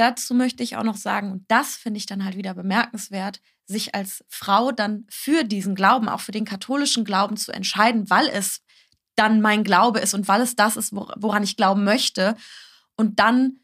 dazu 0.00 0.34
möchte 0.34 0.62
ich 0.62 0.76
auch 0.76 0.82
noch 0.82 0.96
sagen, 0.96 1.30
und 1.30 1.44
das 1.48 1.76
finde 1.76 1.98
ich 1.98 2.06
dann 2.06 2.24
halt 2.24 2.36
wieder 2.36 2.54
bemerkenswert, 2.54 3.40
sich 3.66 3.94
als 3.94 4.24
Frau 4.28 4.72
dann 4.72 5.06
für 5.08 5.44
diesen 5.44 5.74
Glauben, 5.74 6.08
auch 6.08 6.20
für 6.20 6.32
den 6.32 6.44
katholischen 6.44 7.04
Glauben 7.04 7.36
zu 7.36 7.52
entscheiden, 7.52 8.08
weil 8.10 8.26
es 8.28 8.62
dann 9.14 9.40
mein 9.40 9.62
Glaube 9.62 10.00
ist 10.00 10.14
und 10.14 10.26
weil 10.26 10.40
es 10.40 10.56
das 10.56 10.76
ist, 10.76 10.92
woran 10.92 11.42
ich 11.42 11.56
glauben 11.56 11.84
möchte. 11.84 12.36
Und 12.96 13.20
dann 13.20 13.60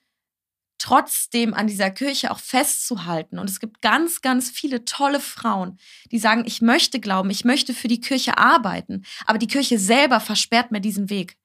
trotzdem 0.78 1.54
an 1.54 1.66
dieser 1.66 1.90
Kirche 1.90 2.30
auch 2.30 2.38
festzuhalten. 2.38 3.38
Und 3.38 3.48
es 3.48 3.60
gibt 3.60 3.80
ganz, 3.80 4.20
ganz 4.20 4.50
viele 4.50 4.84
tolle 4.84 5.20
Frauen, 5.20 5.78
die 6.12 6.18
sagen, 6.18 6.44
ich 6.46 6.60
möchte 6.60 7.00
glauben, 7.00 7.30
ich 7.30 7.44
möchte 7.44 7.72
für 7.72 7.88
die 7.88 8.00
Kirche 8.00 8.36
arbeiten, 8.36 9.04
aber 9.24 9.38
die 9.38 9.46
Kirche 9.46 9.78
selber 9.78 10.20
versperrt 10.20 10.70
mir 10.70 10.80
diesen 10.80 11.08
Weg 11.08 11.38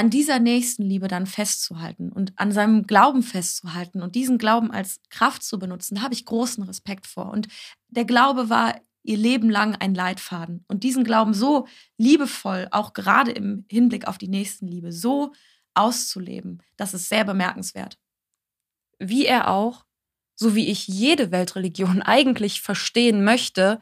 an 0.00 0.08
dieser 0.08 0.38
Nächstenliebe 0.38 1.08
dann 1.08 1.26
festzuhalten 1.26 2.10
und 2.10 2.32
an 2.36 2.52
seinem 2.52 2.86
Glauben 2.86 3.22
festzuhalten 3.22 4.00
und 4.00 4.14
diesen 4.14 4.38
Glauben 4.38 4.70
als 4.70 4.98
Kraft 5.10 5.42
zu 5.42 5.58
benutzen, 5.58 5.96
da 5.96 6.00
habe 6.00 6.14
ich 6.14 6.24
großen 6.24 6.64
Respekt 6.64 7.06
vor. 7.06 7.30
Und 7.30 7.48
der 7.88 8.06
Glaube 8.06 8.48
war 8.48 8.80
ihr 9.02 9.18
Leben 9.18 9.50
lang 9.50 9.76
ein 9.76 9.94
Leitfaden. 9.94 10.64
Und 10.68 10.84
diesen 10.84 11.04
Glauben 11.04 11.34
so 11.34 11.66
liebevoll, 11.98 12.66
auch 12.70 12.94
gerade 12.94 13.30
im 13.30 13.66
Hinblick 13.68 14.08
auf 14.08 14.16
die 14.16 14.28
Nächstenliebe, 14.28 14.90
so 14.90 15.34
auszuleben. 15.74 16.62
Das 16.78 16.94
ist 16.94 17.10
sehr 17.10 17.26
bemerkenswert. 17.26 17.98
Wie 18.98 19.26
er 19.26 19.50
auch, 19.50 19.84
so 20.34 20.54
wie 20.54 20.68
ich 20.68 20.88
jede 20.88 21.30
Weltreligion 21.30 22.00
eigentlich 22.02 22.62
verstehen 22.62 23.22
möchte, 23.22 23.80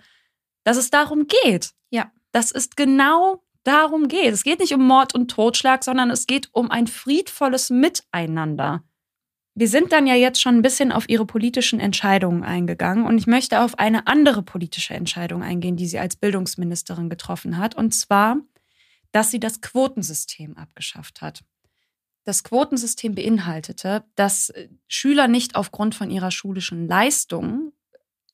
dass 0.65 0.79
es 0.79 0.91
darum 0.91 1.29
geht. 1.29 1.71
Ja. 1.91 2.11
Das 2.33 2.51
ist 2.51 2.77
genau 2.77 3.45
darum 3.65 4.09
geht. 4.09 4.33
Es 4.33 4.43
geht 4.43 4.61
nicht 4.61 4.75
um 4.75 4.87
Mord 4.87 5.15
und 5.15 5.31
Totschlag, 5.31 5.85
sondern 5.85 6.11
es 6.11 6.27
geht 6.27 6.49
um 6.53 6.71
ein 6.71 6.87
friedvolles 6.87 7.71
Miteinander. 7.71 8.83
Wir 9.55 9.69
sind 9.69 9.91
dann 9.91 10.07
ja 10.07 10.15
jetzt 10.15 10.41
schon 10.41 10.55
ein 10.55 10.63
bisschen 10.63 10.93
auf 10.93 11.09
ihre 11.09 11.27
politischen 11.27 11.81
Entscheidungen 11.81 12.45
eingegangen 12.45 13.07
und 13.07 13.19
ich 13.19 13.27
möchte 13.27 13.61
auf 13.61 13.77
eine 13.77 14.07
andere 14.07 14.43
politische 14.43 14.95
Entscheidung 14.95 15.43
eingehen, 15.43 15.77
die 15.77 15.89
sie 15.89 15.99
als 15.99 16.15
Bildungsministerin 16.15 17.11
getroffen 17.11 17.59
hat, 17.59 17.75
und 17.75 17.93
zwar, 17.93 18.37
dass 19.11 19.33
sie 19.33 19.41
das 19.41 19.61
Quotensystem 19.61 20.57
abgeschafft 20.57 21.23
hat. 21.23 21.43
Das 22.23 22.45
Quotensystem 22.45 23.17
beinhaltete, 23.17 24.05
dass 24.15 24.53
Schüler 24.87 25.27
nicht 25.27 25.57
aufgrund 25.57 25.97
von 25.97 26.11
ihrer 26.11 26.31
schulischen 26.31 26.87
Leistung 26.87 27.73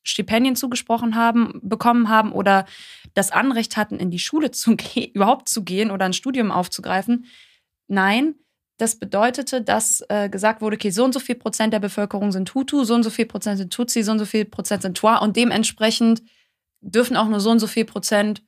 Stipendien 0.05 0.55
zugesprochen 0.55 1.15
haben, 1.15 1.59
bekommen 1.61 2.07
haben 2.07 2.31
oder 2.31 2.65
das 3.13 3.31
Anrecht 3.31 3.75
hatten, 3.75 3.97
in 3.97 4.11
die 4.11 4.19
Schule 4.19 4.51
zu 4.51 4.77
überhaupt 5.13 5.49
zu 5.49 5.63
gehen 5.63 5.91
oder 5.91 6.05
ein 6.05 6.13
Studium 6.13 6.51
aufzugreifen. 6.51 7.25
Nein, 7.87 8.35
das 8.77 8.97
bedeutete, 8.97 9.61
dass 9.61 10.03
äh, 10.09 10.29
gesagt 10.29 10.61
wurde, 10.61 10.75
okay, 10.75 10.89
so 10.89 11.03
und 11.03 11.13
so 11.13 11.19
viel 11.19 11.35
Prozent 11.35 11.73
der 11.73 11.79
Bevölkerung 11.79 12.31
sind 12.31 12.53
Hutu, 12.53 12.83
so 12.83 12.93
und 12.93 13.03
so 13.03 13.09
viel 13.09 13.25
Prozent 13.25 13.57
sind 13.57 13.73
Tutsi, 13.73 14.03
so 14.03 14.11
und 14.11 14.19
so 14.19 14.25
viel 14.25 14.45
Prozent 14.45 14.81
sind 14.81 14.97
Twa 14.97 15.17
und 15.17 15.35
dementsprechend 15.35 16.21
dürfen 16.81 17.17
auch 17.17 17.27
nur 17.27 17.39
so 17.39 17.51
und 17.51 17.59
so 17.59 17.67
viel 17.67 17.85
Prozent 17.85 18.43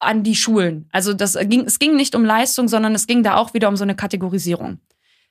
an 0.00 0.22
die 0.22 0.34
Schulen. 0.34 0.88
Also 0.92 1.14
das 1.14 1.38
ging, 1.48 1.64
es 1.64 1.78
ging 1.78 1.96
nicht 1.96 2.14
um 2.14 2.24
Leistung, 2.24 2.68
sondern 2.68 2.94
es 2.94 3.06
ging 3.06 3.22
da 3.22 3.36
auch 3.36 3.54
wieder 3.54 3.68
um 3.68 3.76
so 3.76 3.84
eine 3.84 3.96
Kategorisierung. 3.96 4.78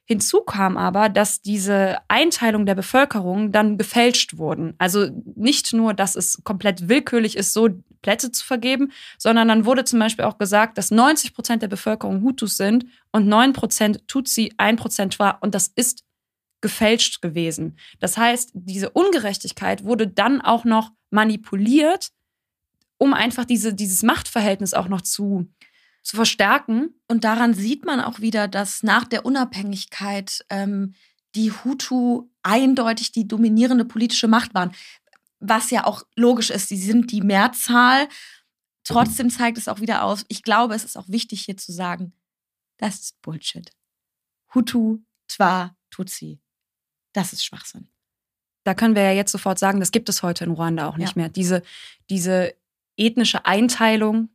Hinzu 0.09 0.39
kam 0.39 0.77
aber, 0.77 1.09
dass 1.09 1.41
diese 1.41 1.97
Einteilung 2.07 2.65
der 2.65 2.75
Bevölkerung 2.75 3.51
dann 3.51 3.77
gefälscht 3.77 4.37
wurden. 4.37 4.73
Also 4.77 5.09
nicht 5.35 5.73
nur, 5.73 5.93
dass 5.93 6.15
es 6.15 6.41
komplett 6.45 6.87
willkürlich 6.87 7.35
ist, 7.35 7.51
so 7.51 7.67
Plätze 8.01 8.31
zu 8.31 8.45
vergeben, 8.45 8.93
sondern 9.17 9.49
dann 9.49 9.65
wurde 9.65 9.83
zum 9.83 9.99
Beispiel 9.99 10.23
auch 10.23 10.37
gesagt, 10.37 10.77
dass 10.77 10.91
90 10.91 11.33
Prozent 11.33 11.61
der 11.61 11.67
Bevölkerung 11.67 12.21
Hutus 12.21 12.55
sind 12.55 12.85
und 13.11 13.27
9 13.27 13.51
Prozent 13.51 14.07
Tutsi, 14.07 14.53
1 14.55 14.79
Prozent 14.79 15.19
war. 15.19 15.39
Und 15.41 15.53
das 15.53 15.67
ist 15.75 16.05
gefälscht 16.61 17.21
gewesen. 17.21 17.77
Das 17.99 18.17
heißt, 18.17 18.51
diese 18.53 18.91
Ungerechtigkeit 18.91 19.83
wurde 19.83 20.07
dann 20.07 20.39
auch 20.39 20.63
noch 20.63 20.91
manipuliert, 21.09 22.11
um 22.97 23.13
einfach 23.13 23.43
diese, 23.43 23.73
dieses 23.73 24.03
Machtverhältnis 24.03 24.73
auch 24.73 24.87
noch 24.87 25.01
zu 25.01 25.51
zu 26.07 26.15
verstärken. 26.15 26.95
Und 27.09 27.25
daran 27.25 27.53
sieht 27.53 27.85
man 27.85 27.99
auch 27.99 28.21
wieder, 28.21 28.47
dass 28.47 28.81
nach 28.81 29.03
der 29.03 29.25
Unabhängigkeit 29.25 30.45
ähm, 30.49 30.93
die 31.35 31.51
Hutu 31.51 32.29
eindeutig 32.43 33.11
die 33.11 33.27
dominierende 33.27 33.83
politische 33.83 34.29
Macht 34.29 34.53
waren. 34.53 34.71
Was 35.41 35.69
ja 35.69 35.85
auch 35.85 36.03
logisch 36.15 36.49
ist, 36.49 36.69
sie 36.69 36.77
sind 36.77 37.11
die 37.11 37.19
Mehrzahl. 37.19 38.07
Trotzdem 38.85 39.29
zeigt 39.29 39.57
es 39.57 39.67
auch 39.67 39.81
wieder 39.81 40.03
aus, 40.03 40.23
ich 40.29 40.43
glaube, 40.43 40.75
es 40.75 40.85
ist 40.85 40.97
auch 40.97 41.09
wichtig 41.09 41.41
hier 41.41 41.57
zu 41.57 41.73
sagen, 41.73 42.13
das 42.77 43.01
ist 43.01 43.21
Bullshit. 43.21 43.69
Hutu, 44.55 44.99
Twa, 45.27 45.75
Tutsi. 45.89 46.39
Das 47.11 47.33
ist 47.33 47.43
Schwachsinn. 47.43 47.89
Da 48.63 48.73
können 48.73 48.95
wir 48.95 49.03
ja 49.03 49.11
jetzt 49.11 49.33
sofort 49.33 49.59
sagen, 49.59 49.81
das 49.81 49.91
gibt 49.91 50.07
es 50.07 50.23
heute 50.23 50.45
in 50.45 50.51
Ruanda 50.51 50.87
auch 50.87 50.95
nicht 50.95 51.17
ja. 51.17 51.23
mehr. 51.23 51.29
Diese, 51.29 51.63
diese 52.09 52.55
ethnische 52.95 53.45
Einteilung 53.45 54.29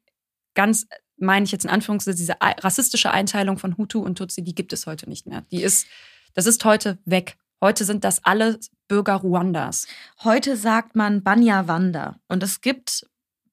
ganz 0.53 0.87
meine 1.23 1.45
ich 1.45 1.53
jetzt 1.53 1.65
in 1.65 1.71
Anführungszeichen, 1.71 2.19
diese 2.19 2.37
rassistische 2.41 3.11
Einteilung 3.11 3.59
von 3.59 3.77
Hutu 3.79 4.01
und 4.01 4.19
Tutsi, 4.19 4.43
die 4.43 4.55
gibt 4.55 4.73
es 4.73 4.87
heute 4.87 5.09
nicht 5.09 5.27
mehr. 5.27 5.43
Die 5.51 5.63
ist, 5.63 5.87
das 6.35 6.47
ist 6.47 6.65
heute 6.65 6.99
weg. 7.05 7.37
Heute 7.61 7.85
sind 7.85 8.05
das 8.05 8.25
alle 8.25 8.59
Bürger 8.89 9.15
Ruandas. 9.15 9.87
Heute 10.25 10.57
sagt 10.57 10.97
man 10.97 11.23
Banyawanda. 11.23 12.19
Und 12.29 12.43
es 12.43 12.61
gibt, 12.61 13.07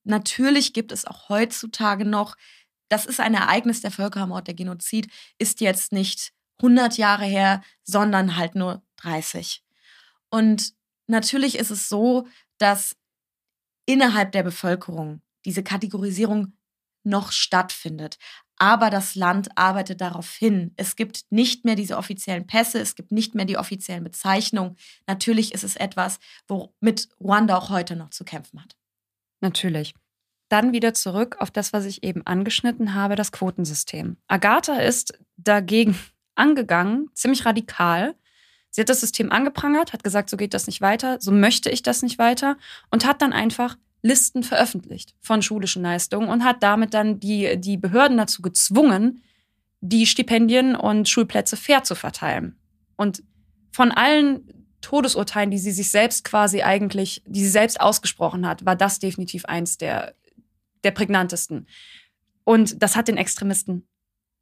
natürlich 0.04 0.74
gibt 0.74 0.92
es 0.92 1.06
auch 1.06 1.30
heutzutage 1.30 2.06
noch, 2.06 2.36
das 2.90 3.06
ist 3.06 3.20
ein 3.20 3.36
Ereignis, 3.36 3.82
der 3.82 3.92
Völkermord, 3.92 4.48
der 4.48 4.56
Genozid, 4.56 5.08
ist 5.38 5.62
jetzt 5.62 5.92
nicht 5.92 6.32
100 6.58 6.98
Jahre 6.98 7.26
her, 7.26 7.62
sondern 7.84 8.36
halt 8.36 8.56
nur 8.56 8.82
30. 8.98 9.64
Und 10.30 10.74
natürlich 11.08 11.58
ist 11.58 11.70
es 11.70 11.88
so, 11.88 12.28
dass 12.58 12.96
innerhalb 13.86 14.32
der 14.32 14.44
Bevölkerung 14.44 15.22
diese 15.46 15.64
Kategorisierung 15.64 16.54
noch 17.04 17.32
stattfindet. 17.32 18.18
Aber 18.58 18.90
das 18.90 19.16
Land 19.16 19.58
arbeitet 19.58 20.02
darauf 20.02 20.36
hin. 20.36 20.74
Es 20.76 20.98
gibt 20.98 21.24
nicht 21.30 21.64
mehr 21.64 21.76
diese 21.76 21.98
offiziellen 21.98 22.46
Pässe, 22.46 22.80
es 22.80 22.96
gibt 22.96 23.12
nicht 23.12 23.34
mehr 23.34 23.46
die 23.46 23.58
offiziellen 23.58 24.04
Bezeichnungen. 24.04 24.76
Natürlich 25.08 25.54
ist 25.54 25.64
es 25.64 25.78
etwas, 25.78 26.20
womit 26.48 27.08
Ruanda 27.22 27.58
auch 27.58 27.70
heute 27.70 27.96
noch 27.96 28.10
zu 28.10 28.26
kämpfen 28.26 28.62
hat. 28.62 28.76
Natürlich. 29.40 29.96
Dann 30.50 30.74
wieder 30.74 30.94
zurück 30.94 31.38
auf 31.40 31.52
das, 31.52 31.72
was 31.74 31.86
ich 31.86 32.04
eben 32.04 32.26
angeschnitten 32.26 32.96
habe, 32.96 33.16
das 33.16 33.32
Quotensystem. 33.32 34.18
Agatha 34.28 34.76
ist 34.76 35.18
dagegen 35.38 35.98
angegangen, 36.36 37.10
ziemlich 37.14 37.46
radikal. 37.46 38.16
Sie 38.72 38.82
hat 38.82 38.90
das 38.90 39.00
System 39.00 39.32
angeprangert, 39.32 39.94
hat 39.94 40.04
gesagt, 40.04 40.30
so 40.30 40.38
geht 40.38 40.54
das 40.54 40.68
nicht 40.68 40.82
weiter, 40.82 41.18
so 41.22 41.32
möchte 41.32 41.70
ich 41.70 41.82
das 41.82 42.02
nicht 42.02 42.20
weiter 42.20 42.58
und 42.92 43.06
hat 43.06 43.22
dann 43.22 43.34
einfach 43.34 43.78
Listen 44.02 44.44
veröffentlicht 44.44 45.14
von 45.20 45.42
schulischen 45.42 45.84
Leistungen 45.84 46.30
und 46.30 46.44
hat 46.44 46.64
damit 46.64 46.94
dann 46.94 47.20
die, 47.20 47.60
die 47.60 47.78
Behörden 47.78 48.18
dazu 48.18 48.42
gezwungen, 48.42 49.22
die 49.82 50.06
Stipendien 50.06 50.76
und 50.76 51.08
Schulplätze 51.10 51.58
fair 51.58 51.84
zu 51.84 51.96
verteilen. 51.96 52.58
Und 52.96 53.24
von 53.72 53.92
allen 53.92 54.60
Todesurteilen, 54.82 55.52
die 55.52 55.58
sie 55.58 55.72
sich 55.72 55.92
selbst 55.92 56.24
quasi 56.24 56.62
eigentlich, 56.62 57.24
die 57.26 57.42
sie 57.42 57.50
selbst 57.50 57.80
ausgesprochen 57.82 58.48
hat, 58.48 58.66
war 58.66 58.76
das 58.76 59.00
definitiv 59.00 59.46
eins 59.46 59.78
der, 59.78 60.16
der 60.84 60.92
prägnantesten. 60.92 61.68
Und 62.46 62.82
das 62.82 62.96
hat 62.96 63.08
den 63.08 63.18
Extremisten 63.18 63.88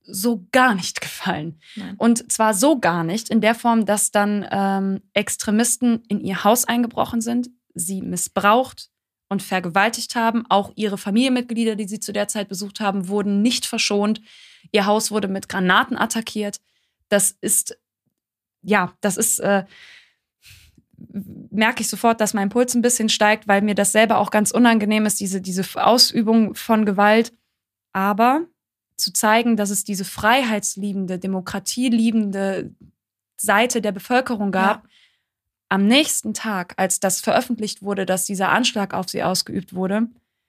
so 0.03 0.47
gar 0.51 0.73
nicht 0.73 1.01
gefallen. 1.01 1.59
Nein. 1.75 1.95
Und 1.97 2.31
zwar 2.31 2.53
so 2.53 2.79
gar 2.79 3.03
nicht, 3.03 3.29
in 3.29 3.41
der 3.41 3.55
Form, 3.55 3.85
dass 3.85 4.11
dann 4.11 4.47
ähm, 4.49 5.01
Extremisten 5.13 6.03
in 6.07 6.21
ihr 6.21 6.43
Haus 6.43 6.65
eingebrochen 6.65 7.21
sind, 7.21 7.49
sie 7.73 8.01
missbraucht, 8.01 8.89
und 9.29 9.43
vergewaltigt 9.43 10.15
haben. 10.15 10.45
Auch 10.49 10.71
ihre 10.75 10.97
Familienmitglieder, 10.97 11.75
die 11.75 11.87
sie 11.87 11.99
zu 11.99 12.13
der 12.13 12.27
Zeit 12.27 12.47
besucht 12.47 12.79
haben, 12.79 13.07
wurden 13.07 13.41
nicht 13.41 13.65
verschont. 13.65 14.21
Ihr 14.71 14.85
Haus 14.85 15.11
wurde 15.11 15.27
mit 15.27 15.49
Granaten 15.49 15.97
attackiert. 15.97 16.59
Das 17.09 17.35
ist, 17.41 17.77
ja, 18.61 18.93
das 19.01 19.17
ist, 19.17 19.39
äh, 19.39 19.65
merke 21.51 21.81
ich 21.81 21.89
sofort, 21.89 22.21
dass 22.21 22.33
mein 22.33 22.49
Puls 22.49 22.73
ein 22.73 22.81
bisschen 22.81 23.09
steigt, 23.09 23.47
weil 23.47 23.61
mir 23.61 23.75
das 23.75 23.91
selber 23.91 24.17
auch 24.17 24.31
ganz 24.31 24.51
unangenehm 24.51 25.05
ist, 25.05 25.19
diese, 25.19 25.41
diese 25.41 25.63
Ausübung 25.75 26.55
von 26.55 26.85
Gewalt. 26.85 27.33
Aber 27.93 28.45
zu 28.95 29.13
zeigen, 29.13 29.57
dass 29.57 29.69
es 29.69 29.83
diese 29.83 30.05
freiheitsliebende, 30.05 31.19
demokratieliebende 31.19 32.73
Seite 33.35 33.81
der 33.81 33.91
Bevölkerung 33.91 34.51
gab, 34.51 34.83
ja 34.83 34.89
am 35.69 35.85
nächsten 35.85 36.33
Tag, 36.33 36.73
als 36.77 36.99
das 36.99 37.21
veröffentlicht 37.21 37.81
wurde, 37.81 38.05
dass 38.05 38.25
dieser 38.25 38.49
Anschlag 38.49 38.93
auf 38.93 39.09
sie 39.09 39.23
ausgeübt 39.23 39.73
wurde, 39.73 40.07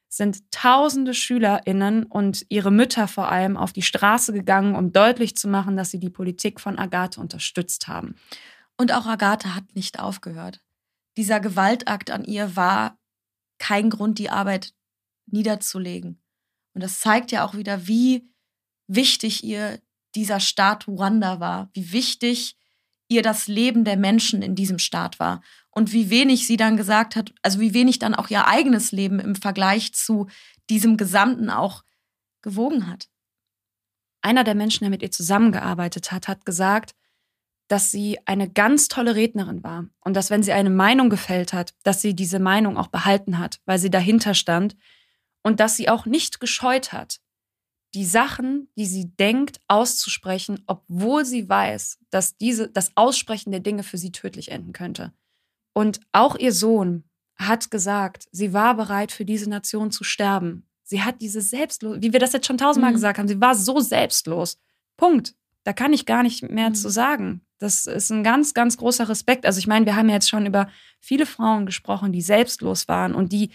sind 0.09 0.51
tausende 0.51 1.13
SchülerInnen 1.13 2.05
und 2.05 2.47
ihre 2.49 2.71
Mütter 2.71 3.09
vor 3.09 3.31
allem 3.31 3.57
auf 3.57 3.73
die 3.73 3.83
Straße 3.83 4.33
gegangen, 4.33 4.75
um 4.75 4.93
deutlich 4.93 5.37
zu 5.37 5.49
machen, 5.49 5.77
dass 5.77 5.91
sie 5.91 5.99
die 5.99 6.11
Politik 6.11 6.61
von 6.61 6.79
Agathe 6.79 7.21
unterstützt 7.21 7.89
haben. 7.89 8.15
Und 8.79 8.93
auch 8.93 9.07
Agathe 9.07 9.55
hat 9.55 9.75
nicht 9.75 9.99
aufgehört. 9.99 10.63
Dieser 11.17 11.41
Gewaltakt 11.41 12.11
an 12.11 12.25
ihr 12.25 12.57
war 12.57 12.99
kein 13.59 13.91
Grund, 13.91 14.19
die 14.19 14.31
Arbeit 14.31 14.73
niederzulegen. 15.27 16.23
Und 16.75 16.83
das 16.83 17.01
zeigt 17.01 17.33
ja 17.33 17.45
auch 17.45 17.55
wieder, 17.55 17.87
wie 17.87 18.31
wichtig 18.87 19.45
ihr 19.45 19.81
dieser 20.15 20.41
Staat 20.41 20.87
Ruanda 20.87 21.41
war, 21.41 21.71
wie 21.75 21.93
wichtig 21.93 22.57
ihr 23.09 23.23
das 23.23 23.49
Leben 23.49 23.85
der 23.85 23.97
Menschen 23.97 24.43
in 24.43 24.55
diesem 24.55 24.79
Staat 24.79 25.19
war 25.19 25.43
und 25.71 25.93
wie 25.93 26.11
wenig 26.11 26.47
sie 26.47 26.57
dann 26.57 26.77
gesagt 26.77 27.17
hat, 27.17 27.33
also 27.43 27.61
wie 27.61 27.75
wenig 27.75 27.99
dann 27.99 28.15
auch 28.15 28.31
ihr 28.31 28.47
eigenes 28.47 28.93
Leben 28.93 29.19
im 29.19 29.35
Vergleich 29.35 29.95
zu 29.95 30.29
diesem 30.71 30.97
Gesamten 30.97 31.51
auch 31.51 31.83
gewogen 32.43 32.87
hat. 32.87 33.09
Einer 34.21 34.45
der 34.45 34.55
Menschen, 34.55 34.85
der 34.85 34.91
mit 34.91 35.03
ihr 35.03 35.11
zusammengearbeitet 35.11 36.13
hat, 36.13 36.29
hat 36.29 36.45
gesagt, 36.45 36.95
dass 37.69 37.91
sie 37.91 38.19
eine 38.25 38.51
ganz 38.51 38.89
tolle 38.89 39.15
Rednerin 39.15 39.63
war 39.63 39.87
und 40.01 40.15
dass 40.15 40.31
wenn 40.31 40.43
sie 40.43 40.53
eine 40.53 40.71
Meinung 40.71 41.11
gefällt 41.11 41.53
hat, 41.53 41.75
dass 41.83 42.01
sie 42.01 42.15
diese 42.15 42.39
Meinung 42.39 42.77
auch 42.77 42.89
behalten 42.89 43.39
hat, 43.39 43.61
weil 43.67 43.79
sie 43.79 43.91
dahinter 43.91 44.35
stand 44.35 44.77
und 45.43 45.61
dass 45.61 45.77
sie 45.77 45.89
auch 45.89 46.07
nicht 46.07 46.41
gescheut 46.41 46.93
hat, 46.93 47.21
die 47.95 48.05
Sachen, 48.05 48.69
die 48.77 48.87
sie 48.87 49.11
denkt, 49.17 49.61
auszusprechen, 49.67 50.63
obwohl 50.67 51.25
sie 51.25 51.49
weiß, 51.49 51.99
dass 52.11 52.37
diese, 52.37 52.69
das 52.69 52.93
Aussprechen 52.97 53.51
der 53.51 53.61
Dinge 53.61 53.83
für 53.83 53.99
sie 53.99 54.13
tödlich 54.13 54.51
enden 54.51 54.73
könnte. 54.73 55.13
Und 55.73 56.01
auch 56.13 56.37
ihr 56.37 56.53
Sohn 56.53 57.05
hat 57.37 57.71
gesagt, 57.71 58.29
sie 58.33 58.53
war 58.53 58.77
bereit, 58.77 59.13
für 59.13 59.25
diese 59.25 59.49
Nation 59.49 59.91
zu 59.91 60.05
sterben. 60.05 60.69
Sie 60.83 61.03
hat 61.03 61.21
diese 61.21 61.41
selbstlos, 61.41 61.99
wie 62.01 62.13
wir 62.13 62.21
das 62.21 62.33
jetzt 62.33 62.47
schon 62.47 62.59
tausendmal 62.59 62.91
mhm. 62.91 62.97
gesagt 62.97 63.19
haben, 63.19 63.29
sie 63.29 63.41
war 63.41 63.55
so 63.55 63.81
selbstlos. 63.81 64.59
Punkt. 64.97 65.35
Da 65.65 65.73
kann 65.73 65.93
ich 65.93 66.07
gar 66.07 66.23
nicht 66.23 66.43
mehr 66.49 66.71
mhm. 66.71 66.75
zu 66.75 66.89
sagen. 66.89 67.43
Das 67.59 67.87
ist 67.87 68.11
ein 68.11 68.25
ganz, 68.25 68.55
ganz 68.55 68.77
großer 68.77 69.09
Respekt. 69.09 69.45
Also 69.45 69.59
ich 69.59 69.67
meine, 69.67 69.85
wir 69.85 69.97
haben 69.97 70.09
ja 70.09 70.15
jetzt 70.15 70.31
schon 70.31 70.47
über 70.47 70.71
viele 71.01 71.27
Frauen 71.27 71.67
gesprochen, 71.67 72.13
die 72.13 72.23
selbstlos 72.23 72.89
waren 72.89 73.15
und 73.15 73.33
die, 73.33 73.51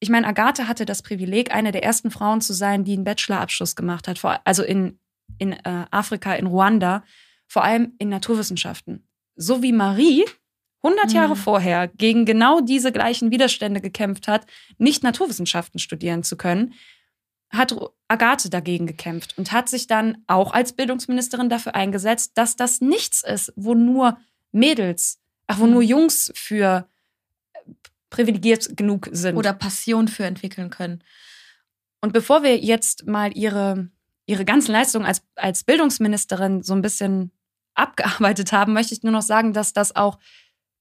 ich 0.00 0.08
meine, 0.08 0.26
Agathe 0.26 0.66
hatte 0.66 0.86
das 0.86 1.02
Privileg, 1.02 1.54
eine 1.54 1.72
der 1.72 1.84
ersten 1.84 2.10
Frauen 2.10 2.40
zu 2.40 2.54
sein, 2.54 2.84
die 2.84 2.94
einen 2.94 3.04
Bachelorabschluss 3.04 3.76
gemacht 3.76 4.08
hat, 4.08 4.20
also 4.44 4.62
in, 4.62 4.98
in 5.38 5.52
äh, 5.52 5.86
Afrika, 5.90 6.34
in 6.34 6.46
Ruanda, 6.46 7.04
vor 7.46 7.64
allem 7.64 7.92
in 7.98 8.08
Naturwissenschaften. 8.08 9.06
So 9.36 9.62
wie 9.62 9.72
Marie 9.72 10.24
100 10.82 11.08
mhm. 11.08 11.14
Jahre 11.14 11.36
vorher 11.36 11.88
gegen 11.88 12.24
genau 12.24 12.60
diese 12.60 12.92
gleichen 12.92 13.30
Widerstände 13.30 13.80
gekämpft 13.82 14.26
hat, 14.26 14.46
nicht 14.78 15.02
Naturwissenschaften 15.02 15.78
studieren 15.78 16.22
zu 16.22 16.36
können, 16.36 16.72
hat 17.50 17.74
Agathe 18.08 18.48
dagegen 18.48 18.86
gekämpft 18.86 19.36
und 19.36 19.52
hat 19.52 19.68
sich 19.68 19.86
dann 19.86 20.18
auch 20.26 20.52
als 20.52 20.72
Bildungsministerin 20.72 21.48
dafür 21.48 21.74
eingesetzt, 21.74 22.32
dass 22.36 22.56
das 22.56 22.80
nichts 22.80 23.22
ist, 23.22 23.52
wo 23.56 23.74
nur 23.74 24.18
Mädels, 24.52 25.20
ach, 25.46 25.58
wo 25.58 25.66
nur 25.66 25.82
Jungs 25.82 26.32
für 26.34 26.88
privilegiert 28.10 28.76
genug 28.76 29.08
sind. 29.12 29.36
Oder 29.36 29.52
Passion 29.52 30.08
für 30.08 30.24
entwickeln 30.24 30.70
können. 30.70 31.02
Und 32.00 32.12
bevor 32.12 32.42
wir 32.42 32.58
jetzt 32.58 33.06
mal 33.06 33.36
ihre, 33.36 33.88
ihre 34.26 34.44
ganzen 34.44 34.72
Leistungen 34.72 35.06
als, 35.06 35.22
als 35.36 35.64
Bildungsministerin 35.64 36.62
so 36.62 36.74
ein 36.74 36.82
bisschen 36.82 37.30
abgearbeitet 37.74 38.52
haben, 38.52 38.72
möchte 38.72 38.94
ich 38.94 39.02
nur 39.02 39.12
noch 39.12 39.22
sagen, 39.22 39.52
dass 39.52 39.72
das 39.72 39.94
auch 39.94 40.18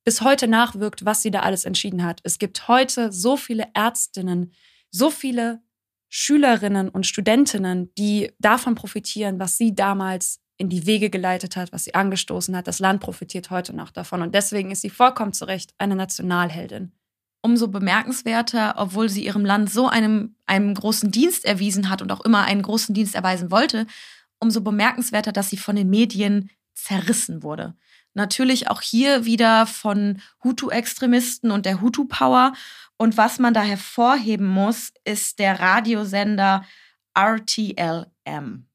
bis 0.04 0.22
heute 0.22 0.48
nachwirkt, 0.48 1.06
was 1.06 1.22
sie 1.22 1.32
da 1.32 1.42
alles 1.42 1.66
entschieden 1.66 2.04
hat. 2.04 2.20
Es 2.24 2.40
gibt 2.40 2.68
heute 2.68 3.12
so 3.12 3.38
viele 3.38 3.68
Ärztinnen, 3.74 4.54
so 4.90 5.10
viele 5.10 5.62
Schülerinnen 6.08 6.90
und 6.90 7.06
Studentinnen, 7.06 7.94
die 7.96 8.32
davon 8.40 8.76
profitieren, 8.76 9.40
was 9.40 9.58
sie 9.58 9.76
damals 9.76 10.42
in 10.58 10.70
die 10.70 10.86
Wege 10.86 11.10
geleitet 11.10 11.56
hat, 11.56 11.72
was 11.72 11.84
sie 11.84 11.94
angestoßen 11.94 12.56
hat. 12.56 12.68
Das 12.68 12.80
Land 12.80 13.02
profitiert 13.02 13.50
heute 13.50 13.74
noch 13.76 13.92
davon. 13.92 14.22
Und 14.22 14.36
deswegen 14.36 14.72
ist 14.72 14.82
sie 14.82 14.90
vollkommen 14.90 15.32
zu 15.32 15.46
Recht 15.46 15.74
eine 15.78 15.96
Nationalheldin. 15.96 16.92
Umso 17.42 17.70
bemerkenswerter, 17.70 18.76
obwohl 18.78 19.08
sie 19.10 19.26
ihrem 19.26 19.46
Land 19.46 19.72
so 19.72 19.88
einem, 19.88 20.36
einem 20.46 20.74
großen 20.74 21.12
Dienst 21.12 21.46
erwiesen 21.46 21.90
hat 21.90 22.02
und 22.02 22.12
auch 22.12 22.22
immer 22.22 22.44
einen 22.44 22.62
großen 22.62 22.94
Dienst 22.94 23.16
erweisen 23.16 23.50
wollte, 23.50 23.88
umso 24.40 24.62
bemerkenswerter, 24.62 25.32
dass 25.32 25.50
sie 25.50 25.58
von 25.58 25.76
den 25.76 25.90
Medien 25.90 26.50
zerrissen 26.74 27.44
wurde. 27.44 27.76
Natürlich 28.14 28.70
auch 28.70 28.82
hier 28.82 29.26
wieder 29.26 29.66
von 29.66 30.22
Hutu-Extremisten 30.44 31.52
und 31.52 31.66
der 31.66 31.82
Hutu-Power. 31.82 32.54
Und 32.98 33.18
was 33.18 33.40
man 33.40 33.54
da 33.54 33.62
hervorheben 33.62 34.48
muss, 34.48 34.92
ist 35.06 35.40
der 35.40 35.60
Radiosender 35.60 36.66
RTLM. 37.14 38.66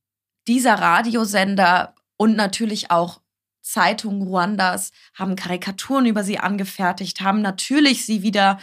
Dieser 0.46 0.74
Radiosender 0.74 1.94
und 2.16 2.36
natürlich 2.36 2.90
auch 2.90 3.20
Zeitungen 3.64 4.22
Ruandas 4.22 4.92
haben 5.14 5.36
Karikaturen 5.36 6.06
über 6.06 6.22
sie 6.22 6.38
angefertigt, 6.38 7.20
haben 7.20 7.42
natürlich 7.42 8.04
sie 8.04 8.22
wieder 8.22 8.60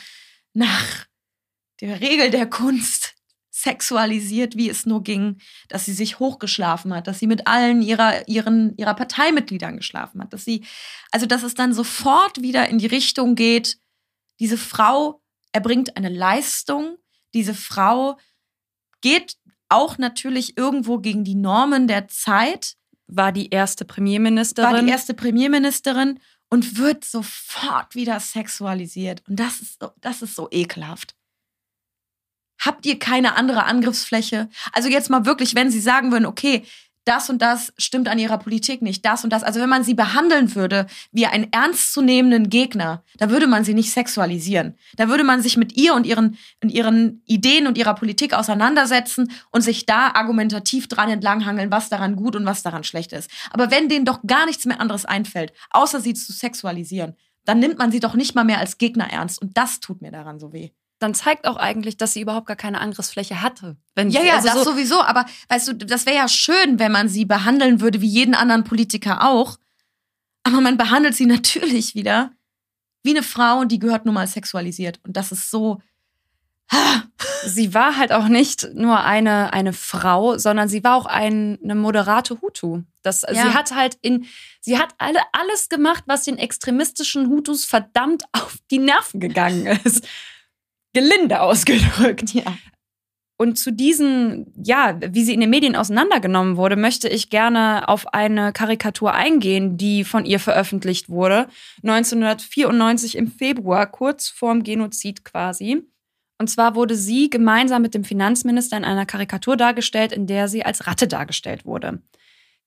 nach 0.53 1.07
der 1.81 1.99
Regel 1.99 2.29
der 2.29 2.47
Kunst 2.47 3.15
sexualisiert, 3.49 4.55
wie 4.55 4.69
es 4.69 4.85
nur 4.85 5.03
ging, 5.03 5.39
dass 5.67 5.85
sie 5.85 5.93
sich 5.93 6.19
hochgeschlafen 6.19 6.93
hat, 6.93 7.07
dass 7.07 7.19
sie 7.19 7.27
mit 7.27 7.47
allen 7.47 7.81
ihrer, 7.81 8.27
ihren, 8.27 8.75
ihrer 8.77 8.93
Parteimitgliedern 8.93 9.77
geschlafen 9.77 10.21
hat, 10.21 10.33
dass 10.33 10.45
sie, 10.45 10.63
also 11.11 11.25
dass 11.25 11.43
es 11.43 11.53
dann 11.53 11.73
sofort 11.73 12.41
wieder 12.41 12.69
in 12.69 12.77
die 12.77 12.87
Richtung 12.87 13.35
geht, 13.35 13.77
diese 14.39 14.57
Frau 14.57 15.21
erbringt 15.51 15.97
eine 15.97 16.09
Leistung, 16.09 16.97
diese 17.33 17.53
Frau 17.53 18.17
geht 19.01 19.37
auch 19.69 19.97
natürlich 19.97 20.57
irgendwo 20.57 20.99
gegen 20.99 21.23
die 21.23 21.35
Normen 21.35 21.87
der 21.87 22.07
Zeit. 22.07 22.75
War 23.11 23.31
die 23.31 23.49
erste 23.49 23.85
Premierministerin. 23.85 24.73
War 24.73 24.81
die 24.81 24.89
erste 24.89 25.13
Premierministerin 25.13 26.19
und 26.49 26.77
wird 26.77 27.03
sofort 27.03 27.93
wieder 27.93 28.19
sexualisiert. 28.19 29.21
Und 29.27 29.39
das 29.39 29.61
ist 29.61 29.79
so, 29.81 29.91
das 29.99 30.21
ist 30.21 30.35
so 30.35 30.47
ekelhaft. 30.49 31.15
Habt 32.59 32.85
ihr 32.85 32.99
keine 32.99 33.35
andere 33.35 33.65
Angriffsfläche? 33.65 34.49
Also 34.71 34.87
jetzt 34.87 35.09
mal 35.09 35.25
wirklich, 35.25 35.55
wenn 35.55 35.71
sie 35.71 35.81
sagen 35.81 36.11
würden, 36.11 36.25
okay, 36.25 36.63
das 37.05 37.29
und 37.29 37.41
das 37.41 37.73
stimmt 37.77 38.07
an 38.07 38.19
ihrer 38.19 38.37
Politik 38.37 38.81
nicht, 38.81 39.05
das 39.05 39.23
und 39.23 39.31
das. 39.31 39.43
Also 39.43 39.59
wenn 39.59 39.69
man 39.69 39.83
sie 39.83 39.93
behandeln 39.93 40.53
würde 40.55 40.85
wie 41.11 41.25
einen 41.25 41.51
ernstzunehmenden 41.51 42.49
Gegner, 42.49 43.03
da 43.17 43.29
würde 43.29 43.47
man 43.47 43.63
sie 43.63 43.73
nicht 43.73 43.91
sexualisieren. 43.91 44.77
Da 44.95 45.07
würde 45.09 45.23
man 45.23 45.41
sich 45.41 45.57
mit 45.57 45.75
ihr 45.77 45.93
und 45.95 46.05
ihren, 46.05 46.37
und 46.61 46.69
ihren 46.69 47.23
Ideen 47.25 47.67
und 47.67 47.77
ihrer 47.77 47.95
Politik 47.95 48.33
auseinandersetzen 48.33 49.31
und 49.51 49.61
sich 49.61 49.85
da 49.85 50.11
argumentativ 50.13 50.87
dran 50.87 51.09
entlanghangeln, 51.09 51.71
was 51.71 51.89
daran 51.89 52.15
gut 52.15 52.35
und 52.35 52.45
was 52.45 52.61
daran 52.61 52.83
schlecht 52.83 53.13
ist. 53.13 53.31
Aber 53.49 53.71
wenn 53.71 53.89
denen 53.89 54.05
doch 54.05 54.21
gar 54.25 54.45
nichts 54.45 54.65
mehr 54.65 54.79
anderes 54.79 55.05
einfällt, 55.05 55.53
außer 55.71 56.01
sie 56.01 56.13
zu 56.13 56.31
sexualisieren, 56.31 57.15
dann 57.45 57.59
nimmt 57.59 57.79
man 57.79 57.91
sie 57.91 57.99
doch 57.99 58.13
nicht 58.13 58.35
mal 58.35 58.43
mehr 58.43 58.59
als 58.59 58.77
Gegner 58.77 59.11
ernst. 59.11 59.41
Und 59.41 59.57
das 59.57 59.79
tut 59.79 60.01
mir 60.01 60.11
daran 60.11 60.39
so 60.39 60.53
weh 60.53 60.69
dann 61.01 61.15
zeigt 61.15 61.47
auch 61.47 61.57
eigentlich, 61.57 61.97
dass 61.97 62.13
sie 62.13 62.21
überhaupt 62.21 62.45
gar 62.45 62.55
keine 62.55 62.79
Angriffsfläche 62.79 63.41
hatte. 63.41 63.75
Wenn 63.95 64.11
ja, 64.11 64.21
ja, 64.21 64.35
also 64.35 64.49
das 64.49 64.63
so 64.63 64.71
sowieso. 64.71 65.01
Aber 65.01 65.25
weißt 65.49 65.69
du, 65.69 65.73
das 65.73 66.05
wäre 66.05 66.15
ja 66.15 66.27
schön, 66.27 66.77
wenn 66.77 66.91
man 66.91 67.09
sie 67.09 67.25
behandeln 67.25 67.81
würde 67.81 68.01
wie 68.01 68.07
jeden 68.07 68.35
anderen 68.35 68.63
Politiker 68.63 69.27
auch. 69.27 69.57
Aber 70.43 70.61
man 70.61 70.77
behandelt 70.77 71.15
sie 71.15 71.25
natürlich 71.25 71.95
wieder 71.95 72.31
wie 73.01 73.09
eine 73.11 73.23
Frau 73.23 73.61
und 73.61 73.71
die 73.71 73.79
gehört 73.79 74.05
nun 74.05 74.13
mal 74.13 74.27
sexualisiert. 74.27 74.99
Und 75.03 75.17
das 75.17 75.31
ist 75.31 75.49
so. 75.49 75.81
Sie 77.45 77.73
war 77.73 77.97
halt 77.97 78.13
auch 78.13 78.27
nicht 78.27 78.69
nur 78.75 79.03
eine, 79.03 79.51
eine 79.51 79.73
Frau, 79.73 80.37
sondern 80.37 80.69
sie 80.69 80.83
war 80.83 80.95
auch 80.95 81.07
ein, 81.07 81.57
eine 81.63 81.73
moderate 81.73 82.39
Hutu. 82.41 82.83
Das, 83.01 83.23
ja. 83.23 83.33
Sie 83.33 83.53
hat 83.55 83.75
halt 83.75 83.97
in, 84.01 84.25
sie 84.61 84.77
hat 84.77 84.93
alle, 84.99 85.19
alles 85.33 85.67
gemacht, 85.67 86.03
was 86.05 86.23
den 86.23 86.37
extremistischen 86.37 87.27
Hutus 87.27 87.65
verdammt 87.65 88.23
auf 88.31 88.59
die 88.69 88.77
Nerven 88.77 89.19
gegangen 89.19 89.65
ist 89.83 90.07
gelinde 90.93 91.41
ausgedrückt. 91.41 92.33
Ja. 92.33 92.57
Und 93.41 93.57
zu 93.57 93.71
diesen, 93.71 94.53
ja, 94.55 94.99
wie 95.01 95.23
sie 95.23 95.33
in 95.33 95.39
den 95.39 95.49
Medien 95.49 95.75
auseinandergenommen 95.75 96.57
wurde, 96.57 96.75
möchte 96.75 97.09
ich 97.09 97.31
gerne 97.31 97.89
auf 97.89 98.13
eine 98.13 98.53
Karikatur 98.53 99.13
eingehen, 99.13 99.77
die 99.77 100.03
von 100.03 100.25
ihr 100.25 100.39
veröffentlicht 100.39 101.09
wurde. 101.09 101.47
1994 101.81 103.17
im 103.17 103.31
Februar, 103.31 103.87
kurz 103.87 104.29
vorm 104.29 104.61
Genozid 104.61 105.25
quasi. 105.25 105.81
Und 106.37 106.49
zwar 106.49 106.75
wurde 106.75 106.95
sie 106.95 107.31
gemeinsam 107.31 107.81
mit 107.81 107.95
dem 107.95 108.03
Finanzminister 108.03 108.77
in 108.77 108.85
einer 108.85 109.07
Karikatur 109.07 109.57
dargestellt, 109.57 110.11
in 110.11 110.27
der 110.27 110.47
sie 110.47 110.63
als 110.63 110.85
Ratte 110.85 111.07
dargestellt 111.07 111.65
wurde. 111.65 112.03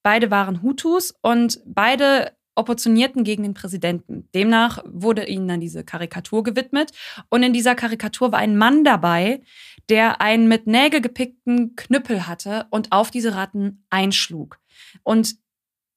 Beide 0.02 0.32
waren 0.32 0.60
Hutus 0.60 1.14
und 1.22 1.60
beide 1.64 2.32
opportunierten 2.54 3.24
gegen 3.24 3.42
den 3.42 3.54
Präsidenten. 3.54 4.28
Demnach 4.34 4.82
wurde 4.86 5.26
ihnen 5.26 5.48
dann 5.48 5.60
diese 5.60 5.84
Karikatur 5.84 6.42
gewidmet. 6.42 6.92
Und 7.28 7.42
in 7.42 7.52
dieser 7.52 7.74
Karikatur 7.74 8.32
war 8.32 8.38
ein 8.38 8.56
Mann 8.56 8.84
dabei, 8.84 9.42
der 9.88 10.20
einen 10.20 10.48
mit 10.48 10.66
Nägel 10.66 11.00
gepickten 11.00 11.76
Knüppel 11.76 12.26
hatte 12.26 12.66
und 12.70 12.92
auf 12.92 13.10
diese 13.10 13.34
Ratten 13.34 13.84
einschlug. 13.90 14.58
Und 15.02 15.36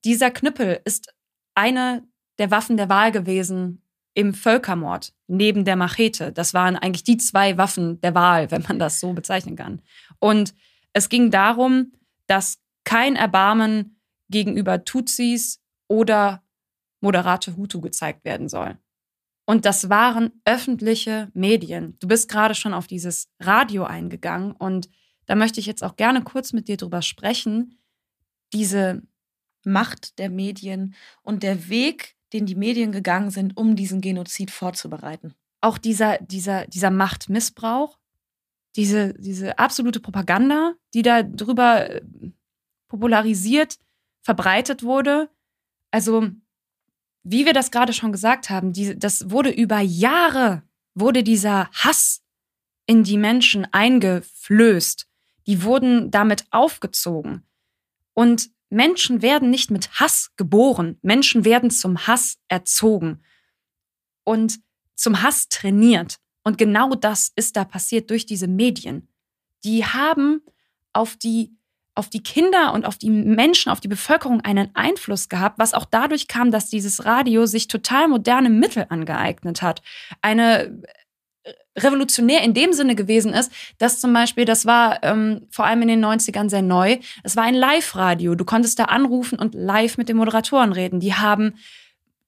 dieser 0.06 0.32
Knüppel 0.32 0.82
ist 0.86 1.14
eine 1.56 2.08
der 2.40 2.52
Waffen 2.52 2.78
der 2.78 2.90
Wahl 2.90 3.12
gewesen 3.12 3.82
im 4.14 4.34
Völkermord, 4.34 5.14
neben 5.28 5.64
der 5.64 5.76
Machete. 5.76 6.32
Das 6.32 6.54
waren 6.54 6.76
eigentlich 6.76 7.04
die 7.04 7.18
zwei 7.18 7.58
Waffen 7.58 8.02
der 8.02 8.16
Wahl, 8.16 8.50
wenn 8.52 8.64
man 8.64 8.80
das 8.80 9.00
so 9.00 9.14
bezeichnen 9.14 9.56
kann. 9.56 9.82
Und 10.20 10.56
es 10.94 11.10
ging 11.10 11.30
darum, 11.30 11.94
dass 12.26 12.60
kein 12.84 13.16
Erbarmen 13.16 14.00
gegenüber 14.30 14.84
Tutsis 14.84 15.62
oder 15.88 16.42
moderate 17.02 17.56
Hutu 17.56 17.82
gezeigt 17.82 18.26
werden 18.26 18.50
soll. 18.50 18.78
Und 19.46 19.66
das 19.66 19.90
waren 19.90 20.32
öffentliche 20.44 21.30
Medien. 21.34 21.96
Du 22.00 22.08
bist 22.08 22.30
gerade 22.30 22.54
schon 22.54 22.74
auf 22.74 22.88
dieses 22.88 23.30
Radio 23.40 23.86
eingegangen 23.86 24.52
und 24.52 24.90
da 25.26 25.36
möchte 25.36 25.60
ich 25.60 25.66
jetzt 25.66 25.84
auch 25.84 25.96
gerne 25.96 26.24
kurz 26.24 26.54
mit 26.54 26.68
dir 26.68 26.78
drüber 26.78 27.02
sprechen. 27.02 27.80
Diese 28.54 29.04
Macht 29.64 30.20
der 30.20 30.30
Medien 30.30 30.96
und 31.22 31.44
der 31.44 31.70
Weg, 31.70 32.16
den 32.34 32.46
die 32.46 32.56
Medien 32.56 32.92
gegangen 32.92 33.32
sind, 33.32 33.56
um 33.58 33.76
diesen 33.76 34.02
Genozid 34.02 34.52
vorzubereiten. 34.52 35.34
Auch 35.62 35.78
dieser, 35.78 36.18
dieser, 36.20 36.68
dieser 36.68 36.92
Machtmissbrauch, 36.92 37.98
diese, 38.76 39.14
diese 39.16 39.60
absolute 39.60 40.00
Propaganda, 40.00 40.74
die 40.94 41.02
da 41.02 41.24
drüber 41.24 41.90
äh, 41.90 42.02
popularisiert, 42.88 43.78
verbreitet 44.22 44.84
wurde. 44.84 45.30
Also 45.92 46.30
wie 47.30 47.46
wir 47.46 47.54
das 47.54 47.72
gerade 47.72 47.94
schon 47.94 48.12
gesagt 48.12 48.50
haben, 48.50 48.72
die, 48.72 48.98
das 48.98 49.30
wurde 49.30 49.50
über 49.50 49.80
Jahre, 49.80 50.64
wurde 50.94 51.24
dieser 51.24 51.70
Hass 51.72 52.24
in 52.86 53.04
die 53.04 53.18
Menschen 53.18 53.68
eingeflößt. 53.72 55.08
Die 55.46 55.64
wurden 55.64 56.10
damit 56.10 56.46
aufgezogen. 56.52 57.44
Und 58.14 58.50
Menschen 58.70 59.22
werden 59.22 59.50
nicht 59.50 59.72
mit 59.72 60.00
Hass 60.00 60.32
geboren. 60.38 60.98
Menschen 61.02 61.44
werden 61.44 61.70
zum 61.70 62.08
Hass 62.08 62.38
erzogen 62.48 63.22
und 64.24 64.60
zum 64.96 65.22
Hass 65.22 65.50
trainiert. 65.50 66.20
Und 66.44 66.58
genau 66.58 66.96
das 66.96 67.32
ist 67.36 67.58
da 67.58 67.66
passiert 67.66 68.10
durch 68.10 68.26
diese 68.26 68.48
Medien. 68.48 69.10
Die 69.66 69.86
haben 69.86 70.42
auf 70.94 71.18
die 71.18 71.57
auf 71.98 72.10
die 72.10 72.24
Kinder 72.24 72.74
und 72.74 72.86
auf 72.86 72.98
die 72.98 73.10
Menschen, 73.10 73.72
auf 73.72 73.80
die 73.80 73.88
Bevölkerung 73.88 74.42
einen 74.42 74.70
Einfluss 74.76 75.30
gehabt, 75.30 75.60
was 75.60 75.74
auch 75.74 75.86
dadurch 75.86 76.28
kam, 76.28 76.52
dass 76.52 76.70
dieses 76.70 77.06
Radio 77.06 77.46
sich 77.46 77.68
total 77.68 78.08
moderne 78.08 78.50
Mittel 78.50 78.86
angeeignet 78.90 79.62
hat. 79.62 79.82
Eine 80.22 80.82
äh, 81.44 81.54
revolutionär 81.78 82.44
in 82.44 82.54
dem 82.54 82.74
Sinne 82.74 82.96
gewesen 82.96 83.34
ist, 83.34 83.52
dass 83.78 84.00
zum 84.00 84.14
Beispiel, 84.14 84.46
das 84.46 84.66
war 84.66 85.04
ähm, 85.04 85.48
vor 85.50 85.66
allem 85.66 85.82
in 85.82 85.88
den 85.88 86.06
90ern 86.06 86.50
sehr 86.50 86.62
neu, 86.62 86.98
es 87.24 87.36
war 87.36 87.44
ein 87.44 87.56
Live-Radio. 87.56 88.36
Du 88.36 88.46
konntest 88.46 88.80
da 88.80 88.86
anrufen 88.86 89.40
und 89.40 89.56
live 89.56 89.98
mit 89.98 90.10
den 90.10 90.18
Moderatoren 90.18 90.72
reden. 90.72 91.00
Die 91.00 91.14
haben 91.14 91.56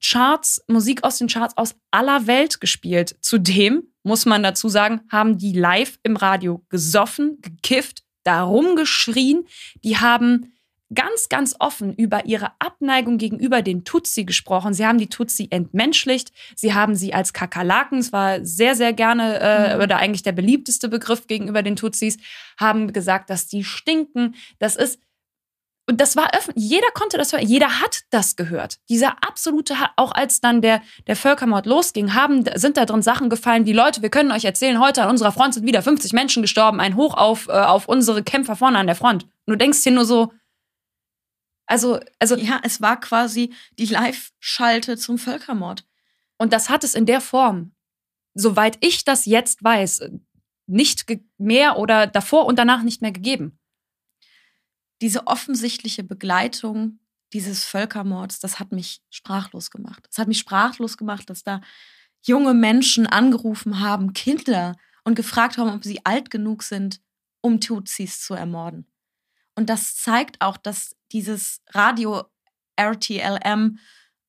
Charts, 0.02 0.64
Musik 0.68 1.04
aus 1.04 1.18
den 1.18 1.28
Charts 1.28 1.58
aus 1.58 1.76
aller 1.92 2.26
Welt 2.26 2.62
gespielt. 2.62 3.18
Zudem, 3.22 3.84
muss 4.04 4.26
man 4.26 4.44
dazu 4.44 4.70
sagen, 4.70 5.02
haben 5.12 5.38
die 5.38 5.54
live 5.54 6.00
im 6.04 6.16
Radio 6.16 6.64
gesoffen, 6.70 7.40
gekifft, 7.42 8.04
darum 8.30 8.76
geschrien. 8.76 9.48
Die 9.84 9.98
haben 9.98 10.54
ganz, 10.94 11.30
ganz 11.30 11.56
offen 11.60 11.94
über 11.94 12.26
ihre 12.26 12.52
Abneigung 12.60 13.18
gegenüber 13.18 13.62
den 13.62 13.84
Tutsi 13.86 14.24
gesprochen. 14.24 14.74
Sie 14.74 14.86
haben 14.86 14.98
die 14.98 15.10
Tutsi 15.10 15.48
entmenschlicht. 15.52 16.32
Sie 16.56 16.74
haben 16.74 16.96
sie 16.96 17.14
als 17.14 17.34
Kakerlaken, 17.34 18.00
es 18.00 18.12
war 18.12 18.44
sehr, 18.44 18.76
sehr 18.76 18.94
gerne 18.94 19.40
äh, 19.40 19.76
mhm. 19.76 19.84
oder 19.84 19.98
eigentlich 19.98 20.24
der 20.24 20.32
beliebteste 20.32 20.90
Begriff 20.90 21.28
gegenüber 21.28 21.62
den 21.62 21.76
Tutsis, 21.76 22.18
haben 22.60 22.92
gesagt, 22.92 23.30
dass 23.30 23.48
die 23.48 23.64
stinken. 23.64 24.36
Das 24.58 24.76
ist 24.76 25.00
und 25.90 26.00
das 26.00 26.16
war 26.16 26.36
öffentlich, 26.36 26.70
jeder 26.70 26.92
konnte 26.94 27.18
das 27.18 27.34
hören, 27.34 27.48
jeder 27.48 27.82
hat 27.82 28.04
das 28.12 28.36
gehört. 28.36 28.78
Dieser 28.90 29.24
absolute, 29.28 29.74
auch 29.96 30.12
als 30.12 30.40
dann 30.40 30.62
der, 30.62 30.84
der 31.08 31.16
Völkermord 31.16 31.66
losging, 31.66 32.14
haben, 32.14 32.46
sind 32.54 32.78
da 32.78 32.86
drin 32.86 33.02
Sachen 33.02 33.28
gefallen, 33.28 33.66
wie 33.66 33.74
Leute, 33.74 34.04
wir 34.04 34.12
können 34.12 34.32
euch 34.32 34.46
erzählen, 34.46 34.80
heute 34.80 35.02
an 35.02 35.10
unserer 35.10 35.32
Front 35.32 35.56
sind 35.56 35.66
wieder 35.66 35.82
50 35.82 36.14
Menschen 36.14 36.44
gestorben, 36.44 36.80
ein 36.80 36.96
Hoch 36.96 37.16
auf, 37.16 37.48
äh, 37.48 37.54
auf 37.54 37.88
unsere 37.88 38.22
Kämpfer 38.22 38.56
vorne 38.56 38.78
an 38.78 38.86
der 38.86 38.96
Front. 38.96 39.24
Und 39.24 39.32
du 39.48 39.56
denkst 39.56 39.80
hier 39.82 39.92
nur 39.92 40.06
so, 40.06 40.32
also, 41.66 42.00
also. 42.20 42.36
Ja, 42.36 42.60
es 42.64 42.82
war 42.82 43.00
quasi 43.00 43.52
die 43.80 43.86
Live-Schalte 43.86 44.96
zum 44.96 45.18
Völkermord. 45.18 45.86
Und 46.38 46.54
das 46.54 46.70
hat 46.70 46.84
es 46.84 46.94
in 46.94 47.08
der 47.08 47.20
Form, 47.20 47.74
soweit 48.36 48.78
ich 48.82 49.06
das 49.06 49.26
jetzt 49.26 49.64
weiß, 49.64 50.02
nicht 50.68 51.06
mehr 51.40 51.78
oder 51.78 52.06
davor 52.06 52.46
und 52.46 52.60
danach 52.60 52.84
nicht 52.84 53.02
mehr 53.02 53.12
gegeben 53.12 53.59
diese 55.02 55.28
offensichtliche 55.28 56.04
Begleitung 56.04 57.00
dieses 57.34 57.64
Völkermords, 57.64 58.40
das 58.40 58.60
hat 58.60 58.72
mich 58.72 59.02
sprachlos 59.10 59.72
gemacht. 59.72 60.08
Es 60.12 60.18
hat 60.18 60.28
mich 60.28 60.40
sprachlos 60.40 60.98
gemacht, 60.98 61.30
dass 61.30 61.44
da 61.44 61.62
junge 62.26 62.54
Menschen 62.54 63.08
angerufen 63.08 63.80
haben, 63.80 64.14
Kinder, 64.14 64.76
und 65.04 65.16
gefragt 65.16 65.58
haben, 65.58 65.74
ob 65.74 65.84
sie 65.84 66.06
alt 66.06 66.30
genug 66.30 66.64
sind, 66.64 67.02
um 67.42 67.62
Tutsis 67.62 68.22
zu 68.22 68.34
ermorden. 68.34 68.86
Und 69.56 69.70
das 69.70 69.96
zeigt 69.96 70.42
auch, 70.42 70.58
dass 70.58 70.96
dieses 71.12 71.62
Radio 71.70 72.24
RTLM 72.76 73.80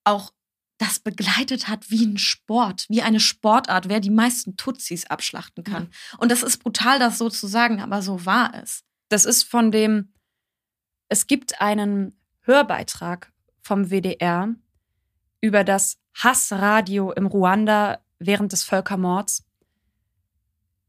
auch 0.04 0.32
das 0.78 0.98
begleitet 0.98 1.68
hat 1.68 1.90
wie 1.90 2.06
ein 2.06 2.16
Sport, 2.16 2.86
wie 2.88 3.02
eine 3.02 3.20
Sportart, 3.20 3.88
wer 3.88 4.00
die 4.00 4.10
meisten 4.10 4.56
Tutsis 4.56 5.06
abschlachten 5.06 5.62
kann. 5.62 5.84
Ja. 5.84 6.18
Und 6.18 6.32
das 6.32 6.42
ist 6.42 6.62
brutal, 6.62 6.98
das 6.98 7.18
so 7.18 7.28
zu 7.28 7.46
sagen, 7.46 7.80
aber 7.80 8.00
so 8.00 8.24
war 8.24 8.54
es. 8.54 8.82
Das 9.10 9.26
ist 9.26 9.42
von 9.42 9.70
dem 9.70 10.14
es 11.10 11.26
gibt 11.26 11.60
einen 11.60 12.14
Hörbeitrag 12.42 13.32
vom 13.60 13.90
WDR 13.90 14.54
über 15.42 15.64
das 15.64 15.98
Hassradio 16.14 17.12
im 17.12 17.26
Ruanda 17.26 17.98
während 18.18 18.52
des 18.52 18.62
Völkermords. 18.62 19.44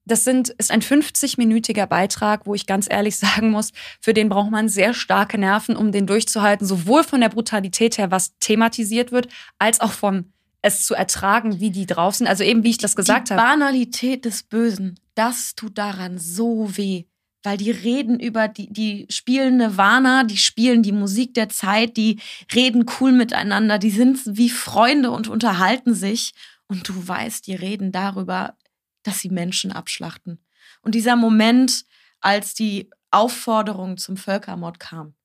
Das 0.05 0.23
sind, 0.23 0.49
ist 0.49 0.71
ein 0.71 0.81
50-minütiger 0.81 1.87
Beitrag, 1.87 2.45
wo 2.45 2.53
ich 2.53 2.67
ganz 2.67 2.87
ehrlich 2.89 3.17
sagen 3.19 3.49
muss, 3.49 3.71
für 3.99 4.13
den 4.13 4.29
braucht 4.29 4.51
man 4.51 4.69
sehr 4.69 4.93
starke 4.93 5.37
Nerven, 5.37 5.75
um 5.75 5.91
den 5.91 6.07
durchzuhalten, 6.07 6.67
sowohl 6.67 7.03
von 7.03 7.21
der 7.21 7.29
Brutalität 7.29 7.97
her, 7.97 8.11
was 8.11 8.37
thematisiert 8.39 9.11
wird, 9.11 9.27
als 9.57 9.81
auch 9.81 9.91
von 9.91 10.31
es 10.61 10.85
zu 10.85 10.93
ertragen, 10.93 11.59
wie 11.59 11.71
die 11.71 11.87
drauf 11.87 12.15
sind. 12.15 12.27
Also 12.27 12.43
eben, 12.43 12.63
wie 12.63 12.69
ich 12.69 12.77
das 12.77 12.95
gesagt 12.95 13.31
habe. 13.31 13.41
Die 13.41 13.47
Banalität 13.47 14.25
des 14.25 14.43
Bösen, 14.43 14.99
das 15.15 15.55
tut 15.55 15.79
daran 15.79 16.19
so 16.19 16.77
weh 16.77 17.05
weil 17.43 17.57
die 17.57 17.71
reden 17.71 18.19
über 18.19 18.47
die, 18.47 18.71
die 18.71 19.07
spielen 19.09 19.57
Nirvana, 19.57 20.23
die 20.23 20.37
spielen 20.37 20.83
die 20.83 20.91
Musik 20.91 21.33
der 21.33 21.49
Zeit, 21.49 21.97
die 21.97 22.19
reden 22.53 22.85
cool 22.99 23.11
miteinander, 23.11 23.79
die 23.79 23.91
sind 23.91 24.19
wie 24.25 24.49
Freunde 24.49 25.11
und 25.11 25.27
unterhalten 25.27 25.93
sich. 25.93 26.33
Und 26.67 26.87
du 26.87 27.07
weißt, 27.07 27.47
die 27.47 27.55
reden 27.55 27.91
darüber, 27.91 28.55
dass 29.03 29.19
sie 29.19 29.29
Menschen 29.29 29.71
abschlachten. 29.71 30.39
Und 30.81 30.95
dieser 30.95 31.15
Moment, 31.15 31.85
als 32.19 32.53
die 32.53 32.89
Aufforderung 33.09 33.97
zum 33.97 34.17
Völkermord 34.17 34.79
kam, 34.79 35.15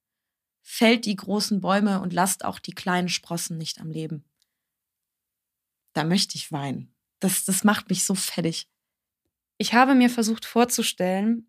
fällt 0.62 1.04
die 1.04 1.14
großen 1.14 1.60
Bäume 1.60 2.00
und 2.00 2.12
lasst 2.12 2.44
auch 2.44 2.58
die 2.58 2.72
kleinen 2.72 3.08
Sprossen 3.08 3.56
nicht 3.58 3.80
am 3.80 3.90
Leben. 3.90 4.24
Da 5.92 6.02
möchte 6.02 6.36
ich 6.36 6.50
weinen. 6.50 6.92
Das, 7.20 7.44
das 7.44 7.62
macht 7.62 7.88
mich 7.88 8.04
so 8.04 8.14
fertig. 8.14 8.68
Ich 9.58 9.72
habe 9.72 9.94
mir 9.94 10.10
versucht 10.10 10.44
vorzustellen, 10.44 11.48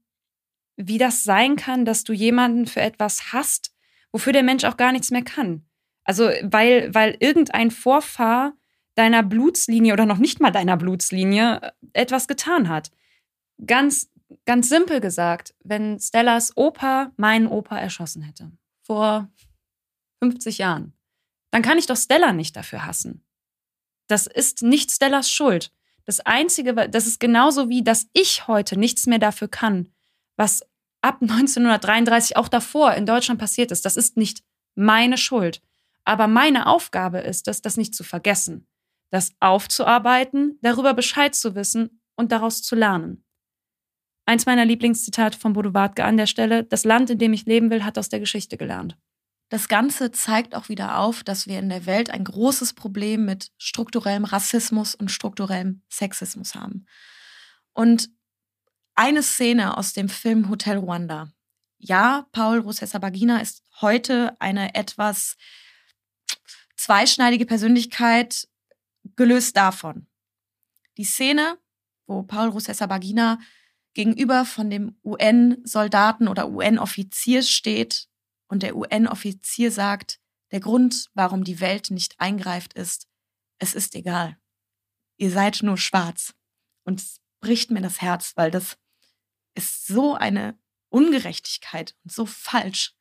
wie 0.77 0.97
das 0.97 1.23
sein 1.23 1.55
kann, 1.55 1.83
dass 1.83 2.03
du 2.03 2.13
jemanden 2.13 2.67
für 2.67 2.81
etwas 2.81 3.33
hast, 3.33 3.73
wofür 4.11 4.31
der 4.31 4.43
Mensch 4.43 4.63
auch 4.63 4.77
gar 4.77 4.91
nichts 4.91 5.11
mehr 5.11 5.23
kann. 5.23 5.65
Also, 6.03 6.29
weil, 6.43 6.93
weil 6.93 7.17
irgendein 7.19 7.71
Vorfahr 7.71 8.53
deiner 8.95 9.23
Blutslinie 9.23 9.93
oder 9.93 10.05
noch 10.05 10.17
nicht 10.17 10.39
mal 10.39 10.51
deiner 10.51 10.77
Blutslinie 10.77 11.61
äh, 11.61 11.71
etwas 11.93 12.27
getan 12.27 12.69
hat. 12.69 12.91
Ganz, 13.65 14.09
ganz 14.45 14.69
simpel 14.69 15.01
gesagt, 15.01 15.53
wenn 15.63 15.99
Stellas 15.99 16.55
Opa 16.55 17.11
meinen 17.17 17.47
Opa 17.47 17.77
erschossen 17.77 18.21
hätte, 18.21 18.51
vor 18.83 19.29
50 20.23 20.59
Jahren, 20.59 20.93
dann 21.51 21.61
kann 21.61 21.77
ich 21.77 21.85
doch 21.85 21.97
Stella 21.97 22.33
nicht 22.33 22.55
dafür 22.55 22.85
hassen. 22.85 23.23
Das 24.07 24.27
ist 24.27 24.63
nicht 24.63 24.91
Stellas 24.91 25.29
Schuld. 25.29 25.71
Das 26.05 26.21
Einzige, 26.21 26.73
das 26.73 27.05
ist 27.05 27.19
genauso 27.19 27.69
wie, 27.69 27.83
dass 27.83 28.07
ich 28.13 28.47
heute 28.47 28.79
nichts 28.79 29.05
mehr 29.07 29.19
dafür 29.19 29.49
kann, 29.49 29.89
was 30.37 30.61
ab 31.01 31.21
1933 31.21 32.37
auch 32.37 32.47
davor 32.47 32.93
in 32.93 33.05
Deutschland 33.05 33.39
passiert 33.39 33.71
ist. 33.71 33.85
Das 33.85 33.97
ist 33.97 34.17
nicht 34.17 34.43
meine 34.75 35.17
Schuld. 35.17 35.61
Aber 36.05 36.27
meine 36.27 36.67
Aufgabe 36.67 37.19
ist 37.19 37.47
es, 37.47 37.61
das 37.61 37.75
nicht 37.75 37.93
zu 37.93 38.03
vergessen, 38.03 38.65
das 39.09 39.31
aufzuarbeiten, 39.41 40.57
darüber 40.61 40.93
Bescheid 40.93 41.35
zu 41.35 41.55
wissen 41.55 42.01
und 42.15 42.31
daraus 42.31 42.61
zu 42.61 42.75
lernen. 42.75 43.25
Eins 44.25 44.45
meiner 44.45 44.65
Lieblingszitate 44.65 45.37
von 45.37 45.53
Bodo 45.53 45.73
Wartke 45.73 46.05
an 46.05 46.17
der 46.17 46.27
Stelle, 46.27 46.63
das 46.63 46.83
Land, 46.85 47.09
in 47.09 47.17
dem 47.17 47.33
ich 47.33 47.45
leben 47.45 47.69
will, 47.69 47.83
hat 47.83 47.97
aus 47.97 48.09
der 48.09 48.19
Geschichte 48.19 48.57
gelernt. 48.57 48.97
Das 49.49 49.69
Ganze 49.69 50.11
zeigt 50.11 50.55
auch 50.55 50.67
wieder 50.67 50.99
auf, 50.99 51.23
dass 51.23 51.47
wir 51.47 51.59
in 51.59 51.69
der 51.69 51.85
Welt 51.85 52.09
ein 52.09 52.25
großes 52.25 52.73
Problem 52.73 53.23
mit 53.23 53.51
strukturellem 53.57 54.25
Rassismus 54.25 54.95
und 54.95 55.09
strukturellem 55.09 55.81
Sexismus 55.89 56.55
haben. 56.55 56.85
Und 57.73 58.09
eine 58.97 59.21
Szene 59.21 59.77
aus 59.77 59.93
dem 59.93 60.09
Film 60.09 60.49
Hotel 60.49 60.79
Rwanda. 60.79 61.31
Ja, 61.77 62.27
Paul 62.31 62.59
Rusesabagina 62.59 63.39
ist 63.39 63.61
heute 63.79 64.35
eine 64.41 64.73
etwas 64.73 65.37
zweischneidige 66.75 67.45
Persönlichkeit, 67.45 68.47
gelöst 69.15 69.55
davon. 69.55 70.07
Die 70.97 71.03
Szene, 71.03 71.59
wo 72.07 72.23
Paul 72.23 72.49
Rusesabagina 72.49 73.39
gegenüber 73.93 74.45
von 74.45 74.71
dem 74.71 74.99
UN-Soldaten 75.03 76.27
oder 76.27 76.49
UN-Offizier 76.49 77.43
steht 77.43 78.07
und 78.47 78.63
der 78.63 78.75
UN-Offizier 78.75 79.71
sagt, 79.71 80.19
der 80.51 80.59
Grund, 80.59 81.09
warum 81.13 81.43
die 81.43 81.59
Welt 81.59 81.91
nicht 81.91 82.19
eingreift, 82.19 82.73
ist, 82.73 83.07
es 83.59 83.75
ist 83.75 83.93
egal. 83.93 84.37
Ihr 85.17 85.29
seid 85.29 85.61
nur 85.61 85.77
schwarz. 85.77 86.33
Und 86.83 87.01
es 87.01 87.21
bricht 87.41 87.69
mir 87.69 87.81
das 87.81 88.01
Herz, 88.01 88.33
weil 88.35 88.49
das 88.49 88.77
ist 89.57 89.87
so 89.87 90.15
eine 90.15 90.57
Ungerechtigkeit 90.89 91.95
und 92.03 92.11
so 92.11 92.25
falsch. 92.25 92.93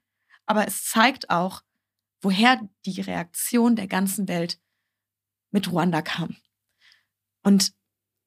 Aber 0.47 0.67
es 0.67 0.85
zeigt 0.85 1.31
auch, 1.31 1.63
woher 2.21 2.61
die 2.85 3.01
Reaktion 3.01 3.77
der 3.77 3.87
ganzen 3.87 4.29
Welt 4.29 4.59
mit 5.51 5.71
Ruanda 5.71 6.03
kam. 6.03 6.37
Und 7.43 7.73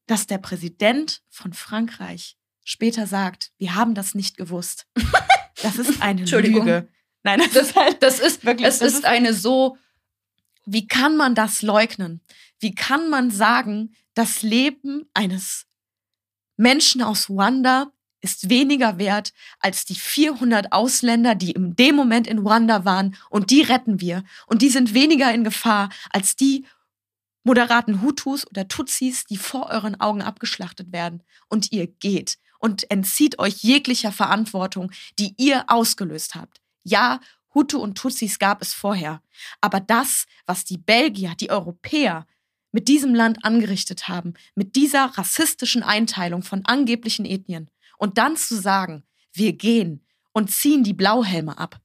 dass 0.05 0.27
der 0.27 0.37
Präsident 0.37 1.21
von 1.29 1.53
Frankreich 1.53 2.37
später 2.63 3.07
sagt, 3.07 3.51
wir 3.57 3.75
haben 3.75 3.95
das 3.95 4.15
nicht 4.15 4.37
gewusst. 4.37 4.87
Das 5.61 5.75
ist 5.75 6.01
eine 6.01 6.23
Lüge. 6.23 6.87
Nein, 7.23 7.39
das, 7.39 7.51
das, 7.51 7.67
ist 7.67 7.75
halt, 7.75 8.01
das 8.01 8.19
ist 8.21 8.45
wirklich, 8.45 8.65
es 8.65 8.79
ist, 8.79 8.99
ist 8.99 9.05
eine 9.05 9.33
so, 9.33 9.77
wie 10.65 10.87
kann 10.87 11.17
man 11.17 11.35
das 11.35 11.61
leugnen? 11.61 12.21
Wie 12.59 12.73
kann 12.73 13.09
man 13.09 13.29
sagen, 13.29 13.93
das 14.13 14.41
Leben 14.41 15.09
eines 15.13 15.67
Menschen 16.55 17.01
aus 17.01 17.27
Ruanda 17.27 17.91
ist 18.21 18.49
weniger 18.49 18.97
wert 18.97 19.33
als 19.59 19.85
die 19.85 19.95
400 19.95 20.71
Ausländer, 20.71 21.35
die 21.35 21.51
in 21.51 21.75
dem 21.75 21.95
Moment 21.95 22.27
in 22.27 22.39
Ruanda 22.39 22.85
waren 22.85 23.15
und 23.29 23.49
die 23.49 23.61
retten 23.61 24.01
wir. 24.01 24.23
Und 24.47 24.61
die 24.61 24.69
sind 24.69 24.93
weniger 24.93 25.33
in 25.33 25.43
Gefahr 25.43 25.89
als 26.11 26.35
die 26.35 26.65
moderaten 27.43 28.01
Hutus 28.01 28.45
oder 28.47 28.67
Tutsis, 28.67 29.25
die 29.25 29.37
vor 29.37 29.67
euren 29.67 29.99
Augen 29.99 30.21
abgeschlachtet 30.21 30.91
werden. 30.91 31.23
Und 31.47 31.71
ihr 31.71 31.87
geht. 31.87 32.37
und 32.61 32.91
entzieht 32.91 33.39
euch 33.39 33.63
jeglicher 33.63 34.11
Verantwortung, 34.11 34.91
die 35.17 35.33
ihr 35.37 35.63
ausgelöst 35.67 36.35
habt. 36.35 36.59
Ja, 36.83 37.21
Hutu 37.53 37.79
und 37.79 37.97
Tutsis 37.97 38.37
gab 38.37 38.61
es 38.61 38.73
vorher. 38.73 39.21
Aber 39.61 39.79
das, 39.79 40.25
was 40.45 40.65
die 40.65 40.77
Belgier, 40.77 41.35
die 41.39 41.49
Europäer 41.49 42.27
mit 42.71 42.87
diesem 42.87 43.15
Land 43.15 43.43
angerichtet 43.43 44.07
haben, 44.07 44.33
mit 44.55 44.75
dieser 44.75 45.05
rassistischen 45.05 45.83
Einteilung 45.83 46.43
von 46.43 46.65
angeblichen 46.65 47.25
Ethnien, 47.25 47.69
und 47.99 48.17
dann 48.17 48.37
zu 48.37 48.59
sagen, 48.59 49.03
wir 49.33 49.53
gehen 49.53 50.03
und 50.31 50.49
ziehen 50.49 50.83
die 50.83 50.93
Blauhelme 50.93 51.57
ab, 51.57 51.79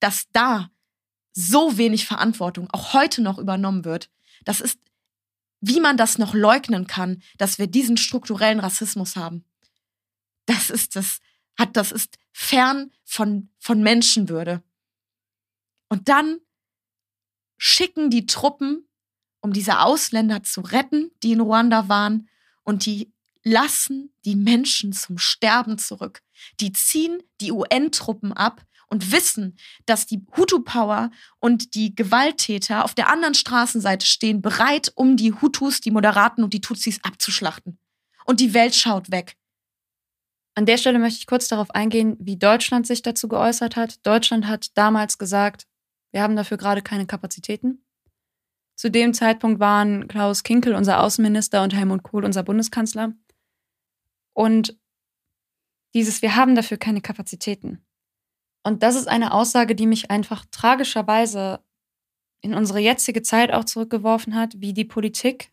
dass 0.00 0.30
da 0.32 0.70
so 1.32 1.76
wenig 1.76 2.06
Verantwortung 2.06 2.70
auch 2.70 2.94
heute 2.94 3.20
noch 3.20 3.38
übernommen 3.38 3.84
wird, 3.84 4.10
das 4.44 4.60
ist, 4.60 4.78
wie 5.60 5.80
man 5.80 5.96
das 5.96 6.18
noch 6.18 6.32
leugnen 6.32 6.86
kann, 6.86 7.22
dass 7.36 7.58
wir 7.58 7.66
diesen 7.66 7.96
strukturellen 7.96 8.60
Rassismus 8.60 9.16
haben. 9.16 9.44
Das 10.46 10.70
ist 10.70 10.96
das, 10.96 11.18
hat, 11.58 11.76
das 11.76 11.92
ist 11.92 12.16
fern 12.32 12.92
von, 13.04 13.50
von 13.58 13.82
Menschenwürde. 13.82 14.62
Und 15.88 16.08
dann 16.08 16.38
schicken 17.58 18.08
die 18.10 18.26
Truppen, 18.26 18.88
um 19.40 19.52
diese 19.52 19.80
Ausländer 19.80 20.42
zu 20.42 20.60
retten, 20.60 21.10
die 21.22 21.32
in 21.32 21.40
Ruanda 21.40 21.88
waren, 21.88 22.28
und 22.62 22.84
die 22.84 23.12
lassen 23.46 24.12
die 24.24 24.34
Menschen 24.34 24.92
zum 24.92 25.18
Sterben 25.18 25.78
zurück. 25.78 26.20
Die 26.60 26.72
ziehen 26.72 27.22
die 27.40 27.52
UN-Truppen 27.52 28.32
ab 28.32 28.66
und 28.88 29.12
wissen, 29.12 29.56
dass 29.86 30.06
die 30.06 30.24
Hutu-Power 30.36 31.12
und 31.38 31.76
die 31.76 31.94
Gewalttäter 31.94 32.84
auf 32.84 32.94
der 32.94 33.08
anderen 33.08 33.34
Straßenseite 33.34 34.04
stehen, 34.04 34.42
bereit, 34.42 34.90
um 34.96 35.16
die 35.16 35.32
Hutus, 35.32 35.80
die 35.80 35.92
Moderaten 35.92 36.42
und 36.42 36.54
die 36.54 36.60
Tutsis 36.60 36.98
abzuschlachten. 37.04 37.78
Und 38.24 38.40
die 38.40 38.52
Welt 38.52 38.74
schaut 38.74 39.12
weg. 39.12 39.36
An 40.56 40.66
der 40.66 40.76
Stelle 40.76 40.98
möchte 40.98 41.20
ich 41.20 41.26
kurz 41.28 41.46
darauf 41.46 41.70
eingehen, 41.70 42.16
wie 42.18 42.36
Deutschland 42.36 42.86
sich 42.86 43.02
dazu 43.02 43.28
geäußert 43.28 43.76
hat. 43.76 44.04
Deutschland 44.04 44.48
hat 44.48 44.76
damals 44.76 45.18
gesagt, 45.18 45.68
wir 46.10 46.22
haben 46.22 46.34
dafür 46.34 46.56
gerade 46.56 46.82
keine 46.82 47.06
Kapazitäten. 47.06 47.84
Zu 48.74 48.90
dem 48.90 49.14
Zeitpunkt 49.14 49.60
waren 49.60 50.08
Klaus 50.08 50.42
Kinkel 50.42 50.74
unser 50.74 51.00
Außenminister 51.00 51.62
und 51.62 51.74
Helmut 51.74 52.02
Kohl 52.02 52.24
unser 52.24 52.42
Bundeskanzler. 52.42 53.12
Und 54.36 54.78
dieses, 55.94 56.20
wir 56.20 56.36
haben 56.36 56.54
dafür 56.54 56.76
keine 56.76 57.00
Kapazitäten. 57.00 57.82
Und 58.62 58.82
das 58.82 58.94
ist 58.94 59.08
eine 59.08 59.32
Aussage, 59.32 59.74
die 59.74 59.86
mich 59.86 60.10
einfach 60.10 60.44
tragischerweise 60.50 61.60
in 62.42 62.52
unsere 62.52 62.78
jetzige 62.78 63.22
Zeit 63.22 63.50
auch 63.50 63.64
zurückgeworfen 63.64 64.34
hat, 64.34 64.60
wie 64.60 64.74
die 64.74 64.84
Politik 64.84 65.52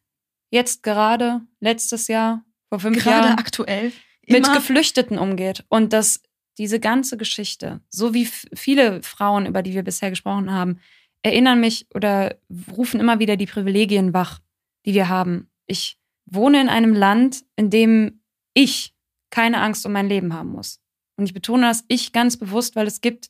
jetzt 0.49 0.83
gerade, 0.83 1.41
letztes 1.61 2.09
Jahr, 2.09 2.43
vor 2.67 2.79
fünf 2.79 3.01
Gerade 3.01 3.27
Jahren, 3.27 3.39
aktuell 3.39 3.93
mit 4.27 4.51
Geflüchteten 4.51 5.17
umgeht 5.17 5.63
und 5.69 5.93
dass 5.93 6.21
diese 6.57 6.79
ganze 6.79 7.15
Geschichte, 7.15 7.81
so 7.89 8.13
wie 8.13 8.25
viele 8.25 9.01
Frauen, 9.01 9.45
über 9.45 9.63
die 9.63 9.73
wir 9.73 9.83
bisher 9.83 10.09
gesprochen 10.09 10.51
haben, 10.51 10.79
erinnern 11.21 11.61
mich 11.61 11.87
oder 11.95 12.37
rufen 12.75 12.99
immer 12.99 13.19
wieder 13.19 13.37
die 13.37 13.47
Privilegien 13.47 14.13
wach, 14.13 14.39
die 14.85 14.93
wir 14.93 15.07
haben. 15.07 15.49
Ich 15.67 15.97
wohne 16.25 16.59
in 16.59 16.69
einem 16.69 16.93
Land, 16.93 17.45
in 17.55 17.69
dem 17.69 18.22
ich 18.53 18.93
keine 19.29 19.61
Angst 19.61 19.85
um 19.85 19.91
mein 19.91 20.09
Leben 20.09 20.33
haben 20.33 20.51
muss. 20.51 20.79
Und 21.15 21.25
ich 21.25 21.33
betone 21.33 21.67
das 21.67 21.83
ich 21.87 22.11
ganz 22.11 22.37
bewusst, 22.37 22.75
weil 22.75 22.87
es 22.87 23.01
gibt 23.01 23.29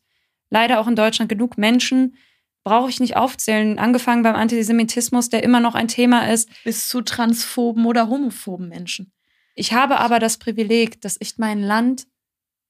leider 0.50 0.80
auch 0.80 0.88
in 0.88 0.96
Deutschland 0.96 1.30
genug 1.30 1.58
Menschen, 1.58 2.16
brauche 2.64 2.90
ich 2.90 3.00
nicht 3.00 3.18
aufzählen, 3.18 3.78
angefangen 3.78 4.24
beim 4.24 4.36
Antisemitismus, 4.36 5.30
der 5.30 5.44
immer 5.44 5.60
noch 5.60 5.76
ein 5.76 5.88
Thema 5.88 6.32
ist, 6.32 6.50
bis 6.64 6.88
zu 6.88 7.02
transphoben 7.02 7.86
oder 7.86 8.08
homophoben 8.10 8.70
Menschen. 8.70 9.12
ich 9.56 9.74
habe 9.74 10.00
aber 10.00 10.20
das 10.20 10.38
Privileg, 10.38 11.02
dass 11.02 11.18
ich 11.20 11.38
mein 11.38 11.62
Land 11.62 12.08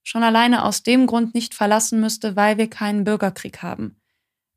schon 0.04 0.24
alleine 0.24 0.66
aus 0.66 0.84
dem 0.84 1.08
Grund 1.08 1.34
nicht 1.34 1.54
verlassen 1.54 2.02
müsste, 2.02 2.36
weil 2.36 2.58
wir 2.58 2.70
keinen 2.70 3.06
Bürgerkrieg 3.06 3.62
haben. 3.62 4.02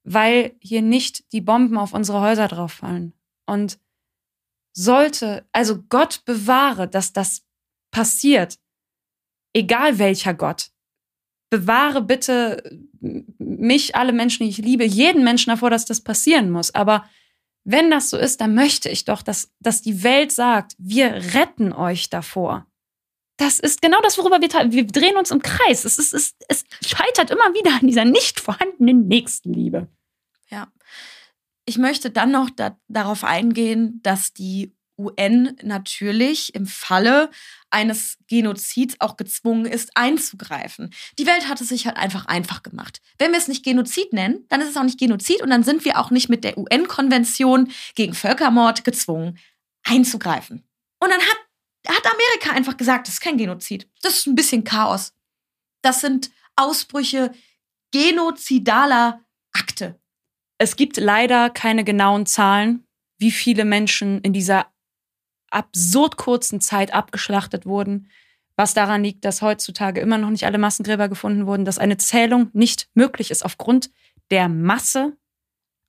Weil 0.02 0.56
hier 0.60 0.82
nicht 0.82 1.32
die 1.32 1.40
Bomben 1.40 1.78
auf 1.78 1.92
unsere 1.92 2.20
Häuser 2.20 2.48
drauf 2.48 2.72
fallen. 2.72 3.12
Und 3.46 3.78
sollte, 4.72 5.46
also 5.52 5.82
Gott 5.88 6.24
bewahre, 6.24 6.88
dass 6.88 7.12
das 7.12 7.44
passiert, 7.90 8.58
egal 9.52 9.98
welcher 9.98 10.34
Gott, 10.34 10.70
bewahre 11.50 12.02
bitte 12.02 12.80
mich, 13.00 13.94
alle 13.96 14.12
Menschen, 14.12 14.44
die 14.44 14.50
ich 14.50 14.58
liebe, 14.58 14.84
jeden 14.84 15.24
Menschen 15.24 15.50
davor, 15.50 15.70
dass 15.70 15.84
das 15.84 16.00
passieren 16.00 16.50
muss. 16.50 16.74
Aber 16.74 17.08
wenn 17.64 17.90
das 17.90 18.10
so 18.10 18.16
ist, 18.16 18.40
dann 18.40 18.54
möchte 18.54 18.88
ich 18.88 19.04
doch, 19.04 19.22
dass, 19.22 19.52
dass 19.60 19.82
die 19.82 20.02
Welt 20.02 20.32
sagt, 20.32 20.74
wir 20.78 21.12
retten 21.34 21.72
euch 21.72 22.10
davor. 22.10 22.66
Das 23.38 23.58
ist 23.58 23.82
genau 23.82 24.00
das, 24.02 24.16
worüber 24.18 24.40
wir, 24.40 24.72
wir 24.72 24.86
drehen 24.86 25.16
uns 25.16 25.30
im 25.30 25.42
Kreis. 25.42 25.84
Es, 25.84 25.98
ist, 25.98 26.14
es, 26.14 26.34
es 26.48 26.64
scheitert 26.80 27.30
immer 27.30 27.54
wieder 27.54 27.74
an 27.80 27.86
dieser 27.86 28.04
nicht 28.04 28.40
vorhandenen 28.40 29.08
Nächstenliebe. 29.08 29.88
Ja. 30.48 30.68
Ich 31.64 31.76
möchte 31.76 32.10
dann 32.10 32.30
noch 32.30 32.50
da, 32.50 32.78
darauf 32.88 33.24
eingehen, 33.24 34.00
dass 34.02 34.32
die 34.32 34.75
UN 34.98 35.56
natürlich 35.62 36.54
im 36.54 36.66
Falle 36.66 37.30
eines 37.70 38.18
Genozids 38.28 38.96
auch 39.00 39.16
gezwungen 39.16 39.66
ist, 39.66 39.90
einzugreifen. 39.94 40.92
Die 41.18 41.26
Welt 41.26 41.48
hat 41.48 41.60
es 41.60 41.68
sich 41.68 41.86
halt 41.86 41.96
einfach 41.96 42.26
einfach 42.26 42.62
gemacht. 42.62 43.00
Wenn 43.18 43.32
wir 43.32 43.38
es 43.38 43.48
nicht 43.48 43.64
Genozid 43.64 44.12
nennen, 44.12 44.46
dann 44.48 44.60
ist 44.60 44.70
es 44.70 44.76
auch 44.76 44.84
nicht 44.84 44.98
Genozid 44.98 45.42
und 45.42 45.50
dann 45.50 45.62
sind 45.62 45.84
wir 45.84 45.98
auch 45.98 46.10
nicht 46.10 46.28
mit 46.28 46.44
der 46.44 46.56
UN-Konvention 46.56 47.70
gegen 47.94 48.14
Völkermord 48.14 48.84
gezwungen, 48.84 49.38
einzugreifen. 49.84 50.64
Und 51.00 51.10
dann 51.10 51.20
hat, 51.20 51.38
hat 51.88 52.06
Amerika 52.06 52.56
einfach 52.56 52.76
gesagt, 52.76 53.06
das 53.06 53.14
ist 53.14 53.20
kein 53.20 53.36
Genozid. 53.36 53.88
Das 54.02 54.18
ist 54.18 54.26
ein 54.26 54.34
bisschen 54.34 54.64
Chaos. 54.64 55.12
Das 55.82 56.00
sind 56.00 56.30
Ausbrüche 56.56 57.32
genozidaler 57.92 59.20
Akte. 59.52 60.00
Es 60.58 60.76
gibt 60.76 60.96
leider 60.96 61.50
keine 61.50 61.84
genauen 61.84 62.26
Zahlen, 62.26 62.86
wie 63.18 63.30
viele 63.30 63.64
Menschen 63.64 64.20
in 64.22 64.32
dieser 64.32 64.72
absurd 65.50 66.16
kurzen 66.16 66.60
Zeit 66.60 66.92
abgeschlachtet 66.92 67.66
wurden, 67.66 68.08
was 68.56 68.74
daran 68.74 69.02
liegt, 69.02 69.24
dass 69.24 69.42
heutzutage 69.42 70.00
immer 70.00 70.18
noch 70.18 70.30
nicht 70.30 70.46
alle 70.46 70.58
Massengräber 70.58 71.08
gefunden 71.08 71.46
wurden, 71.46 71.64
dass 71.64 71.78
eine 71.78 71.98
Zählung 71.98 72.48
nicht 72.52 72.88
möglich 72.94 73.30
ist 73.30 73.44
aufgrund 73.44 73.90
der 74.30 74.48
Masse. 74.48 75.16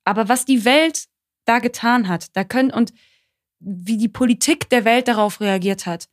Aber 0.04 0.28
was 0.28 0.44
die 0.44 0.64
Welt 0.64 1.06
da 1.44 1.58
getan 1.58 2.08
hat, 2.08 2.36
da 2.36 2.44
können 2.44 2.70
und 2.70 2.92
wie 3.58 3.96
die 3.96 4.08
Politik 4.08 4.68
der 4.68 4.84
Welt 4.84 5.08
darauf 5.08 5.40
reagiert 5.40 5.86
hat, 5.86 6.08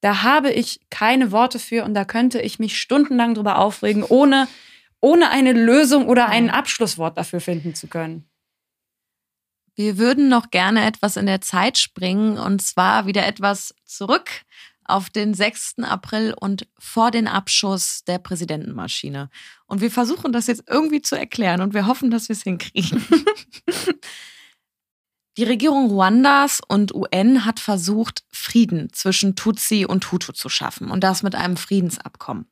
da 0.00 0.22
habe 0.22 0.50
ich 0.50 0.80
keine 0.90 1.30
Worte 1.30 1.58
für 1.58 1.84
und 1.84 1.94
da 1.94 2.04
könnte 2.04 2.40
ich 2.40 2.58
mich 2.58 2.80
stundenlang 2.80 3.34
drüber 3.34 3.58
aufregen, 3.58 4.02
ohne, 4.02 4.48
ohne 5.00 5.30
eine 5.30 5.52
Lösung 5.52 6.08
oder 6.08 6.28
ein 6.28 6.50
Abschlusswort 6.50 7.16
dafür 7.18 7.40
finden 7.40 7.74
zu 7.74 7.86
können. 7.86 8.29
Wir 9.80 9.96
würden 9.96 10.28
noch 10.28 10.50
gerne 10.50 10.84
etwas 10.84 11.16
in 11.16 11.24
der 11.24 11.40
Zeit 11.40 11.78
springen 11.78 12.36
und 12.36 12.60
zwar 12.60 13.06
wieder 13.06 13.26
etwas 13.26 13.74
zurück 13.86 14.28
auf 14.84 15.08
den 15.08 15.32
6. 15.32 15.78
April 15.78 16.34
und 16.38 16.68
vor 16.78 17.10
den 17.10 17.26
Abschuss 17.26 18.04
der 18.04 18.18
Präsidentenmaschine. 18.18 19.30
Und 19.64 19.80
wir 19.80 19.90
versuchen 19.90 20.32
das 20.32 20.48
jetzt 20.48 20.64
irgendwie 20.68 21.00
zu 21.00 21.16
erklären 21.16 21.62
und 21.62 21.72
wir 21.72 21.86
hoffen, 21.86 22.10
dass 22.10 22.28
wir 22.28 22.34
es 22.34 22.42
hinkriegen. 22.42 23.02
Die 25.38 25.44
Regierung 25.44 25.88
Ruandas 25.88 26.60
und 26.68 26.94
UN 26.94 27.46
hat 27.46 27.58
versucht, 27.58 28.24
Frieden 28.30 28.92
zwischen 28.92 29.34
Tutsi 29.34 29.86
und 29.86 30.12
Hutu 30.12 30.32
zu 30.32 30.50
schaffen 30.50 30.90
und 30.90 31.02
das 31.02 31.22
mit 31.22 31.34
einem 31.34 31.56
Friedensabkommen. 31.56 32.44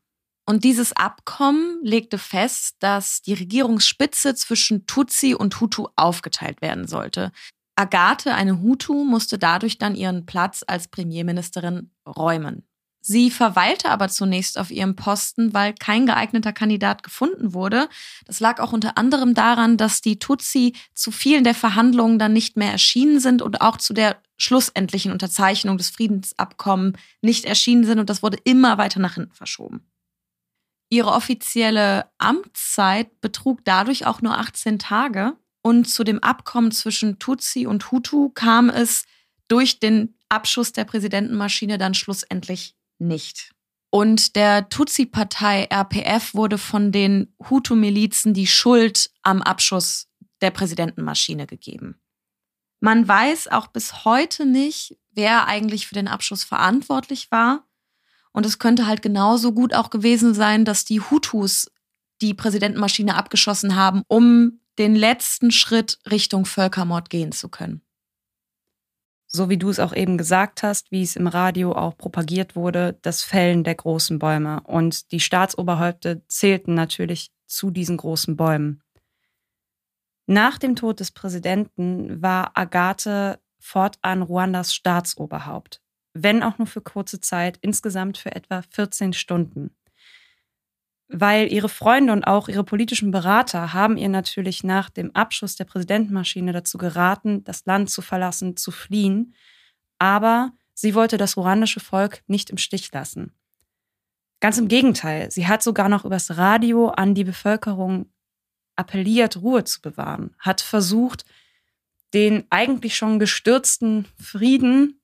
Und 0.49 0.64
dieses 0.64 0.94
Abkommen 0.94 1.78
legte 1.82 2.16
fest, 2.16 2.76
dass 2.78 3.20
die 3.20 3.34
Regierungsspitze 3.34 4.34
zwischen 4.34 4.86
Tutsi 4.86 5.34
und 5.34 5.61
Hutu 5.61 5.88
aufgeteilt 5.94 6.62
werden 6.62 6.88
sollte. 6.88 7.32
Agathe, 7.76 8.32
eine 8.34 8.62
Hutu, 8.62 9.05
musste 9.05 9.36
dadurch 9.38 9.76
dann 9.76 9.94
ihren 9.94 10.24
Platz 10.24 10.64
als 10.66 10.88
Premierministerin 10.88 11.90
räumen. 12.07 12.66
Sie 13.03 13.30
verweilte 13.30 13.90
aber 13.90 14.09
zunächst 14.09 14.57
auf 14.57 14.70
ihrem 14.70 14.96
Posten, 14.96 15.53
weil 15.53 15.74
kein 15.74 16.07
geeigneter 16.07 16.55
Kandidat 16.55 17.03
gefunden 17.03 17.53
wurde. 17.53 17.90
Das 18.24 18.40
lag 18.40 18.59
auch 18.59 18.72
unter 18.72 18.96
anderem 18.96 19.34
daran, 19.34 19.76
dass 19.76 20.01
die 20.01 20.18
Tutsi 20.18 20.72
zu 20.94 21.11
vielen 21.11 21.44
der 21.44 21.55
Verhandlungen 21.55 22.18
dann 22.18 22.32
nicht 22.32 22.57
mehr 22.57 22.72
erschienen 22.72 23.20
sind 23.20 23.42
und 23.42 23.61
auch 23.61 23.76
zu 23.76 23.92
der 23.92 24.16
schlussendlichen 24.38 25.12
Unterzeichnung 25.12 25.76
des 25.76 25.90
Friedensabkommens 25.90 26.99
nicht 27.20 27.44
erschienen 27.44 27.84
sind 27.84 27.99
und 27.99 28.09
das 28.09 28.22
wurde 28.22 28.38
immer 28.44 28.78
weiter 28.78 28.99
nach 28.99 29.16
hinten 29.16 29.34
verschoben. 29.34 29.84
Ihre 30.91 31.12
offizielle 31.12 32.11
Amtszeit 32.18 33.20
betrug 33.20 33.64
dadurch 33.64 34.07
auch 34.07 34.22
nur 34.22 34.39
18 34.39 34.78
Tage 34.78 35.36
und 35.62 35.86
zu 35.86 36.05
dem 36.05 36.22
Abkommen 36.22 36.72
zwischen 36.72 37.18
Tutsi 37.18 37.66
und 37.66 37.91
Hutu 37.91 38.30
kam 38.30 38.70
es 38.70 39.05
durch 39.49 39.80
den 39.80 40.14
Abschuss 40.28 40.72
der 40.72 40.84
Präsidentenmaschine 40.84 41.78
dann 41.78 41.95
schlussendlich 41.95 42.74
nicht. 42.99 43.53
Und 43.91 44.36
der 44.36 44.68
Tutsi-Partei 44.68 45.64
RPF 45.70 46.34
wurde 46.34 46.59
von 46.59 46.93
den 46.93 47.34
Hutu-Milizen 47.49 48.34
die 48.34 48.47
Schuld 48.47 49.11
am 49.22 49.43
Abschuss 49.43 50.09
der 50.43 50.51
Präsidentenmaschine 50.51 51.47
gegeben. 51.47 51.99
Man 52.80 53.09
weiß 53.09 53.49
auch 53.49 53.68
bis 53.68 54.05
heute 54.05 54.47
nicht, 54.47 54.97
wer 55.11 55.49
eigentlich 55.49 55.86
für 55.89 55.95
den 55.95 56.07
Abschuss 56.07 56.45
verantwortlich 56.45 57.30
war. 57.30 57.67
Und 58.33 58.47
es 58.47 58.59
könnte 58.59 58.87
halt 58.87 59.03
genauso 59.03 59.53
gut 59.53 59.74
auch 59.74 59.91
gewesen 59.91 60.35
sein, 60.35 60.64
dass 60.64 60.85
die 60.85 61.01
Hutus 61.01 61.70
die 62.20 62.35
Präsidentenmaschine 62.35 63.14
abgeschossen 63.14 63.76
haben, 63.76 64.03
um 64.09 64.61
den 64.79 64.95
letzten 64.95 65.51
Schritt 65.51 65.99
Richtung 66.11 66.45
Völkermord 66.45 67.11
gehen 67.11 67.33
zu 67.33 67.49
können. 67.49 67.83
So 69.31 69.51
wie 69.51 69.59
du 69.59 69.68
es 69.68 69.79
auch 69.79 69.95
eben 69.95 70.16
gesagt 70.16 70.62
hast, 70.62 70.91
wie 70.91 71.03
es 71.03 71.14
im 71.14 71.26
Radio 71.26 71.72
auch 71.72 71.99
propagiert 71.99 72.57
wurde, 72.57 72.99
das 73.03 73.22
Fällen 73.22 73.62
der 73.62 73.74
großen 73.74 74.18
Bäume. 74.18 74.62
Und 74.62 75.12
die 75.12 75.20
Staatsoberhäupte 75.20 76.22
zählten 76.29 76.74
natürlich 76.74 77.31
zu 77.47 77.70
diesen 77.70 77.99
großen 77.99 78.37
Bäumen. 78.37 78.83
Nach 80.26 80.59
dem 80.59 80.76
Tod 80.76 81.01
des 81.01 81.11
Präsidenten 81.11 82.22
war 82.22 82.53
Agathe 82.57 83.41
fortan 83.59 84.22
Ruandas 84.22 84.74
Staatsoberhaupt, 84.74 85.83
wenn 86.22 86.42
auch 86.42 86.58
nur 86.58 86.66
für 86.66 86.80
kurze 86.80 87.20
Zeit, 87.20 87.58
insgesamt 87.60 88.18
für 88.18 88.34
etwa 88.34 88.62
14 88.62 89.12
Stunden 89.12 89.70
weil 91.08 91.50
ihre 91.50 91.70
Freunde 91.70 92.12
und 92.12 92.24
auch 92.24 92.48
ihre 92.48 92.64
politischen 92.64 93.10
Berater 93.10 93.72
haben 93.72 93.96
ihr 93.96 94.10
natürlich 94.10 94.62
nach 94.62 94.90
dem 94.90 95.14
Abschuss 95.16 95.56
der 95.56 95.64
Präsidentenmaschine 95.64 96.52
dazu 96.52 96.76
geraten, 96.76 97.44
das 97.44 97.64
Land 97.64 97.90
zu 97.90 98.02
verlassen, 98.02 98.56
zu 98.56 98.70
fliehen. 98.70 99.34
Aber 99.98 100.52
sie 100.74 100.94
wollte 100.94 101.16
das 101.16 101.36
ruandische 101.36 101.80
Volk 101.80 102.22
nicht 102.26 102.50
im 102.50 102.58
Stich 102.58 102.92
lassen. 102.92 103.32
Ganz 104.40 104.58
im 104.58 104.68
Gegenteil, 104.68 105.30
sie 105.30 105.48
hat 105.48 105.62
sogar 105.62 105.88
noch 105.88 106.04
übers 106.04 106.36
Radio 106.36 106.88
an 106.88 107.14
die 107.14 107.24
Bevölkerung 107.24 108.06
appelliert, 108.76 109.38
Ruhe 109.38 109.64
zu 109.64 109.80
bewahren, 109.80 110.36
hat 110.38 110.60
versucht, 110.60 111.24
den 112.14 112.44
eigentlich 112.50 112.96
schon 112.96 113.18
gestürzten 113.18 114.06
Frieden 114.20 114.97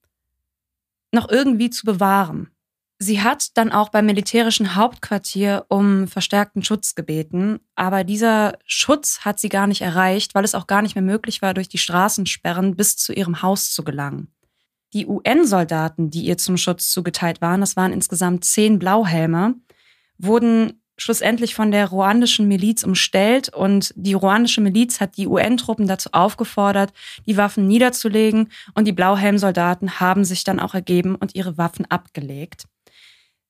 noch 1.15 1.29
irgendwie 1.29 1.71
zu 1.71 1.87
bewahren. 1.87 2.51
Sie 2.99 3.21
hat 3.21 3.57
dann 3.57 3.73
auch 3.73 3.89
beim 3.89 4.07
militärischen 4.07 4.77
Hauptquartier 4.77 5.67
um 5.69 6.07
verstärkten 6.07 6.63
Schutz 6.63 6.95
gebeten, 6.95 7.59
aber 7.75 8.05
dieser 8.05 8.57
Schutz 8.67 9.21
hat 9.21 9.41
sie 9.41 9.49
gar 9.49 9.67
nicht 9.67 9.83
erreicht, 9.83 10.35
weil 10.35 10.45
es 10.45 10.55
auch 10.55 10.67
gar 10.67 10.81
nicht 10.81 10.95
mehr 10.95 11.03
möglich 11.03 11.43
war, 11.43 11.55
durch 11.55 11.69
die 11.69 11.79
Straßensperren 11.79 12.77
bis 12.77 12.97
zu 12.97 13.13
ihrem 13.13 13.43
Haus 13.43 13.73
zu 13.73 13.83
gelangen. 13.83 14.29
Die 14.93 15.07
UN-Soldaten, 15.07 16.11
die 16.11 16.23
ihr 16.23 16.39
zum 16.39 16.57
Schutz 16.57 16.89
zugeteilt 16.89 17.41
waren, 17.41 17.61
das 17.61 17.77
waren 17.77 17.93
insgesamt 17.93 18.45
zehn 18.45 18.79
Blauhelme, 18.79 19.57
wurden 20.19 20.84
schlussendlich 20.97 21.55
von 21.55 21.71
der 21.71 21.89
ruandischen 21.89 22.47
Miliz 22.49 22.85
umstellt 22.85 23.49
und 23.49 23.93
die 23.97 24.15
ruandische 24.15 24.61
Miliz 24.61 25.01
hat 25.01 25.17
die 25.17 25.27
UN-Truppen 25.27 25.87
dazu 25.87 26.11
aufgefordert, 26.13 26.93
die 27.27 27.37
Waffen 27.37 27.67
niederzulegen 27.67 28.51
und 28.75 28.87
die 28.87 28.93
Blauhelmsoldaten 28.93 30.01
haben 30.01 30.25
sich 30.25 30.45
dann 30.45 30.61
auch 30.61 30.75
ergeben 30.75 31.17
und 31.17 31.35
ihre 31.35 31.59
Waffen 31.59 31.85
abgelegt. 31.91 32.67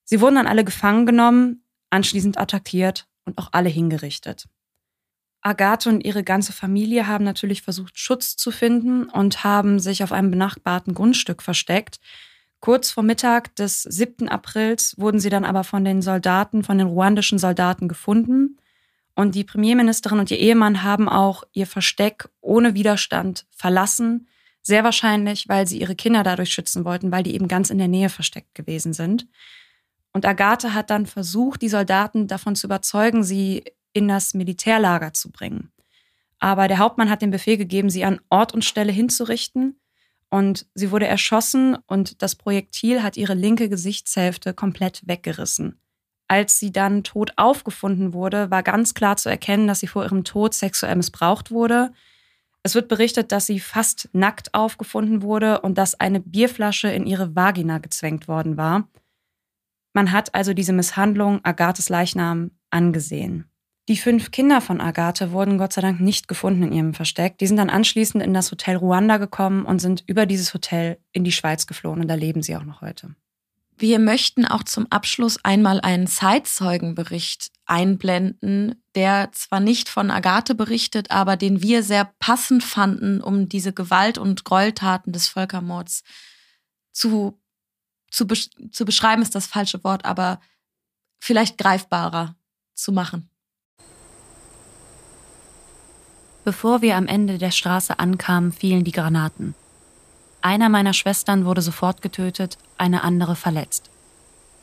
Sie 0.05 0.21
wurden 0.21 0.37
dann 0.37 0.47
alle 0.47 0.65
gefangen 0.65 1.07
genommen, 1.07 1.65
anschließend 1.91 2.39
attackiert 2.39 3.07
und 3.25 3.39
auch 3.39 3.49
alle 3.53 3.69
hingerichtet. 3.69 4.47
Agathe 5.45 5.91
und 5.91 6.01
ihre 6.01 6.25
ganze 6.25 6.55
Familie 6.55 7.07
haben 7.07 7.25
natürlich 7.25 7.61
versucht, 7.61 7.99
Schutz 7.99 8.37
zu 8.37 8.51
finden 8.51 9.05
und 9.05 9.45
haben 9.45 9.79
sich 9.79 10.03
auf 10.03 10.11
einem 10.11 10.31
benachbarten 10.31 10.95
Grundstück 10.95 11.43
versteckt. 11.43 12.01
Kurz 12.65 12.91
vor 12.91 13.03
Mittag 13.03 13.55
des 13.57 13.83
7. 13.83 14.27
Aprils 14.27 14.95
wurden 14.97 15.21
sie 15.21 15.29
dann 15.29 15.45
aber 15.45 15.65
von 15.65 15.85
den 15.85 16.01
Soldaten, 16.01 16.65
von 16.65 16.79
den 16.79 16.87
ruandischen 16.87 17.39
Soldaten 17.39 17.89
gefunden. 17.89 18.57
Und 19.15 19.35
die 19.35 19.45
Premierministerin 19.45 20.19
und 20.19 20.31
ihr 20.31 20.39
Ehemann 20.39 20.83
haben 20.83 21.07
auch 21.07 21.45
ihr 21.53 21.67
Versteck 21.67 22.27
ohne 22.41 22.73
Widerstand 22.73 23.45
verlassen. 23.51 24.29
Sehr 24.63 24.83
wahrscheinlich, 24.83 25.47
weil 25.47 25.67
sie 25.67 25.79
ihre 25.79 25.95
Kinder 25.95 26.23
dadurch 26.23 26.55
schützen 26.55 26.87
wollten, 26.87 27.13
weil 27.13 27.23
die 27.23 27.35
eben 27.35 27.49
ganz 27.49 27.69
in 27.69 27.77
der 27.77 27.87
Nähe 27.87 28.09
versteckt 28.09 28.55
gewesen 28.55 28.95
sind. 28.95 29.27
Und 30.15 30.25
Agathe 30.25 30.73
hat 30.73 30.89
dann 30.89 31.05
versucht, 31.05 31.61
die 31.61 31.69
Soldaten 31.69 32.29
davon 32.29 32.57
zu 32.57 32.67
überzeugen, 32.67 33.25
sie 33.25 33.65
in 33.93 34.09
das 34.09 34.33
Militärlager 34.33 35.13
zu 35.13 35.31
bringen. 35.31 35.71
Aber 36.39 36.67
der 36.67 36.79
Hauptmann 36.79 37.11
hat 37.11 37.21
den 37.21 37.31
Befehl 37.31 37.59
gegeben, 37.59 37.91
sie 37.91 38.07
an 38.07 38.23
Ort 38.31 38.55
und 38.55 38.65
Stelle 38.65 38.91
hinzurichten. 38.91 39.79
Und 40.31 40.67
sie 40.75 40.91
wurde 40.91 41.07
erschossen 41.07 41.77
und 41.87 42.23
das 42.23 42.35
Projektil 42.35 43.03
hat 43.03 43.17
ihre 43.17 43.35
linke 43.35 43.69
Gesichtshälfte 43.69 44.55
komplett 44.55 45.07
weggerissen. 45.07 45.81
Als 46.27 46.59
sie 46.59 46.73
dann 46.73 47.05
tot 47.05 47.33
aufgefunden 47.37 48.13
wurde, 48.13 48.51
war 48.51 48.63
ganz 48.63 48.95
klar 48.95 49.17
zu 49.17 49.29
erkennen, 49.29 49.67
dass 49.69 49.81
sie 49.81 49.87
vor 49.87 50.05
ihrem 50.05 50.25
Tod 50.25 50.55
sexuell 50.55 50.97
missbraucht 50.97 51.51
wurde. 51.51 51.93
Es 52.63 52.75
wird 52.75 52.89
berichtet, 52.89 53.31
dass 53.31 53.47
sie 53.47 53.61
fast 53.61 54.09
nackt 54.13 54.55
aufgefunden 54.55 55.23
wurde 55.23 55.61
und 55.61 55.77
dass 55.77 56.01
eine 56.01 56.21
Bierflasche 56.21 56.89
in 56.89 57.07
ihre 57.07 57.37
Vagina 57.37 57.79
gezwängt 57.79 58.27
worden 58.27 58.57
war. 58.57 58.89
Man 59.93 60.13
hat 60.13 60.35
also 60.35 60.55
diese 60.55 60.73
Misshandlung 60.73 61.45
Agathes 61.45 61.89
Leichnam 61.89 62.51
angesehen. 62.71 63.45
Die 63.89 63.99
fünf 63.99 64.31
Kinder 64.31 64.63
von 64.63 64.81
Agathe 64.81 65.33
wurden 65.33 65.59
Gott 65.59 65.75
sei 65.75 65.83
Dank 65.83 66.01
nicht 66.01 66.27
gefunden 66.27 66.63
in 66.63 66.73
ihrem 66.73 66.95
Versteck. 66.95 67.37
Die 67.39 67.47
sind 67.47 67.59
dann 67.59 67.69
anschließend 67.69 68.23
in 68.23 68.33
das 68.33 68.51
Hotel 68.51 68.77
Ruanda 68.77 69.19
gekommen 69.19 69.67
und 69.67 69.79
sind 69.79 70.03
über 70.07 70.25
dieses 70.25 70.55
Hotel 70.55 70.99
in 71.13 71.23
die 71.23 71.33
Schweiz 71.33 71.67
geflohen 71.67 72.01
und 72.01 72.09
da 72.09 72.15
leben 72.15 72.43
sie 72.43 72.57
auch 72.57 72.65
noch 72.65 72.81
heute. 72.81 73.15
Wir 73.77 73.99
möchten 73.99 74.47
auch 74.47 74.63
zum 74.63 74.87
Abschluss 74.91 75.39
einmal 75.45 75.81
einen 75.81 76.07
Zeitzeugenbericht 76.07 77.51
einblenden, 77.67 78.83
der 78.95 79.31
zwar 79.33 79.61
nicht 79.61 79.89
von 79.89 80.11
Agathe 80.11 80.55
berichtet, 80.55 81.11
aber 81.11 81.37
den 81.37 81.61
wir 81.61 81.83
sehr 81.83 82.11
passend 82.21 82.63
fanden, 82.63 83.21
um 83.21 83.49
diese 83.49 83.73
Gewalt- 83.73 84.19
und 84.19 84.45
Gräueltaten 84.45 85.13
des 85.13 85.29
Völkermords 85.29 86.05
zu 86.93 87.41
zu, 88.15 88.27
besch 88.29 88.49
zu 88.71 88.85
beschreiben 88.85 89.23
ist 89.23 89.35
das 89.35 89.47
falsche 89.47 89.83
Wort, 89.83 90.05
aber 90.05 90.41
vielleicht 91.19 91.59
greifbarer 91.59 92.37
zu 92.75 92.93
machen. 92.93 93.29
Bevor 96.45 96.83
wir 96.83 96.97
am 96.97 97.07
Ende 97.07 97.39
der 97.39 97.51
Straße 97.51 97.99
ankamen, 97.99 98.53
fielen 98.53 98.85
die 98.85 98.93
Granaten. 98.93 99.55
Einer 100.43 100.69
meiner 100.69 100.93
Schwestern 100.93 101.47
wurde 101.47 101.63
sofort 101.63 102.03
getötet, 102.03 102.59
eine 102.77 103.03
andere 103.03 103.35
verletzt. 103.35 103.91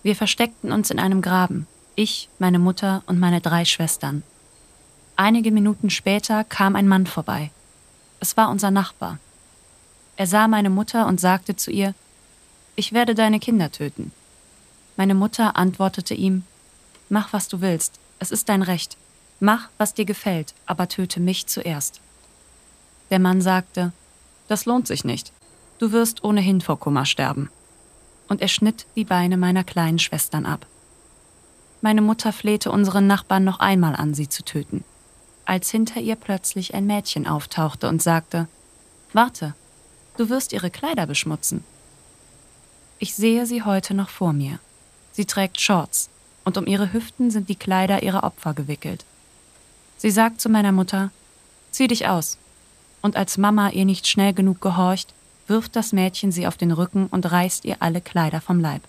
Wir 0.03 0.15
versteckten 0.15 0.71
uns 0.71 0.91
in 0.91 0.99
einem 0.99 1.23
Graben, 1.23 1.65
ich, 1.95 2.29
meine 2.37 2.59
Mutter 2.59 3.01
und 3.07 3.19
meine 3.19 3.41
drei 3.41 3.65
Schwestern. 3.65 4.21
Einige 5.15 5.51
Minuten 5.51 5.89
später 5.89 6.43
kam 6.43 6.75
ein 6.75 6.87
Mann 6.87 7.07
vorbei. 7.07 7.49
Es 8.19 8.37
war 8.37 8.49
unser 8.49 8.69
Nachbar. 8.69 9.17
Er 10.17 10.27
sah 10.27 10.47
meine 10.47 10.69
Mutter 10.69 11.07
und 11.07 11.19
sagte 11.19 11.55
zu 11.55 11.71
ihr, 11.71 11.95
ich 12.75 12.93
werde 12.93 13.15
deine 13.15 13.39
Kinder 13.39 13.71
töten. 13.71 14.11
Meine 14.97 15.15
Mutter 15.15 15.57
antwortete 15.57 16.13
ihm, 16.13 16.43
Mach, 17.09 17.33
was 17.33 17.47
du 17.47 17.59
willst, 17.59 17.99
es 18.19 18.31
ist 18.31 18.49
dein 18.49 18.61
Recht. 18.61 18.97
Mach, 19.43 19.69
was 19.79 19.95
dir 19.95 20.05
gefällt, 20.05 20.53
aber 20.67 20.87
töte 20.87 21.19
mich 21.19 21.47
zuerst. 21.47 21.99
Der 23.09 23.17
Mann 23.17 23.41
sagte, 23.41 23.91
Das 24.47 24.65
lohnt 24.65 24.85
sich 24.85 25.03
nicht. 25.03 25.33
Du 25.79 25.91
wirst 25.91 26.23
ohnehin 26.23 26.61
vor 26.61 26.79
Kummer 26.79 27.05
sterben. 27.05 27.49
Und 28.29 28.39
er 28.41 28.47
schnitt 28.47 28.85
die 28.95 29.03
Beine 29.03 29.37
meiner 29.37 29.63
kleinen 29.63 29.97
Schwestern 29.97 30.45
ab. 30.45 30.67
Meine 31.81 32.03
Mutter 32.03 32.31
flehte 32.31 32.71
unseren 32.71 33.07
Nachbarn 33.07 33.43
noch 33.43 33.59
einmal 33.59 33.95
an, 33.95 34.13
sie 34.13 34.29
zu 34.29 34.45
töten, 34.45 34.83
als 35.45 35.71
hinter 35.71 35.99
ihr 35.99 36.17
plötzlich 36.17 36.75
ein 36.75 36.85
Mädchen 36.85 37.25
auftauchte 37.25 37.89
und 37.89 37.99
sagte, 37.99 38.47
Warte, 39.11 39.55
du 40.17 40.29
wirst 40.29 40.53
ihre 40.53 40.69
Kleider 40.69 41.07
beschmutzen. 41.07 41.63
Ich 42.99 43.15
sehe 43.15 43.47
sie 43.47 43.63
heute 43.63 43.95
noch 43.95 44.09
vor 44.09 44.33
mir. 44.33 44.59
Sie 45.13 45.25
trägt 45.25 45.59
Shorts 45.59 46.11
und 46.45 46.59
um 46.59 46.67
ihre 46.67 46.93
Hüften 46.93 47.31
sind 47.31 47.49
die 47.49 47.55
Kleider 47.55 48.03
ihrer 48.03 48.23
Opfer 48.23 48.53
gewickelt. 48.53 49.03
Sie 50.01 50.09
sagt 50.09 50.41
zu 50.41 50.49
meiner 50.49 50.71
Mutter, 50.71 51.11
zieh 51.69 51.87
dich 51.87 52.07
aus. 52.07 52.39
Und 53.03 53.15
als 53.15 53.37
Mama 53.37 53.69
ihr 53.69 53.85
nicht 53.85 54.07
schnell 54.07 54.33
genug 54.33 54.59
gehorcht, 54.59 55.13
wirft 55.45 55.75
das 55.75 55.93
Mädchen 55.93 56.31
sie 56.31 56.47
auf 56.47 56.57
den 56.57 56.71
Rücken 56.71 57.05
und 57.05 57.31
reißt 57.31 57.65
ihr 57.65 57.75
alle 57.81 58.01
Kleider 58.01 58.41
vom 58.41 58.59
Leib. 58.59 58.81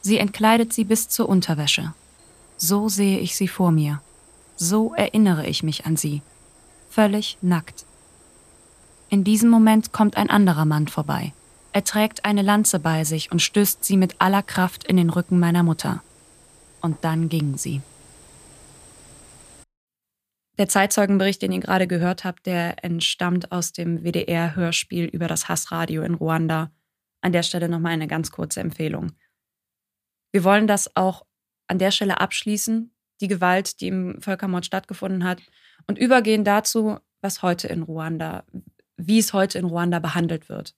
Sie 0.00 0.16
entkleidet 0.16 0.72
sie 0.72 0.84
bis 0.84 1.10
zur 1.10 1.28
Unterwäsche. 1.28 1.92
So 2.56 2.88
sehe 2.88 3.18
ich 3.18 3.36
sie 3.36 3.48
vor 3.48 3.70
mir. 3.70 4.00
So 4.56 4.94
erinnere 4.94 5.46
ich 5.46 5.62
mich 5.62 5.84
an 5.84 5.98
sie. 5.98 6.22
Völlig 6.88 7.36
nackt. 7.42 7.84
In 9.10 9.24
diesem 9.24 9.50
Moment 9.50 9.92
kommt 9.92 10.16
ein 10.16 10.30
anderer 10.30 10.64
Mann 10.64 10.88
vorbei. 10.88 11.34
Er 11.74 11.84
trägt 11.84 12.24
eine 12.24 12.40
Lanze 12.40 12.78
bei 12.78 13.04
sich 13.04 13.30
und 13.30 13.42
stößt 13.42 13.84
sie 13.84 13.98
mit 13.98 14.22
aller 14.22 14.42
Kraft 14.42 14.84
in 14.84 14.96
den 14.96 15.10
Rücken 15.10 15.38
meiner 15.38 15.62
Mutter. 15.62 16.02
Und 16.80 16.96
dann 17.02 17.28
gingen 17.28 17.58
sie. 17.58 17.82
Der 20.58 20.68
Zeitzeugenbericht, 20.68 21.42
den 21.42 21.52
ihr 21.52 21.60
gerade 21.60 21.86
gehört 21.86 22.24
habt, 22.24 22.46
der 22.46 22.82
entstammt 22.82 23.52
aus 23.52 23.72
dem 23.72 24.04
WDR-Hörspiel 24.04 25.04
über 25.04 25.28
das 25.28 25.48
Hassradio 25.48 26.02
in 26.02 26.14
Ruanda. 26.14 26.72
An 27.20 27.32
der 27.32 27.42
Stelle 27.42 27.68
nochmal 27.68 27.92
eine 27.92 28.06
ganz 28.06 28.30
kurze 28.30 28.60
Empfehlung. 28.60 29.12
Wir 30.32 30.44
wollen 30.44 30.66
das 30.66 30.96
auch 30.96 31.26
an 31.66 31.78
der 31.78 31.90
Stelle 31.90 32.20
abschließen, 32.20 32.94
die 33.20 33.28
Gewalt, 33.28 33.80
die 33.80 33.88
im 33.88 34.20
Völkermord 34.22 34.64
stattgefunden 34.64 35.24
hat, 35.24 35.42
und 35.86 35.98
übergehen 35.98 36.44
dazu, 36.44 36.98
was 37.20 37.42
heute 37.42 37.68
in 37.68 37.82
Ruanda, 37.82 38.44
wie 38.96 39.18
es 39.18 39.32
heute 39.32 39.58
in 39.58 39.64
Ruanda 39.66 39.98
behandelt 39.98 40.48
wird. 40.48 40.74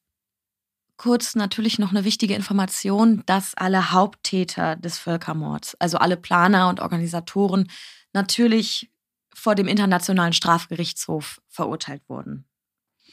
kurz 0.96 1.36
natürlich 1.36 1.78
noch 1.78 1.90
eine 1.90 2.04
wichtige 2.04 2.34
Information, 2.34 3.22
dass 3.26 3.54
alle 3.54 3.92
Haupttäter 3.92 4.74
des 4.74 4.98
Völkermords, 4.98 5.76
also 5.76 5.98
alle 5.98 6.16
Planer 6.16 6.68
und 6.68 6.80
Organisatoren, 6.80 7.70
natürlich 8.12 8.90
vor 9.38 9.54
dem 9.54 9.68
Internationalen 9.68 10.32
Strafgerichtshof 10.32 11.40
verurteilt 11.48 12.02
wurden. 12.08 12.44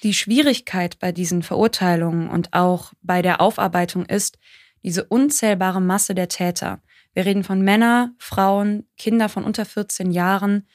Die 0.03 0.13
Schwierigkeit 0.13 0.99
bei 0.99 1.11
diesen 1.11 1.43
Verurteilungen 1.43 2.29
und 2.29 2.53
auch 2.53 2.93
bei 3.01 3.21
der 3.21 3.41
Aufarbeitung 3.41 4.05
ist 4.05 4.37
diese 4.83 5.05
unzählbare 5.05 5.81
Masse 5.81 6.13
der 6.13 6.27
Täter. 6.27 6.81
Wir 7.13 7.25
reden 7.25 7.43
von 7.43 7.61
Männern, 7.61 8.15
Frauen, 8.19 8.87
Kinder 8.97 9.29
von 9.29 9.43
unter 9.43 9.65
14 9.65 10.11
Jahren. 10.11 10.67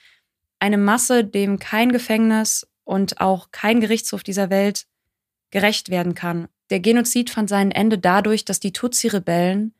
Eine 0.58 0.78
Masse, 0.78 1.24
dem 1.24 1.58
kein 1.58 1.92
Gefängnis 1.92 2.66
und 2.84 3.20
auch 3.20 3.50
kein 3.50 3.80
Gerichtshof 3.80 4.22
dieser 4.22 4.50
Welt 4.50 4.86
gerecht 5.50 5.90
werden 5.90 6.14
kann. 6.14 6.48
Der 6.70 6.80
Genozid 6.80 7.30
fand 7.30 7.48
sein 7.48 7.70
Ende 7.70 7.98
dadurch, 7.98 8.44
dass 8.44 8.60
die 8.60 8.72
Tutsi-Rebellen 8.72 9.74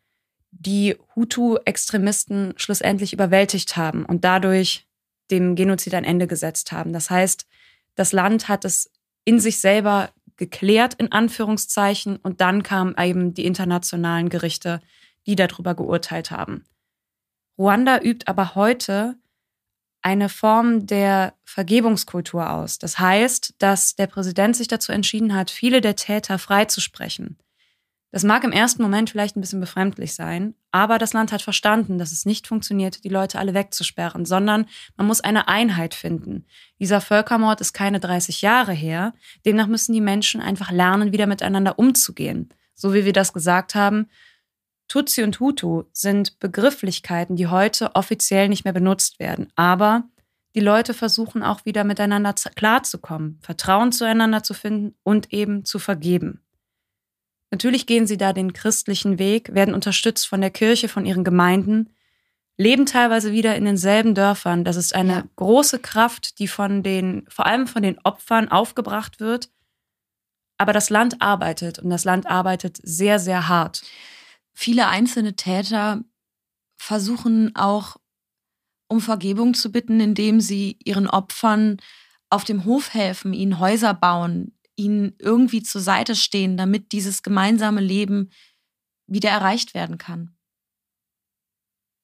die 0.51 0.97
Hutu-Extremisten 1.15 2.55
schlussendlich 2.57 3.13
überwältigt 3.13 3.77
haben 3.77 4.05
und 4.05 4.25
dadurch 4.25 4.87
dem 5.31 5.55
Genozid 5.55 5.95
ein 5.95 6.05
Ende 6.05 6.27
gesetzt 6.27 6.73
haben. 6.73 6.93
Das 6.93 7.11
heißt, 7.11 7.47
das 7.95 8.13
Land 8.13 8.49
hat 8.49 8.65
es 8.65 8.91
in 9.25 9.41
sich 9.41 9.61
selber 9.61 10.11
geklärt, 10.37 10.95
in 10.95 11.13
Anführungszeichen, 11.13 12.17
und 12.17 12.41
dann 12.41 12.63
kamen 12.63 12.97
eben 12.99 13.35
die 13.35 13.45
internationalen 13.45 14.29
Gerichte, 14.29 14.81
die 15.27 15.37
darüber 15.37 15.75
geurteilt 15.75 16.31
haben. 16.31 16.65
Ruanda 17.59 18.01
übt 18.01 18.27
aber 18.27 18.55
heute 18.55 19.17
eine 20.03 20.31
Form 20.31 20.87
der 20.87 21.35
Vergebungskultur 21.45 22.51
aus. 22.51 22.79
Das 22.79 22.99
heißt, 22.99 23.55
dass 23.59 23.97
der 23.97 24.07
Präsident 24.07 24.57
sich 24.57 24.67
dazu 24.67 24.93
entschieden 24.93 25.35
hat, 25.35 25.51
viele 25.51 25.83
der 25.83 25.95
Täter 25.95 26.39
freizusprechen. 26.39 27.37
Das 28.13 28.25
mag 28.25 28.43
im 28.43 28.51
ersten 28.51 28.83
Moment 28.83 29.11
vielleicht 29.11 29.37
ein 29.37 29.41
bisschen 29.41 29.61
befremdlich 29.61 30.15
sein, 30.15 30.55
aber 30.73 30.99
das 30.99 31.13
Land 31.13 31.31
hat 31.31 31.43
verstanden, 31.43 31.97
dass 31.99 32.11
es 32.11 32.27
nicht 32.27 32.49
funktioniert, 32.49 33.05
die 33.05 33.09
Leute 33.09 33.39
alle 33.39 33.55
wegzusperren, 33.55 34.25
sondern 34.25 34.67
man 34.97 35.07
muss 35.07 35.21
eine 35.21 35.47
Einheit 35.47 35.95
finden. 35.95 36.45
Dieser 36.81 37.01
Völkermord 37.01 37.61
ist 37.61 37.73
keine 37.73 38.01
30 38.01 38.43
Jahre 38.43 38.73
her, 38.73 39.13
demnach 39.47 39.69
müssen 39.69 39.93
die 39.93 40.01
Menschen 40.01 40.41
einfach 40.41 40.73
lernen, 40.73 41.13
wieder 41.13 41.27
miteinander 41.27 41.79
umzugehen. 41.79 42.49
So 42.75 42.95
wie 42.95 43.05
wir 43.05 43.13
das 43.13 43.33
gesagt 43.33 43.77
haben, 43.77 44.09
Tutsi 44.89 45.23
und 45.23 45.39
Hutu 45.39 45.85
sind 45.93 46.41
Begrifflichkeiten, 46.41 47.37
die 47.37 47.47
heute 47.47 47.95
offiziell 47.95 48.49
nicht 48.49 48.65
mehr 48.65 48.73
benutzt 48.73 49.21
werden. 49.21 49.53
Aber 49.55 50.03
die 50.57 50.61
Leute 50.61 50.95
versuchen 50.95 51.45
auch 51.45 51.65
wieder 51.65 51.85
miteinander 51.85 52.35
klarzukommen, 52.57 53.39
Vertrauen 53.41 53.93
zueinander 53.93 54.43
zu 54.43 54.53
finden 54.53 54.97
und 55.05 55.33
eben 55.33 55.65
zu 55.65 55.79
vergeben. 55.79 56.43
Natürlich 57.51 57.87
gehen 57.87 58.07
sie 58.07 58.17
da 58.17 58.33
den 58.33 58.53
christlichen 58.53 59.19
Weg, 59.19 59.55
werden 59.55 59.75
unterstützt 59.75 60.29
von 60.29 60.41
der 60.41 60.51
Kirche, 60.51 60.89
von 60.89 61.05
ihren 61.05 61.25
Gemeinden, 61.25 61.91
leben 62.57 62.87
teilweise 62.87 63.33
wieder 63.33 63.57
in 63.57 63.65
denselben 63.65 64.15
Dörfern. 64.15 64.65
Das 64.65 64.77
ist 64.77 64.95
eine 64.95 65.13
ja. 65.13 65.25
große 65.37 65.81
Kraft, 65.81 66.39
die 66.39 66.49
von 66.49 66.83
den, 66.83 67.25
vor 67.29 67.47
allem 67.47 67.67
von 67.67 67.83
den 67.83 67.99
Opfern 68.05 68.49
aufgebracht 68.49 69.19
wird. 69.19 69.51
Aber 70.59 70.73
das 70.73 70.91
Land 70.91 71.23
arbeitet 71.23 71.79
und 71.79 71.91
das 71.91 72.05
Land 72.05 72.27
arbeitet 72.27 72.79
sehr, 72.83 73.19
sehr 73.19 73.49
hart 73.49 73.83
viele 74.61 74.89
einzelne 74.89 75.37
Täter 75.37 76.05
versuchen 76.77 77.57
auch 77.57 77.97
um 78.89 79.01
Vergebung 79.01 79.55
zu 79.55 79.73
bitten, 79.73 80.01
indem 80.01 80.41
sie 80.41 80.79
ihren 80.85 81.09
Opfern 81.09 81.79
auf 82.29 82.45
dem 82.45 82.65
Hof 82.65 82.93
helfen, 82.93 83.33
ihnen 83.33 83.59
Häuser 83.59 83.95
bauen, 83.95 84.59
ihnen 84.77 85.15
irgendwie 85.19 85.63
zur 85.63 85.81
Seite 85.81 86.15
stehen, 86.17 86.57
damit 86.57 86.93
dieses 86.93 87.23
gemeinsame 87.23 87.81
Leben 87.81 88.31
wieder 89.07 89.31
erreicht 89.31 89.75
werden 89.75 89.99
kann. 89.99 90.37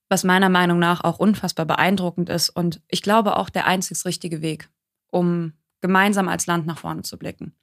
Was 0.09 0.25
meiner 0.25 0.49
Meinung 0.49 0.79
nach 0.79 1.03
auch 1.03 1.19
unfassbar 1.19 1.67
beeindruckend 1.67 2.29
ist 2.29 2.51
und 2.51 2.81
ich 2.89 3.03
glaube 3.03 3.37
auch 3.37 3.51
der 3.51 3.67
einzig 3.67 4.05
richtige 4.05 4.43
Weg, 4.43 4.71
um 5.11 5.53
gemeinsam 5.81 6.29
als 6.29 6.47
Land 6.47 6.67
nach 6.67 6.79
vorne 6.79 7.03
zu 7.03 7.19
blicken. 7.19 7.55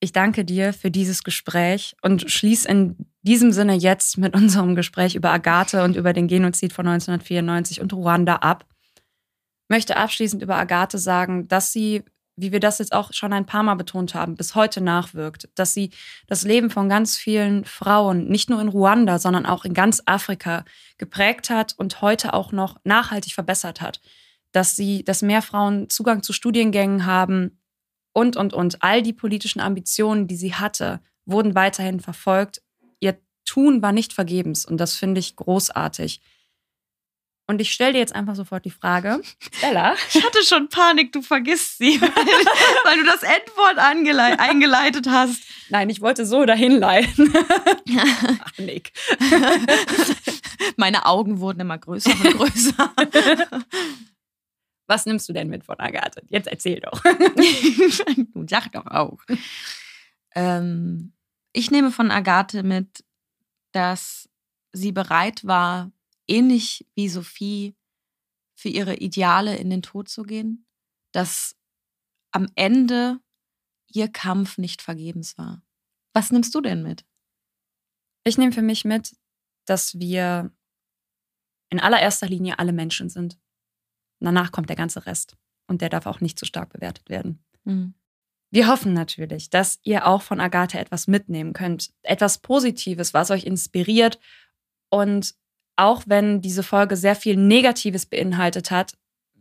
Ich 0.00 0.12
danke 0.12 0.44
dir 0.44 0.74
für 0.74 0.90
dieses 0.90 1.22
Gespräch 1.22 1.96
und 2.02 2.30
schließe 2.30 2.68
in 2.68 3.06
diesem 3.22 3.52
Sinne 3.52 3.74
jetzt 3.74 4.18
mit 4.18 4.34
unserem 4.36 4.74
Gespräch 4.74 5.14
über 5.14 5.30
Agathe 5.30 5.82
und 5.82 5.96
über 5.96 6.12
den 6.12 6.28
Genozid 6.28 6.72
von 6.72 6.86
1994 6.86 7.80
und 7.80 7.92
Ruanda 7.92 8.36
ab. 8.36 8.66
Möchte 9.68 9.96
abschließend 9.96 10.42
über 10.42 10.56
Agathe 10.56 10.98
sagen, 10.98 11.48
dass 11.48 11.72
sie, 11.72 12.02
wie 12.36 12.52
wir 12.52 12.60
das 12.60 12.78
jetzt 12.78 12.92
auch 12.92 13.12
schon 13.12 13.32
ein 13.32 13.46
paar 13.46 13.62
Mal 13.62 13.74
betont 13.74 14.14
haben, 14.14 14.34
bis 14.34 14.54
heute 14.54 14.80
nachwirkt, 14.80 15.48
dass 15.54 15.74
sie 15.74 15.90
das 16.26 16.42
Leben 16.42 16.70
von 16.70 16.88
ganz 16.88 17.16
vielen 17.16 17.64
Frauen, 17.64 18.28
nicht 18.28 18.50
nur 18.50 18.60
in 18.60 18.68
Ruanda, 18.68 19.18
sondern 19.18 19.46
auch 19.46 19.64
in 19.64 19.74
ganz 19.74 20.02
Afrika 20.06 20.64
geprägt 20.98 21.50
hat 21.50 21.74
und 21.76 22.00
heute 22.02 22.34
auch 22.34 22.52
noch 22.52 22.80
nachhaltig 22.84 23.34
verbessert 23.34 23.80
hat. 23.80 24.00
Dass 24.52 24.76
sie, 24.76 25.04
dass 25.04 25.22
mehr 25.22 25.42
Frauen 25.42 25.90
Zugang 25.90 26.22
zu 26.22 26.32
Studiengängen 26.32 27.06
haben, 27.06 27.58
und, 28.14 28.36
und, 28.36 28.54
und. 28.54 28.82
All 28.82 29.02
die 29.02 29.12
politischen 29.12 29.60
Ambitionen, 29.60 30.26
die 30.26 30.36
sie 30.36 30.54
hatte, 30.54 31.00
wurden 31.26 31.54
weiterhin 31.54 32.00
verfolgt. 32.00 32.62
Ihr 33.00 33.18
Tun 33.44 33.82
war 33.82 33.92
nicht 33.92 34.14
vergebens 34.14 34.64
und 34.64 34.78
das 34.78 34.94
finde 34.94 35.18
ich 35.18 35.36
großartig. 35.36 36.22
Und 37.46 37.60
ich 37.60 37.72
stelle 37.72 37.92
dir 37.92 37.98
jetzt 37.98 38.14
einfach 38.14 38.34
sofort 38.36 38.64
die 38.64 38.70
Frage, 38.70 39.20
Ella. 39.60 39.94
Ich 40.08 40.24
hatte 40.24 40.42
schon 40.44 40.68
Panik, 40.68 41.12
du 41.12 41.20
vergisst 41.20 41.76
sie, 41.76 42.00
weil, 42.00 42.10
weil 42.10 42.98
du 42.98 43.04
das 43.04 43.22
Endwort 43.22 43.78
eingeleitet 43.78 45.06
hast. 45.08 45.42
Nein, 45.68 45.90
ich 45.90 46.00
wollte 46.00 46.24
so 46.24 46.46
dahin 46.46 46.78
leiten. 46.78 47.32
Ach, 48.44 48.58
Nick. 48.58 48.92
Meine 50.76 51.04
Augen 51.04 51.40
wurden 51.40 51.60
immer 51.60 51.76
größer 51.76 52.10
und 52.12 52.38
größer. 52.38 52.94
Was 54.86 55.04
nimmst 55.04 55.28
du 55.28 55.32
denn 55.34 55.48
mit 55.48 55.64
von 55.64 55.78
Agathe? 55.80 56.22
Jetzt 56.28 56.48
erzähl 56.48 56.80
doch. 56.80 57.02
Nun 58.34 58.48
sag 58.48 58.72
doch 58.72 58.86
auch. 58.86 59.18
Ähm, 60.34 61.12
ich 61.52 61.70
nehme 61.70 61.90
von 61.90 62.10
Agathe 62.10 62.62
mit, 62.62 63.04
dass 63.72 64.28
sie 64.72 64.92
bereit 64.92 65.46
war, 65.46 65.90
ähnlich 66.28 66.86
wie 66.94 67.08
Sophie, 67.08 67.76
für 68.56 68.68
ihre 68.68 68.96
Ideale 68.96 69.56
in 69.56 69.68
den 69.68 69.82
Tod 69.82 70.08
zu 70.08 70.22
gehen. 70.22 70.66
Dass 71.12 71.56
am 72.30 72.48
Ende 72.54 73.20
ihr 73.92 74.08
Kampf 74.08 74.58
nicht 74.58 74.82
vergebens 74.82 75.38
war. 75.38 75.62
Was 76.12 76.30
nimmst 76.30 76.54
du 76.54 76.60
denn 76.60 76.82
mit? 76.82 77.04
Ich 78.24 78.38
nehme 78.38 78.52
für 78.52 78.62
mich 78.62 78.84
mit, 78.84 79.16
dass 79.66 79.98
wir 79.98 80.52
in 81.70 81.80
allererster 81.80 82.28
Linie 82.28 82.58
alle 82.58 82.72
Menschen 82.72 83.08
sind. 83.08 83.38
Danach 84.20 84.52
kommt 84.52 84.68
der 84.68 84.76
ganze 84.76 85.06
Rest. 85.06 85.36
Und 85.66 85.80
der 85.80 85.88
darf 85.88 86.06
auch 86.06 86.20
nicht 86.20 86.38
zu 86.38 86.44
stark 86.44 86.72
bewertet 86.72 87.08
werden. 87.08 87.44
Mhm. 87.64 87.94
Wir 88.50 88.68
hoffen 88.68 88.92
natürlich, 88.92 89.50
dass 89.50 89.80
ihr 89.82 90.06
auch 90.06 90.22
von 90.22 90.40
Agathe 90.40 90.78
etwas 90.78 91.06
mitnehmen 91.08 91.52
könnt. 91.52 91.92
Etwas 92.02 92.38
Positives, 92.38 93.12
was 93.12 93.30
euch 93.30 93.44
inspiriert. 93.44 94.20
Und 94.90 95.34
auch 95.76 96.02
wenn 96.06 96.40
diese 96.40 96.62
Folge 96.62 96.96
sehr 96.96 97.16
viel 97.16 97.36
Negatives 97.36 98.06
beinhaltet 98.06 98.70
hat, 98.70 98.94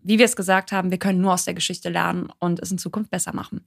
wie 0.04 0.20
wir 0.20 0.26
es 0.26 0.36
gesagt 0.36 0.72
haben, 0.72 0.92
wir 0.92 1.00
können 1.00 1.22
nur 1.22 1.34
aus 1.34 1.46
der 1.46 1.54
Geschichte 1.54 1.90
lernen 1.90 2.30
und 2.40 2.60
es 2.60 2.72
in 2.72 2.78
Zukunft 2.78 3.10
besser 3.10 3.34
machen. 3.34 3.66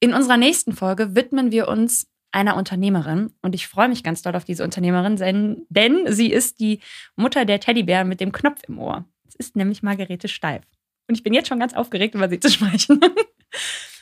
In 0.00 0.14
unserer 0.14 0.36
nächsten 0.36 0.72
Folge 0.72 1.14
widmen 1.14 1.50
wir 1.50 1.68
uns 1.68 2.06
einer 2.30 2.56
Unternehmerin 2.56 3.32
und 3.42 3.54
ich 3.54 3.68
freue 3.68 3.88
mich 3.88 4.02
ganz 4.02 4.22
doll 4.22 4.34
auf 4.36 4.44
diese 4.44 4.64
Unternehmerin, 4.64 5.64
denn, 5.68 6.12
sie 6.12 6.32
ist 6.32 6.60
die 6.60 6.80
Mutter 7.16 7.44
der 7.44 7.60
Teddybären 7.60 8.08
mit 8.08 8.20
dem 8.20 8.32
Knopf 8.32 8.60
im 8.68 8.78
Ohr. 8.78 9.04
Es 9.26 9.34
ist 9.34 9.56
nämlich 9.56 9.82
Margarete 9.82 10.28
Steif. 10.28 10.62
Und 11.06 11.16
ich 11.16 11.22
bin 11.22 11.34
jetzt 11.34 11.48
schon 11.48 11.60
ganz 11.60 11.74
aufgeregt, 11.74 12.14
über 12.14 12.28
sie 12.28 12.40
zu 12.40 12.50
sprechen. 12.50 13.00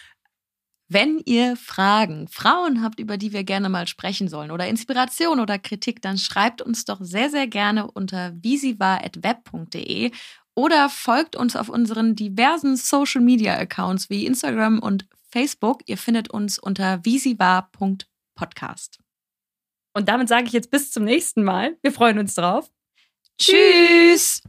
Wenn 0.94 1.22
ihr 1.24 1.56
Fragen, 1.56 2.28
Frauen 2.28 2.82
habt, 2.82 3.00
über 3.00 3.16
die 3.16 3.32
wir 3.32 3.44
gerne 3.44 3.70
mal 3.70 3.86
sprechen 3.86 4.28
sollen 4.28 4.50
oder 4.50 4.68
Inspiration 4.68 5.40
oder 5.40 5.58
Kritik, 5.58 6.02
dann 6.02 6.18
schreibt 6.18 6.60
uns 6.60 6.84
doch 6.84 6.98
sehr, 7.00 7.30
sehr 7.30 7.46
gerne 7.46 7.90
unter 7.90 8.34
visivar.web.de 8.34 10.10
oder 10.54 10.90
folgt 10.90 11.34
uns 11.34 11.56
auf 11.56 11.70
unseren 11.70 12.14
diversen 12.14 12.76
Social 12.76 13.22
Media 13.22 13.56
Accounts 13.56 14.10
wie 14.10 14.26
Instagram 14.26 14.80
und 14.80 15.06
Facebook. 15.30 15.80
Ihr 15.86 15.96
findet 15.96 16.30
uns 16.30 16.58
unter 16.58 17.02
visivar.podcast. 17.06 18.98
Und 19.94 20.10
damit 20.10 20.28
sage 20.28 20.44
ich 20.46 20.52
jetzt 20.52 20.70
bis 20.70 20.90
zum 20.90 21.04
nächsten 21.04 21.42
Mal. 21.42 21.78
Wir 21.80 21.92
freuen 21.92 22.18
uns 22.18 22.34
drauf. 22.34 22.70
Tschüss. 23.38 24.42